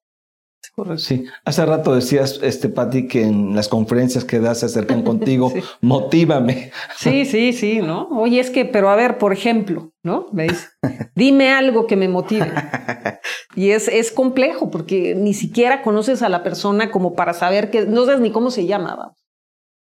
Sí, 0.99 1.25
hace 1.47 1.65
rato 1.65 1.95
decías, 1.95 2.39
este, 2.43 2.69
Pati, 2.69 3.09
que 3.09 3.23
en 3.23 3.57
las 3.57 3.69
conferencias 3.69 4.25
que 4.27 4.41
das 4.41 4.61
se 4.61 4.67
acercan 4.67 5.01
contigo, 5.05 5.55
motívame. 5.81 6.71
Sí, 6.99 7.25
sí, 7.25 7.55
sí, 7.55 7.81
¿no? 7.81 8.09
Oye, 8.11 8.41
es 8.41 8.51
que, 8.51 8.67
pero 8.67 8.91
a 8.91 8.95
ver, 8.97 9.17
por 9.17 9.33
ejemplo, 9.33 9.95
¿no? 10.03 10.27
Me 10.33 10.49
dice, 10.49 10.69
dime 11.15 11.51
algo 11.51 11.87
que 11.87 11.97
me 11.97 12.09
motive. 12.09 12.53
Y 13.55 13.73
es, 13.73 13.89
es 13.89 14.11
complejo 14.11 14.71
porque 14.71 15.15
ni 15.15 15.35
siquiera 15.35 15.83
conoces 15.83 16.23
a 16.23 16.31
la 16.31 16.43
persona 16.43 16.91
como 16.91 17.15
para 17.15 17.35
saber 17.35 17.71
que, 17.71 17.85
no 17.85 18.07
sabes 18.07 18.21
ni 18.21 18.33
cómo 18.33 18.51
se 18.51 18.65
llama. 18.65 19.15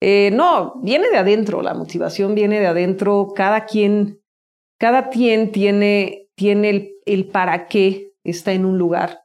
Eh, 0.01 0.31
no, 0.31 0.75
viene 0.81 1.09
de 1.09 1.17
adentro, 1.17 1.61
la 1.61 1.73
motivación 1.73 2.35
viene 2.35 2.59
de 2.59 2.67
adentro, 2.67 3.33
cada 3.35 3.65
quien, 3.65 4.21
cada 4.79 5.09
quien 5.09 5.51
tiene, 5.51 6.29
tiene 6.35 6.93
el, 7.05 7.27
para 7.27 7.67
qué 7.67 8.13
está 8.23 8.53
en 8.53 8.65
un 8.65 8.77
lugar 8.77 9.23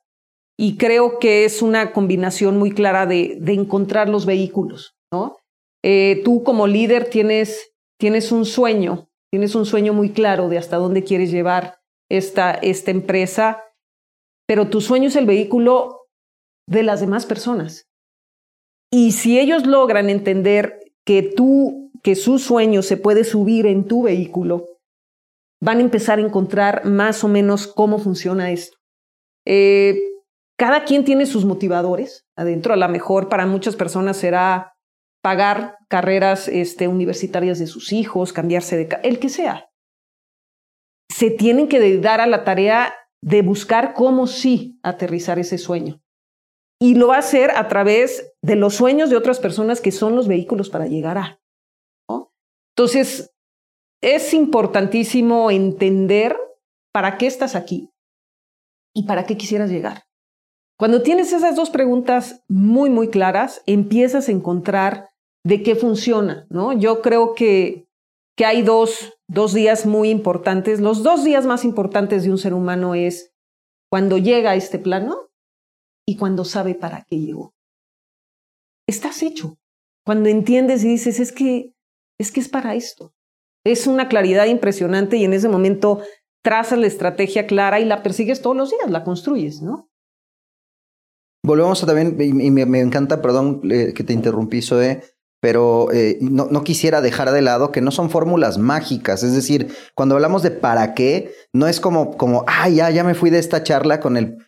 y 0.59 0.77
creo 0.77 1.19
que 1.19 1.45
es 1.45 1.63
una 1.63 1.93
combinación 1.93 2.59
muy 2.59 2.73
clara 2.73 3.07
de, 3.07 3.37
de 3.41 3.53
encontrar 3.53 4.09
los 4.09 4.27
vehículos, 4.27 4.97
¿no? 5.13 5.37
Eh, 5.85 6.23
tú 6.25 6.43
como 6.45 6.67
líder 6.67 7.11
tienes, 7.11 7.75
tienes 7.99 8.33
un 8.33 8.47
sueño, 8.47 9.09
tienes 9.31 9.55
un 9.55 9.67
sueño 9.67 9.93
muy 9.93 10.11
claro 10.11 10.49
de 10.49 10.59
hasta 10.59 10.77
dónde 10.77 11.05
quieres 11.05 11.31
llevar 11.31 11.79
esta, 12.11 12.53
esta 12.53 12.91
empresa, 12.91 13.63
pero 14.47 14.69
tu 14.69 14.81
sueño 14.81 15.09
es 15.09 15.17
el 15.17 15.27
vehículo 15.27 16.07
de 16.67 16.85
las 16.85 17.01
demás 17.01 17.27
personas. 17.27 17.87
Y 18.97 19.11
si 19.11 19.41
ellos 19.41 19.67
logran 19.67 20.09
entender 20.09 20.79
que 21.05 21.25
tú, 21.25 21.91
que 22.05 22.15
su 22.15 22.39
sueño 22.39 22.81
se 22.81 22.97
puede 22.97 23.25
subir 23.25 23.67
en 23.67 23.89
tu 23.89 24.05
vehículo, 24.05 24.67
van 25.61 25.79
a 25.79 25.81
empezar 25.81 26.21
a 26.21 26.23
encontrar 26.23 26.85
más 26.85 27.25
o 27.25 27.29
menos 27.29 27.67
cómo 27.67 27.99
funciona 27.99 28.53
esto. 28.53 28.77
Eh, 29.45 29.99
cada 30.57 30.85
quien 30.85 31.05
tiene 31.05 31.27
sus 31.27 31.45
motivadores 31.45 32.25
adentro. 32.37 32.73
A 32.73 32.77
lo 32.77 32.89
mejor 32.89 33.29
para 33.29 33.47
muchas 33.47 33.75
personas 33.75 34.17
será 34.17 34.75
pagar 35.25 35.77
carreras 35.89 36.47
este, 36.47 36.87
universitarias 36.87 37.59
de 37.59 37.67
sus 37.67 37.93
hijos, 37.93 38.33
cambiarse 38.33 38.77
de... 38.77 38.97
el 39.03 39.19
que 39.19 39.29
sea. 39.29 39.71
Se 41.11 41.33
tienen 41.33 41.67
que 41.67 41.99
dar 41.99 42.21
a 42.21 42.29
la 42.29 42.45
tarea 42.45 42.95
de 43.21 43.43
buscar 43.43 43.93
cómo 43.93 44.29
sí 44.29 44.79
aterrizar 44.85 45.41
ese 45.41 45.59
sueño. 45.59 46.04
Y 46.85 46.97
lo 46.97 47.09
va 47.09 47.17
a 47.17 47.21
hacer 47.21 47.51
a 47.53 47.67
través 47.67 48.35
de 48.43 48.57
los 48.57 48.75
sueños 48.75 49.09
de 49.09 49.17
otras 49.17 49.41
personas 49.41 49.81
que 49.81 49.91
son 49.91 50.17
los 50.17 50.29
vehículos 50.29 50.69
para 50.69 50.87
llegar 50.87 51.17
a. 51.17 51.41
Entonces, 52.77 53.33
es 54.03 54.35
importantísimo 54.35 55.51
entender 55.51 56.37
para 56.93 57.17
qué 57.17 57.27
estás 57.27 57.55
aquí 57.55 57.89
y 58.95 59.07
para 59.07 59.25
qué 59.25 59.39
quisieras 59.39 59.71
llegar. 59.71 60.03
Cuando 60.79 61.01
tienes 61.01 61.33
esas 61.33 61.57
dos 61.57 61.71
preguntas 61.71 62.43
muy, 62.49 62.91
muy 62.91 63.09
claras, 63.09 63.63
empiezas 63.65 64.29
a 64.29 64.33
encontrar 64.33 65.09
de 65.43 65.63
qué 65.63 65.77
funciona, 65.77 66.47
¿no? 66.51 66.75
Yo 66.75 67.01
creo 67.01 67.35
que, 67.35 67.89
que 68.37 68.45
hay 68.45 68.61
dos, 68.61 69.15
dos 69.27 69.55
días 69.55 69.87
muy 69.87 70.11
importantes. 70.11 70.81
Los 70.81 71.03
dos 71.03 71.25
días 71.25 71.47
más 71.47 71.65
importantes 71.65 72.25
de 72.25 72.31
un 72.31 72.37
ser 72.37 72.53
humano 72.53 72.95
es 72.95 73.33
cuando 73.91 74.19
llega 74.19 74.51
a 74.51 74.57
este 74.57 74.79
plano 74.79 75.31
y 76.07 76.17
cuando 76.17 76.45
sabe 76.45 76.75
para 76.75 77.05
qué 77.09 77.19
llegó. 77.19 77.55
Estás 78.87 79.23
hecho. 79.23 79.59
Cuando 80.05 80.29
entiendes 80.29 80.85
y 80.85 80.89
dices, 80.89 81.19
es 81.21 81.33
que, 81.33 81.73
es 82.19 82.31
que 82.31 82.41
es 82.41 82.49
para 82.49 82.75
esto. 82.75 83.15
Es 83.65 83.87
una 83.87 84.09
claridad 84.09 84.47
impresionante 84.47 85.17
y 85.17 85.25
en 85.25 85.33
ese 85.33 85.49
momento 85.49 86.03
trazas 86.45 86.79
la 86.79 86.87
estrategia 86.87 87.47
clara 87.47 87.81
y 87.81 87.87
la 87.87 88.03
persigues 88.03 88.43
todos 88.43 88.57
los 88.57 88.71
días, 88.71 88.91
la 88.91 89.03
construyes, 89.03 89.63
¿no? 89.63 89.89
Volvemos 91.43 91.83
a 91.83 91.87
también, 91.87 92.17
y 92.21 92.51
me, 92.51 92.81
encanta, 92.81 93.21
perdón 93.21 93.61
que 93.61 94.05
te 94.05 94.15
interrumpí, 94.15 94.63
Zoe, 94.63 95.03
pero 95.43 95.93
eh, 95.93 96.17
no, 96.23 96.47
no, 96.51 96.65
quisiera 96.65 97.03
dejar 97.03 97.31
de 97.33 97.43
lado 97.43 97.71
que 97.71 97.83
no 97.83 97.91
son 97.91 98.09
fórmulas 98.09 98.57
mágicas. 98.57 99.23
Es 99.23 99.35
decir, 99.35 99.75
cuando 99.95 100.15
hablamos 100.15 100.43
de 100.43 100.51
para 100.51 100.95
qué, 100.95 101.35
no 101.53 101.67
es 101.67 101.81
como, 101.81 102.17
como, 102.17 102.45
ah, 102.47 102.71
ya, 102.71 102.89
ya 102.89 103.05
me 103.05 103.15
fui 103.15 103.29
de 103.29 103.41
esta 103.41 103.63
charla 103.63 104.01
con 104.01 104.17
el 104.17 104.39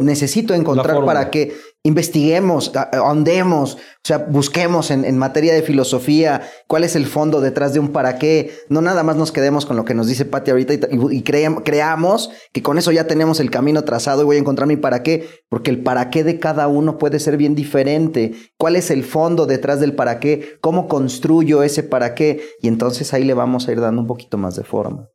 necesito 0.00 0.54
encontrar 0.54 1.04
para 1.04 1.30
que 1.30 1.56
investiguemos, 1.84 2.72
ahondemos, 2.92 3.74
o 3.74 3.78
sea, 4.02 4.18
busquemos 4.18 4.90
en, 4.90 5.16
materia 5.16 5.54
de 5.54 5.62
filosofía 5.62 6.42
cuál 6.66 6.82
es 6.82 6.96
el 6.96 7.06
fondo 7.06 7.40
detrás 7.40 7.72
de 7.72 7.80
un 7.80 7.88
para 7.92 8.18
qué. 8.18 8.50
No 8.68 8.80
nada 8.82 9.04
más 9.04 9.16
nos 9.16 9.30
quedemos 9.30 9.64
con 9.64 9.76
lo 9.76 9.84
que 9.84 9.94
nos 9.94 10.08
dice 10.08 10.24
Patti 10.24 10.50
ahorita 10.50 10.74
y, 10.74 11.22
creamos 11.22 12.30
que 12.52 12.62
con 12.62 12.76
eso 12.76 12.90
ya 12.90 13.06
tenemos 13.06 13.38
el 13.38 13.50
camino 13.50 13.84
trazado 13.84 14.22
y 14.22 14.24
voy 14.24 14.36
a 14.36 14.40
encontrar 14.40 14.66
mi 14.66 14.76
para 14.76 15.04
qué, 15.04 15.28
porque 15.48 15.70
el 15.70 15.82
para 15.82 16.10
qué 16.10 16.24
de 16.24 16.40
cada 16.40 16.66
uno 16.66 16.98
puede 16.98 17.20
ser 17.20 17.36
bien 17.36 17.54
diferente. 17.54 18.32
¿Cuál 18.58 18.74
es 18.74 18.90
el 18.90 19.04
fondo 19.04 19.46
detrás 19.46 19.78
del 19.78 19.94
para 19.94 20.18
qué? 20.18 20.58
¿Cómo 20.60 20.88
construyo 20.88 21.62
ese 21.62 21.84
para 21.84 22.16
qué? 22.16 22.42
Y 22.60 22.66
entonces 22.66 23.14
ahí 23.14 23.22
le 23.22 23.34
vamos 23.34 23.68
a 23.68 23.72
ir 23.72 23.80
dando 23.80 24.02
un 24.02 24.08
poquito 24.08 24.36
más 24.36 24.56
de 24.56 24.64
forma. 24.64 25.08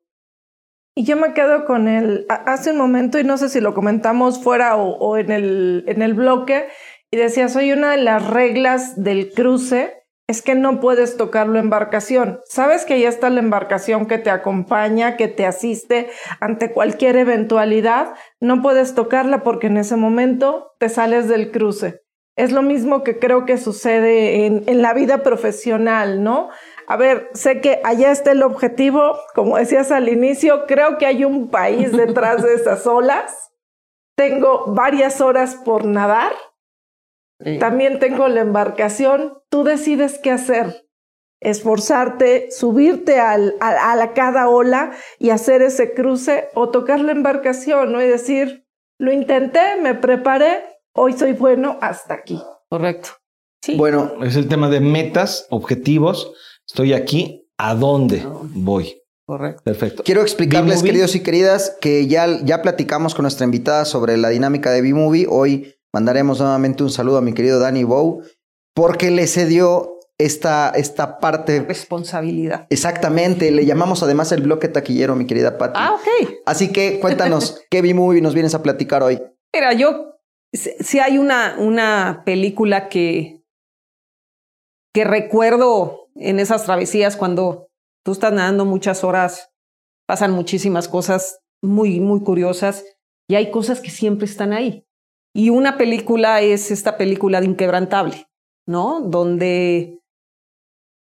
Y 0.95 1.05
yo 1.05 1.17
me 1.17 1.33
quedo 1.33 1.65
con 1.65 1.87
él 1.87 2.25
hace 2.29 2.71
un 2.71 2.77
momento, 2.77 3.19
y 3.19 3.23
no 3.23 3.37
sé 3.37 3.49
si 3.49 3.59
lo 3.59 3.73
comentamos 3.73 4.43
fuera 4.43 4.75
o, 4.75 5.17
en, 5.17 5.31
el, 5.31 5.83
en 5.87 6.01
el 6.01 6.13
bloque, 6.13 6.67
y 7.09 7.17
decía, 7.17 7.49
soy 7.49 7.71
una 7.71 7.91
de 7.91 7.97
las 7.97 8.27
reglas 8.27 9.01
del 9.01 9.31
cruce 9.31 10.03
es 10.27 10.41
que 10.41 10.55
no 10.55 10.79
puedes 10.79 11.17
tocar 11.17 11.47
la 11.47 11.59
embarcación. 11.59 12.39
Sabes 12.45 12.85
que 12.85 12.99
ya 12.99 13.09
está 13.09 13.29
la 13.29 13.41
embarcación 13.41 14.05
que 14.05 14.17
te 14.17 14.29
acompaña, 14.29 15.17
que 15.17 15.27
te 15.27 15.45
asiste 15.45 16.09
ante 16.39 16.71
cualquier 16.71 17.17
eventualidad. 17.17 18.13
No 18.39 18.61
puedes 18.61 18.95
tocarla 18.95 19.43
porque 19.43 19.67
en 19.67 19.77
ese 19.77 19.97
momento 19.97 20.71
te 20.79 20.87
sales 20.89 21.27
del 21.27 21.51
cruce. 21.51 22.01
Es 22.35 22.51
lo 22.51 22.61
mismo 22.61 23.03
que 23.03 23.19
creo 23.19 23.45
que 23.45 23.57
sucede 23.57 24.45
en, 24.45 24.63
en 24.65 24.81
la 24.81 24.93
vida 24.93 25.23
profesional, 25.23 26.23
¿no? 26.23 26.49
A 26.87 26.97
ver, 26.97 27.29
sé 27.33 27.61
que 27.61 27.79
allá 27.83 28.11
está 28.11 28.31
el 28.31 28.43
objetivo, 28.43 29.19
como 29.33 29.57
decías 29.57 29.91
al 29.91 30.09
inicio, 30.09 30.65
creo 30.65 30.97
que 30.97 31.05
hay 31.05 31.23
un 31.23 31.49
país 31.49 31.91
detrás 31.91 32.43
de 32.43 32.53
esas 32.55 32.85
olas. 32.87 33.51
Tengo 34.15 34.65
varias 34.67 35.21
horas 35.21 35.55
por 35.55 35.85
nadar. 35.85 36.33
También 37.59 37.99
tengo 37.99 38.27
la 38.27 38.41
embarcación. 38.41 39.39
Tú 39.49 39.63
decides 39.63 40.19
qué 40.19 40.31
hacer. 40.31 40.87
Esforzarte, 41.41 42.51
subirte 42.51 43.19
al, 43.19 43.55
a, 43.59 43.91
a, 43.91 44.13
cada 44.13 44.47
ola 44.47 44.91
y 45.19 45.31
hacer 45.31 45.61
ese 45.61 45.93
cruce 45.93 46.49
o 46.53 46.69
tocar 46.69 47.01
la 47.01 47.11
embarcación, 47.11 47.91
¿no? 47.91 48.01
Y 48.01 48.07
decir, 48.07 48.65
lo 48.97 49.11
intenté, 49.11 49.75
me 49.81 49.93
preparé, 49.93 50.63
hoy 50.93 51.13
soy 51.13 51.33
bueno 51.33 51.77
hasta 51.81 52.13
aquí. 52.13 52.41
Correcto. 52.69 53.09
Sí. 53.61 53.75
Bueno, 53.75 54.23
es 54.23 54.37
el 54.37 54.47
tema 54.47 54.69
de 54.69 54.79
metas, 54.79 55.47
objetivos 55.49 56.33
Estoy 56.73 56.93
aquí, 56.93 57.47
¿a 57.59 57.75
dónde 57.75 58.25
voy? 58.25 58.99
Correcto. 59.27 59.61
Perfecto. 59.63 60.01
Quiero 60.01 60.23
explicarles, 60.23 60.81
queridos 60.81 61.13
y 61.13 61.21
queridas, 61.21 61.77
que 61.79 62.07
ya, 62.07 62.43
ya 62.43 62.63
platicamos 62.63 63.13
con 63.13 63.21
nuestra 63.21 63.45
invitada 63.45 63.85
sobre 63.85 64.17
la 64.17 64.29
dinámica 64.29 64.71
de 64.71 64.81
B-Movie. 64.81 65.27
Hoy 65.29 65.75
mandaremos 65.93 66.39
nuevamente 66.39 66.81
un 66.81 66.89
saludo 66.89 67.19
a 67.19 67.21
mi 67.21 67.33
querido 67.33 67.59
Danny 67.59 67.83
Bow, 67.83 68.23
porque 68.73 69.11
le 69.11 69.27
cedió 69.27 69.99
esta, 70.17 70.71
esta 70.71 71.19
parte. 71.19 71.61
Responsabilidad. 71.61 72.65
Exactamente. 72.71 73.51
Le 73.51 73.67
llamamos 73.67 74.01
además 74.01 74.31
el 74.31 74.41
bloque 74.41 74.67
taquillero, 74.67 75.15
mi 75.15 75.27
querida 75.27 75.59
Patti. 75.59 75.79
Ah, 75.79 75.93
ok. 75.93 76.39
Así 76.47 76.71
que 76.71 76.99
cuéntanos, 76.99 77.61
¿qué 77.69 77.83
B-Movie 77.83 78.21
nos 78.21 78.33
vienes 78.33 78.55
a 78.55 78.63
platicar 78.63 79.03
hoy? 79.03 79.21
Mira, 79.53 79.73
yo, 79.73 80.15
si 80.51 80.97
hay 80.97 81.19
una, 81.19 81.55
una 81.59 82.23
película 82.25 82.89
que, 82.89 83.43
que 84.91 85.03
recuerdo 85.03 86.02
en 86.15 86.39
esas 86.39 86.65
travesías 86.65 87.17
cuando 87.17 87.69
tú 88.03 88.11
estás 88.11 88.33
nadando 88.33 88.65
muchas 88.65 89.03
horas, 89.03 89.51
pasan 90.07 90.31
muchísimas 90.31 90.87
cosas 90.87 91.39
muy, 91.61 91.99
muy 91.99 92.21
curiosas 92.21 92.85
y 93.27 93.35
hay 93.35 93.51
cosas 93.51 93.79
que 93.79 93.89
siempre 93.89 94.25
están 94.25 94.53
ahí. 94.53 94.85
Y 95.33 95.49
una 95.49 95.77
película 95.77 96.41
es 96.41 96.69
esta 96.69 96.97
película 96.97 97.39
de 97.39 97.47
Inquebrantable, 97.47 98.27
¿no? 98.67 99.01
Donde, 99.01 99.99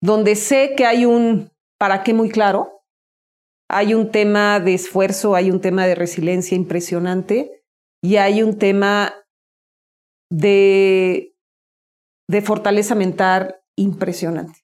donde 0.01 0.37
sé 0.37 0.75
que 0.77 0.87
hay 0.87 1.07
un 1.07 1.51
para 1.79 2.05
qué 2.05 2.15
muy 2.15 2.29
claro, 2.29 2.85
hay 3.69 3.95
un 3.95 4.13
tema 4.13 4.61
de 4.61 4.75
esfuerzo, 4.75 5.35
hay 5.35 5.51
un 5.51 5.61
tema 5.61 5.87
de 5.87 5.95
resiliencia 5.95 6.55
impresionante 6.55 7.65
y 8.01 8.17
hay 8.17 8.43
un 8.43 8.59
tema 8.59 9.15
de, 10.31 11.35
de 12.29 12.43
fortaleza 12.43 12.95
mental 12.95 13.57
impresionante 13.77 14.62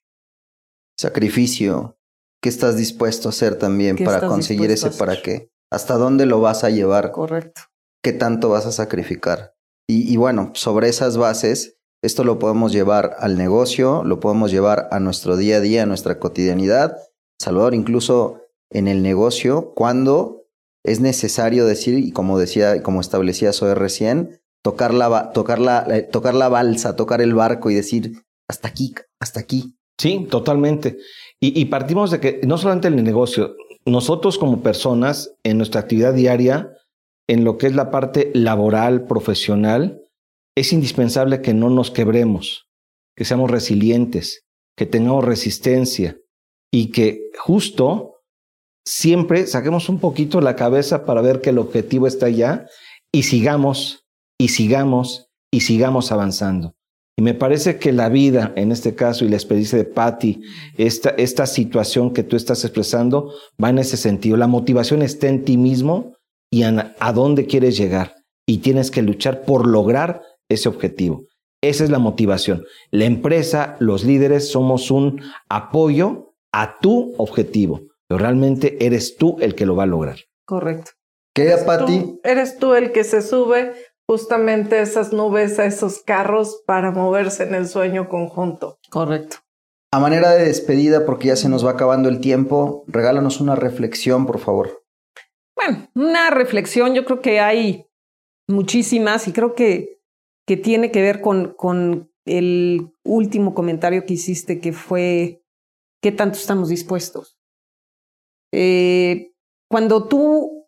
sacrificio, 0.99 1.97
¿qué 2.41 2.49
estás 2.49 2.75
dispuesto 2.75 3.29
a 3.29 3.31
hacer 3.31 3.55
también 3.55 3.95
para 4.03 4.27
conseguir 4.27 4.69
ese 4.69 4.91
para 4.91 5.21
qué? 5.21 5.49
¿Hasta 5.71 5.95
dónde 5.95 6.25
lo 6.25 6.41
vas 6.41 6.65
a 6.65 6.69
llevar? 6.69 7.13
Correcto. 7.13 7.61
¿Qué 8.03 8.11
tanto 8.11 8.49
vas 8.49 8.65
a 8.65 8.73
sacrificar? 8.73 9.55
Y, 9.87 10.17
bueno, 10.17 10.51
sobre 10.53 10.89
esas 10.89 11.17
bases, 11.17 11.77
esto 12.03 12.23
lo 12.23 12.37
podemos 12.37 12.73
llevar 12.73 13.15
al 13.19 13.37
negocio, 13.37 14.03
lo 14.03 14.19
podemos 14.19 14.51
llevar 14.51 14.87
a 14.91 14.99
nuestro 14.99 15.35
día 15.35 15.57
a 15.57 15.61
día, 15.61 15.83
a 15.83 15.85
nuestra 15.87 16.19
cotidianidad. 16.19 16.97
Salvador, 17.41 17.73
incluso 17.73 18.41
en 18.69 18.87
el 18.87 19.01
negocio, 19.01 19.73
cuando 19.73 20.45
es 20.83 20.99
necesario 20.99 21.65
decir, 21.65 21.97
y 21.97 22.11
como 22.11 22.37
decía, 22.37 22.83
como 22.83 23.01
establecía 23.01 23.53
Zoe 23.53 23.73
recién, 23.73 24.41
tocar 24.63 24.93
la, 24.93 25.31
tocar, 25.31 25.59
la, 25.59 25.87
eh, 25.89 26.03
tocar 26.03 26.35
la 26.35 26.49
balsa, 26.49 26.95
tocar 26.95 27.21
el 27.21 27.33
barco 27.33 27.71
y 27.71 27.75
decir, 27.75 28.25
hasta 28.47 28.67
aquí, 28.67 28.93
hasta 29.19 29.39
aquí, 29.39 29.78
Sí, 29.99 30.25
totalmente. 30.29 30.97
Y, 31.41 31.65
partimos 31.65 32.09
de 32.09 32.19
que 32.19 32.41
no 32.45 32.57
solamente 32.57 32.87
en 32.87 32.97
el 32.97 33.03
negocio, 33.03 33.55
nosotros 33.85 34.37
como 34.37 34.63
personas, 34.63 35.35
en 35.43 35.57
nuestra 35.57 35.81
actividad 35.81 36.13
diaria, 36.13 36.73
en 37.27 37.43
lo 37.43 37.57
que 37.57 37.67
es 37.67 37.75
la 37.75 37.91
parte 37.91 38.31
laboral, 38.33 39.05
profesional, 39.07 40.01
es 40.55 40.73
indispensable 40.73 41.41
que 41.41 41.53
no 41.53 41.69
nos 41.69 41.91
quebremos, 41.91 42.67
que 43.15 43.25
seamos 43.25 43.51
resilientes, 43.51 44.45
que 44.77 44.85
tengamos 44.85 45.25
resistencia 45.25 46.17
y 46.71 46.91
que 46.91 47.29
justo 47.37 48.21
siempre 48.85 49.47
saquemos 49.47 49.89
un 49.89 49.99
poquito 49.99 50.39
la 50.41 50.55
cabeza 50.55 51.05
para 51.05 51.21
ver 51.21 51.41
que 51.41 51.49
el 51.49 51.57
objetivo 51.57 52.07
está 52.07 52.27
allá 52.27 52.67
y 53.13 53.23
sigamos 53.23 54.05
y 54.37 54.49
sigamos 54.49 55.29
y 55.51 55.61
sigamos 55.61 56.11
avanzando. 56.11 56.75
Y 57.19 57.21
me 57.21 57.33
parece 57.33 57.79
que 57.79 57.91
la 57.91 58.07
vida, 58.07 58.53
en 58.55 58.71
este 58.71 58.95
caso, 58.95 59.25
y 59.25 59.27
la 59.27 59.35
experiencia 59.35 59.77
de 59.77 59.83
Patty, 59.83 60.39
esta, 60.77 61.09
esta 61.09 61.47
situación 61.47 62.13
que 62.13 62.23
tú 62.23 62.37
estás 62.37 62.63
expresando, 62.63 63.33
va 63.61 63.71
en 63.71 63.79
ese 63.79 63.97
sentido. 63.97 64.37
La 64.37 64.47
motivación 64.47 65.01
está 65.01 65.27
en 65.27 65.43
ti 65.43 65.57
mismo 65.57 66.13
y 66.49 66.63
a, 66.63 66.95
a 66.97 67.11
dónde 67.11 67.45
quieres 67.45 67.75
llegar. 67.75 68.15
Y 68.47 68.59
tienes 68.59 68.89
que 68.89 69.01
luchar 69.01 69.41
por 69.41 69.67
lograr 69.67 70.21
ese 70.47 70.69
objetivo. 70.69 71.25
Esa 71.61 71.83
es 71.83 71.89
la 71.89 71.99
motivación. 71.99 72.63
La 72.89 73.03
empresa, 73.03 73.75
los 73.81 74.05
líderes, 74.05 74.49
somos 74.49 74.89
un 74.89 75.21
apoyo 75.49 76.35
a 76.53 76.79
tu 76.79 77.15
objetivo, 77.17 77.81
pero 78.07 78.19
realmente 78.19 78.77
eres 78.85 79.17
tú 79.17 79.35
el 79.41 79.55
que 79.55 79.65
lo 79.65 79.75
va 79.75 79.83
a 79.83 79.87
lograr. 79.87 80.19
Correcto. 80.45 80.91
¿Qué, 81.35 81.53
Patti? 81.65 82.17
Eres 82.23 82.59
tú 82.59 82.75
el 82.75 82.93
que 82.93 83.03
se 83.03 83.21
sube 83.21 83.73
justamente 84.09 84.81
esas 84.81 85.13
nubes 85.13 85.59
a 85.59 85.65
esos 85.65 86.01
carros 86.01 86.63
para 86.65 86.89
moverse 86.89 87.43
en 87.43 87.53
el 87.53 87.67
sueño 87.67 88.09
conjunto. 88.09 88.79
Correcto. 88.89 89.37
A 89.93 89.99
manera 89.99 90.31
de 90.31 90.45
despedida, 90.45 91.05
porque 91.05 91.27
ya 91.27 91.35
se 91.35 91.47
nos 91.47 91.63
va 91.63 91.71
acabando 91.71 92.09
el 92.09 92.19
tiempo, 92.19 92.85
regálanos 92.87 93.39
una 93.39 93.55
reflexión, 93.55 94.25
por 94.25 94.39
favor. 94.39 94.83
Bueno, 95.55 95.91
una 95.93 96.31
reflexión, 96.31 96.95
yo 96.95 97.05
creo 97.05 97.21
que 97.21 97.39
hay 97.39 97.85
muchísimas 98.47 99.27
y 99.27 99.31
creo 99.31 99.53
que, 99.53 100.01
que 100.47 100.57
tiene 100.57 100.89
que 100.89 101.03
ver 101.03 101.21
con, 101.21 101.53
con 101.53 102.11
el 102.25 102.91
último 103.03 103.53
comentario 103.53 104.07
que 104.07 104.15
hiciste, 104.15 104.59
que 104.59 104.73
fue 104.73 105.43
qué 106.01 106.11
tanto 106.11 106.39
estamos 106.39 106.69
dispuestos. 106.69 107.37
Eh, 108.51 109.33
cuando 109.69 110.07
tú 110.07 110.67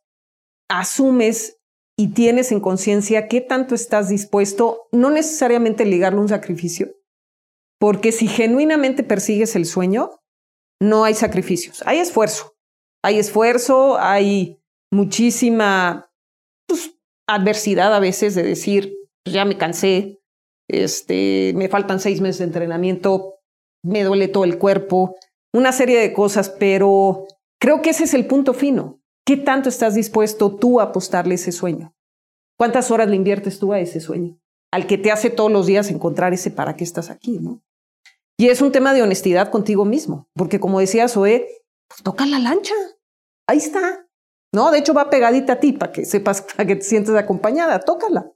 asumes 0.69 1.60
y 2.01 2.07
tienes 2.07 2.51
en 2.51 2.61
conciencia 2.61 3.27
qué 3.27 3.41
tanto 3.41 3.75
estás 3.75 4.09
dispuesto, 4.09 4.87
no 4.91 5.11
necesariamente 5.11 5.85
ligarlo 5.85 6.17
a 6.17 6.23
un 6.23 6.29
sacrificio, 6.29 6.95
porque 7.79 8.11
si 8.11 8.27
genuinamente 8.27 9.03
persigues 9.03 9.55
el 9.55 9.67
sueño, 9.67 10.09
no 10.81 11.03
hay 11.03 11.13
sacrificios, 11.13 11.83
hay 11.85 11.99
esfuerzo, 11.99 12.55
hay 13.03 13.19
esfuerzo, 13.19 13.99
hay 13.99 14.59
muchísima 14.91 16.11
pues, 16.67 16.97
adversidad 17.27 17.93
a 17.93 17.99
veces 17.99 18.33
de 18.33 18.41
decir, 18.41 18.97
pues, 19.23 19.35
ya 19.35 19.45
me 19.45 19.59
cansé, 19.59 20.23
este, 20.67 21.53
me 21.55 21.69
faltan 21.69 21.99
seis 21.99 22.19
meses 22.19 22.39
de 22.39 22.45
entrenamiento, 22.45 23.35
me 23.85 24.03
duele 24.03 24.27
todo 24.27 24.45
el 24.45 24.57
cuerpo, 24.57 25.17
una 25.53 25.71
serie 25.71 25.99
de 25.99 26.13
cosas, 26.13 26.49
pero 26.49 27.27
creo 27.59 27.83
que 27.83 27.91
ese 27.91 28.05
es 28.05 28.15
el 28.15 28.25
punto 28.25 28.55
fino. 28.55 29.00
¿Qué 29.25 29.37
tanto 29.37 29.69
estás 29.69 29.95
dispuesto 29.95 30.55
tú 30.55 30.79
a 30.79 30.83
apostarle 30.83 31.35
ese 31.35 31.51
sueño? 31.51 31.93
¿Cuántas 32.57 32.91
horas 32.91 33.09
le 33.09 33.15
inviertes 33.15 33.59
tú 33.59 33.73
a 33.73 33.79
ese 33.79 33.99
sueño? 33.99 34.39
Al 34.71 34.87
que 34.87 34.97
te 34.97 35.11
hace 35.11 35.29
todos 35.29 35.51
los 35.51 35.65
días 35.65 35.89
encontrar 35.89 36.33
ese 36.33 36.51
para 36.51 36.75
qué 36.75 36.83
estás 36.83 37.09
aquí, 37.09 37.39
¿no? 37.39 37.61
Y 38.37 38.49
es 38.49 38.61
un 38.61 38.71
tema 38.71 38.93
de 38.93 39.03
honestidad 39.03 39.51
contigo 39.51 39.85
mismo, 39.85 40.27
porque 40.33 40.59
como 40.59 40.79
decía 40.79 41.07
Zoe, 41.07 41.47
pues 41.87 42.01
toca 42.01 42.25
la 42.25 42.39
lancha. 42.39 42.73
Ahí 43.47 43.57
está. 43.57 44.07
No, 44.53 44.71
de 44.71 44.79
hecho 44.79 44.93
va 44.93 45.09
pegadita 45.09 45.53
a 45.53 45.59
ti 45.59 45.73
para 45.73 45.91
que 45.91 46.05
sepas, 46.05 46.41
para 46.55 46.65
que 46.65 46.75
te 46.75 46.83
sientes 46.83 47.15
acompañada. 47.15 47.79
Tócala. 47.79 48.31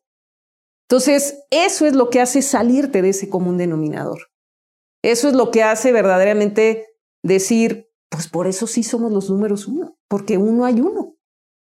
Entonces, 0.88 1.44
eso 1.50 1.86
es 1.86 1.96
lo 1.96 2.10
que 2.10 2.22
hace 2.22 2.42
salirte 2.42 3.02
de 3.02 3.10
ese 3.10 3.30
común 3.30 3.58
denominador. 3.58 4.30
Eso 5.04 5.28
es 5.28 5.34
lo 5.34 5.52
que 5.52 5.64
hace 5.64 5.92
verdaderamente 5.92 6.86
decir, 7.24 7.90
pues 8.10 8.28
por 8.28 8.48
eso 8.48 8.68
sí 8.68 8.84
somos 8.84 9.12
los 9.12 9.30
números 9.30 9.68
uno, 9.68 9.98
porque 10.10 10.38
uno 10.38 10.66
hay 10.66 10.80
uno, 10.82 11.16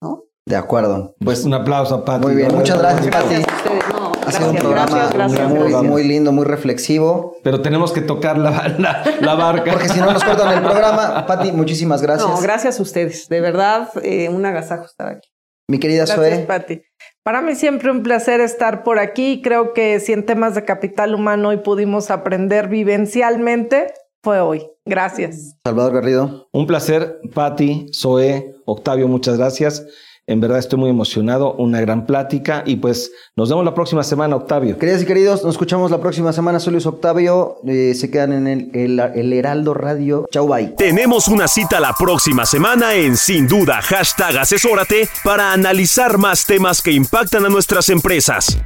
¿no? 0.01 0.23
De 0.45 0.55
acuerdo. 0.55 1.15
Pues 1.23 1.43
un 1.43 1.53
aplauso 1.53 1.95
a 1.95 2.05
Pati. 2.05 2.25
Muy 2.25 2.35
bien, 2.35 2.53
muchas 2.53 2.79
gracias, 2.79 3.07
Pati. 3.07 3.35
Gracias 3.35 3.47
a 3.47 3.55
ustedes. 3.55 3.83
No, 3.93 4.11
Ha 4.11 4.31
sido 4.31 4.49
un 4.49 4.55
gracias, 4.55 4.63
programa 4.63 4.95
gracias, 4.95 5.13
gracias, 5.13 5.83
muy, 5.83 6.03
lindo, 6.03 6.31
muy 6.31 6.45
reflexivo. 6.45 7.37
Pero 7.43 7.61
tenemos 7.61 7.91
que 7.91 8.01
tocar 8.01 8.37
la, 8.37 8.67
la, 8.79 9.03
la 9.19 9.35
barca. 9.35 9.71
Porque 9.71 9.89
si 9.89 9.99
no 9.99 10.11
nos 10.11 10.23
cortan 10.23 10.57
el 10.57 10.63
programa, 10.63 11.25
Pati, 11.25 11.51
muchísimas 11.51 12.01
gracias. 12.01 12.29
No, 12.29 12.41
gracias 12.41 12.79
a 12.79 12.81
ustedes. 12.81 13.29
De 13.29 13.41
verdad, 13.41 13.89
eh, 14.03 14.29
un 14.29 14.45
agasajo 14.45 14.85
estar 14.85 15.07
aquí. 15.07 15.29
Mi 15.69 15.79
querida 15.79 16.05
Gracias, 16.05 16.17
Zoe. 16.17 16.45
Pati. 16.45 16.81
Para 17.23 17.41
mí 17.41 17.55
siempre 17.55 17.91
un 17.91 18.01
placer 18.01 18.41
estar 18.41 18.83
por 18.83 18.97
aquí. 18.97 19.41
Creo 19.43 19.73
que 19.73 19.99
si 19.99 20.11
en 20.11 20.25
temas 20.25 20.55
de 20.55 20.65
capital 20.65 21.13
humano 21.13 21.49
hoy 21.49 21.57
pudimos 21.57 22.09
aprender 22.09 22.67
vivencialmente, 22.67 23.93
fue 24.23 24.39
hoy. 24.39 24.67
Gracias. 24.91 25.55
Salvador 25.63 25.93
Garrido. 25.93 26.49
Un 26.51 26.67
placer, 26.67 27.21
Pati, 27.33 27.87
Zoe, 27.95 28.55
Octavio, 28.65 29.07
muchas 29.07 29.37
gracias. 29.37 29.85
En 30.27 30.39
verdad 30.41 30.59
estoy 30.59 30.77
muy 30.79 30.89
emocionado, 30.89 31.53
una 31.53 31.79
gran 31.81 32.05
plática 32.05 32.63
y 32.65 32.75
pues 32.75 33.09
nos 33.37 33.49
vemos 33.49 33.63
la 33.65 33.73
próxima 33.73 34.03
semana, 34.03 34.35
Octavio. 34.35 34.77
Queridas 34.77 35.01
y 35.01 35.05
queridos, 35.05 35.43
nos 35.43 35.53
escuchamos 35.55 35.89
la 35.91 35.99
próxima 36.01 36.33
semana. 36.33 36.59
Soy 36.59 36.73
Luis 36.73 36.85
Octavio. 36.85 37.57
Eh, 37.65 37.93
se 37.95 38.11
quedan 38.11 38.33
en 38.33 38.47
el, 38.47 38.69
el- 38.73 38.99
el 38.99 39.33
Heraldo 39.33 39.73
Radio. 39.73 40.25
Chau, 40.31 40.47
bye. 40.47 40.73
Tenemos 40.77 41.27
una 41.29 41.47
cita 41.47 41.79
la 41.79 41.93
próxima 41.97 42.45
semana 42.45 42.93
en 42.95 43.15
Sin 43.17 43.47
Duda, 43.47 43.81
hashtag 43.81 44.37
asesórate, 44.37 45.07
para 45.23 45.53
analizar 45.53 46.17
más 46.17 46.45
temas 46.45 46.81
que 46.81 46.91
impactan 46.91 47.45
a 47.45 47.49
nuestras 47.49 47.87
empresas. 47.89 48.57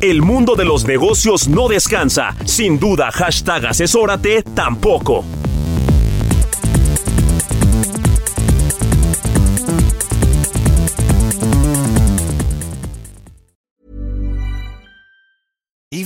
El 0.00 0.22
mundo 0.22 0.54
de 0.56 0.64
los 0.66 0.84
negocios 0.86 1.48
no 1.48 1.66
descansa. 1.68 2.36
Sin 2.44 2.78
duda, 2.78 3.10
hashtag 3.10 3.66
asesórate 3.66 4.42
tampoco. 4.42 5.24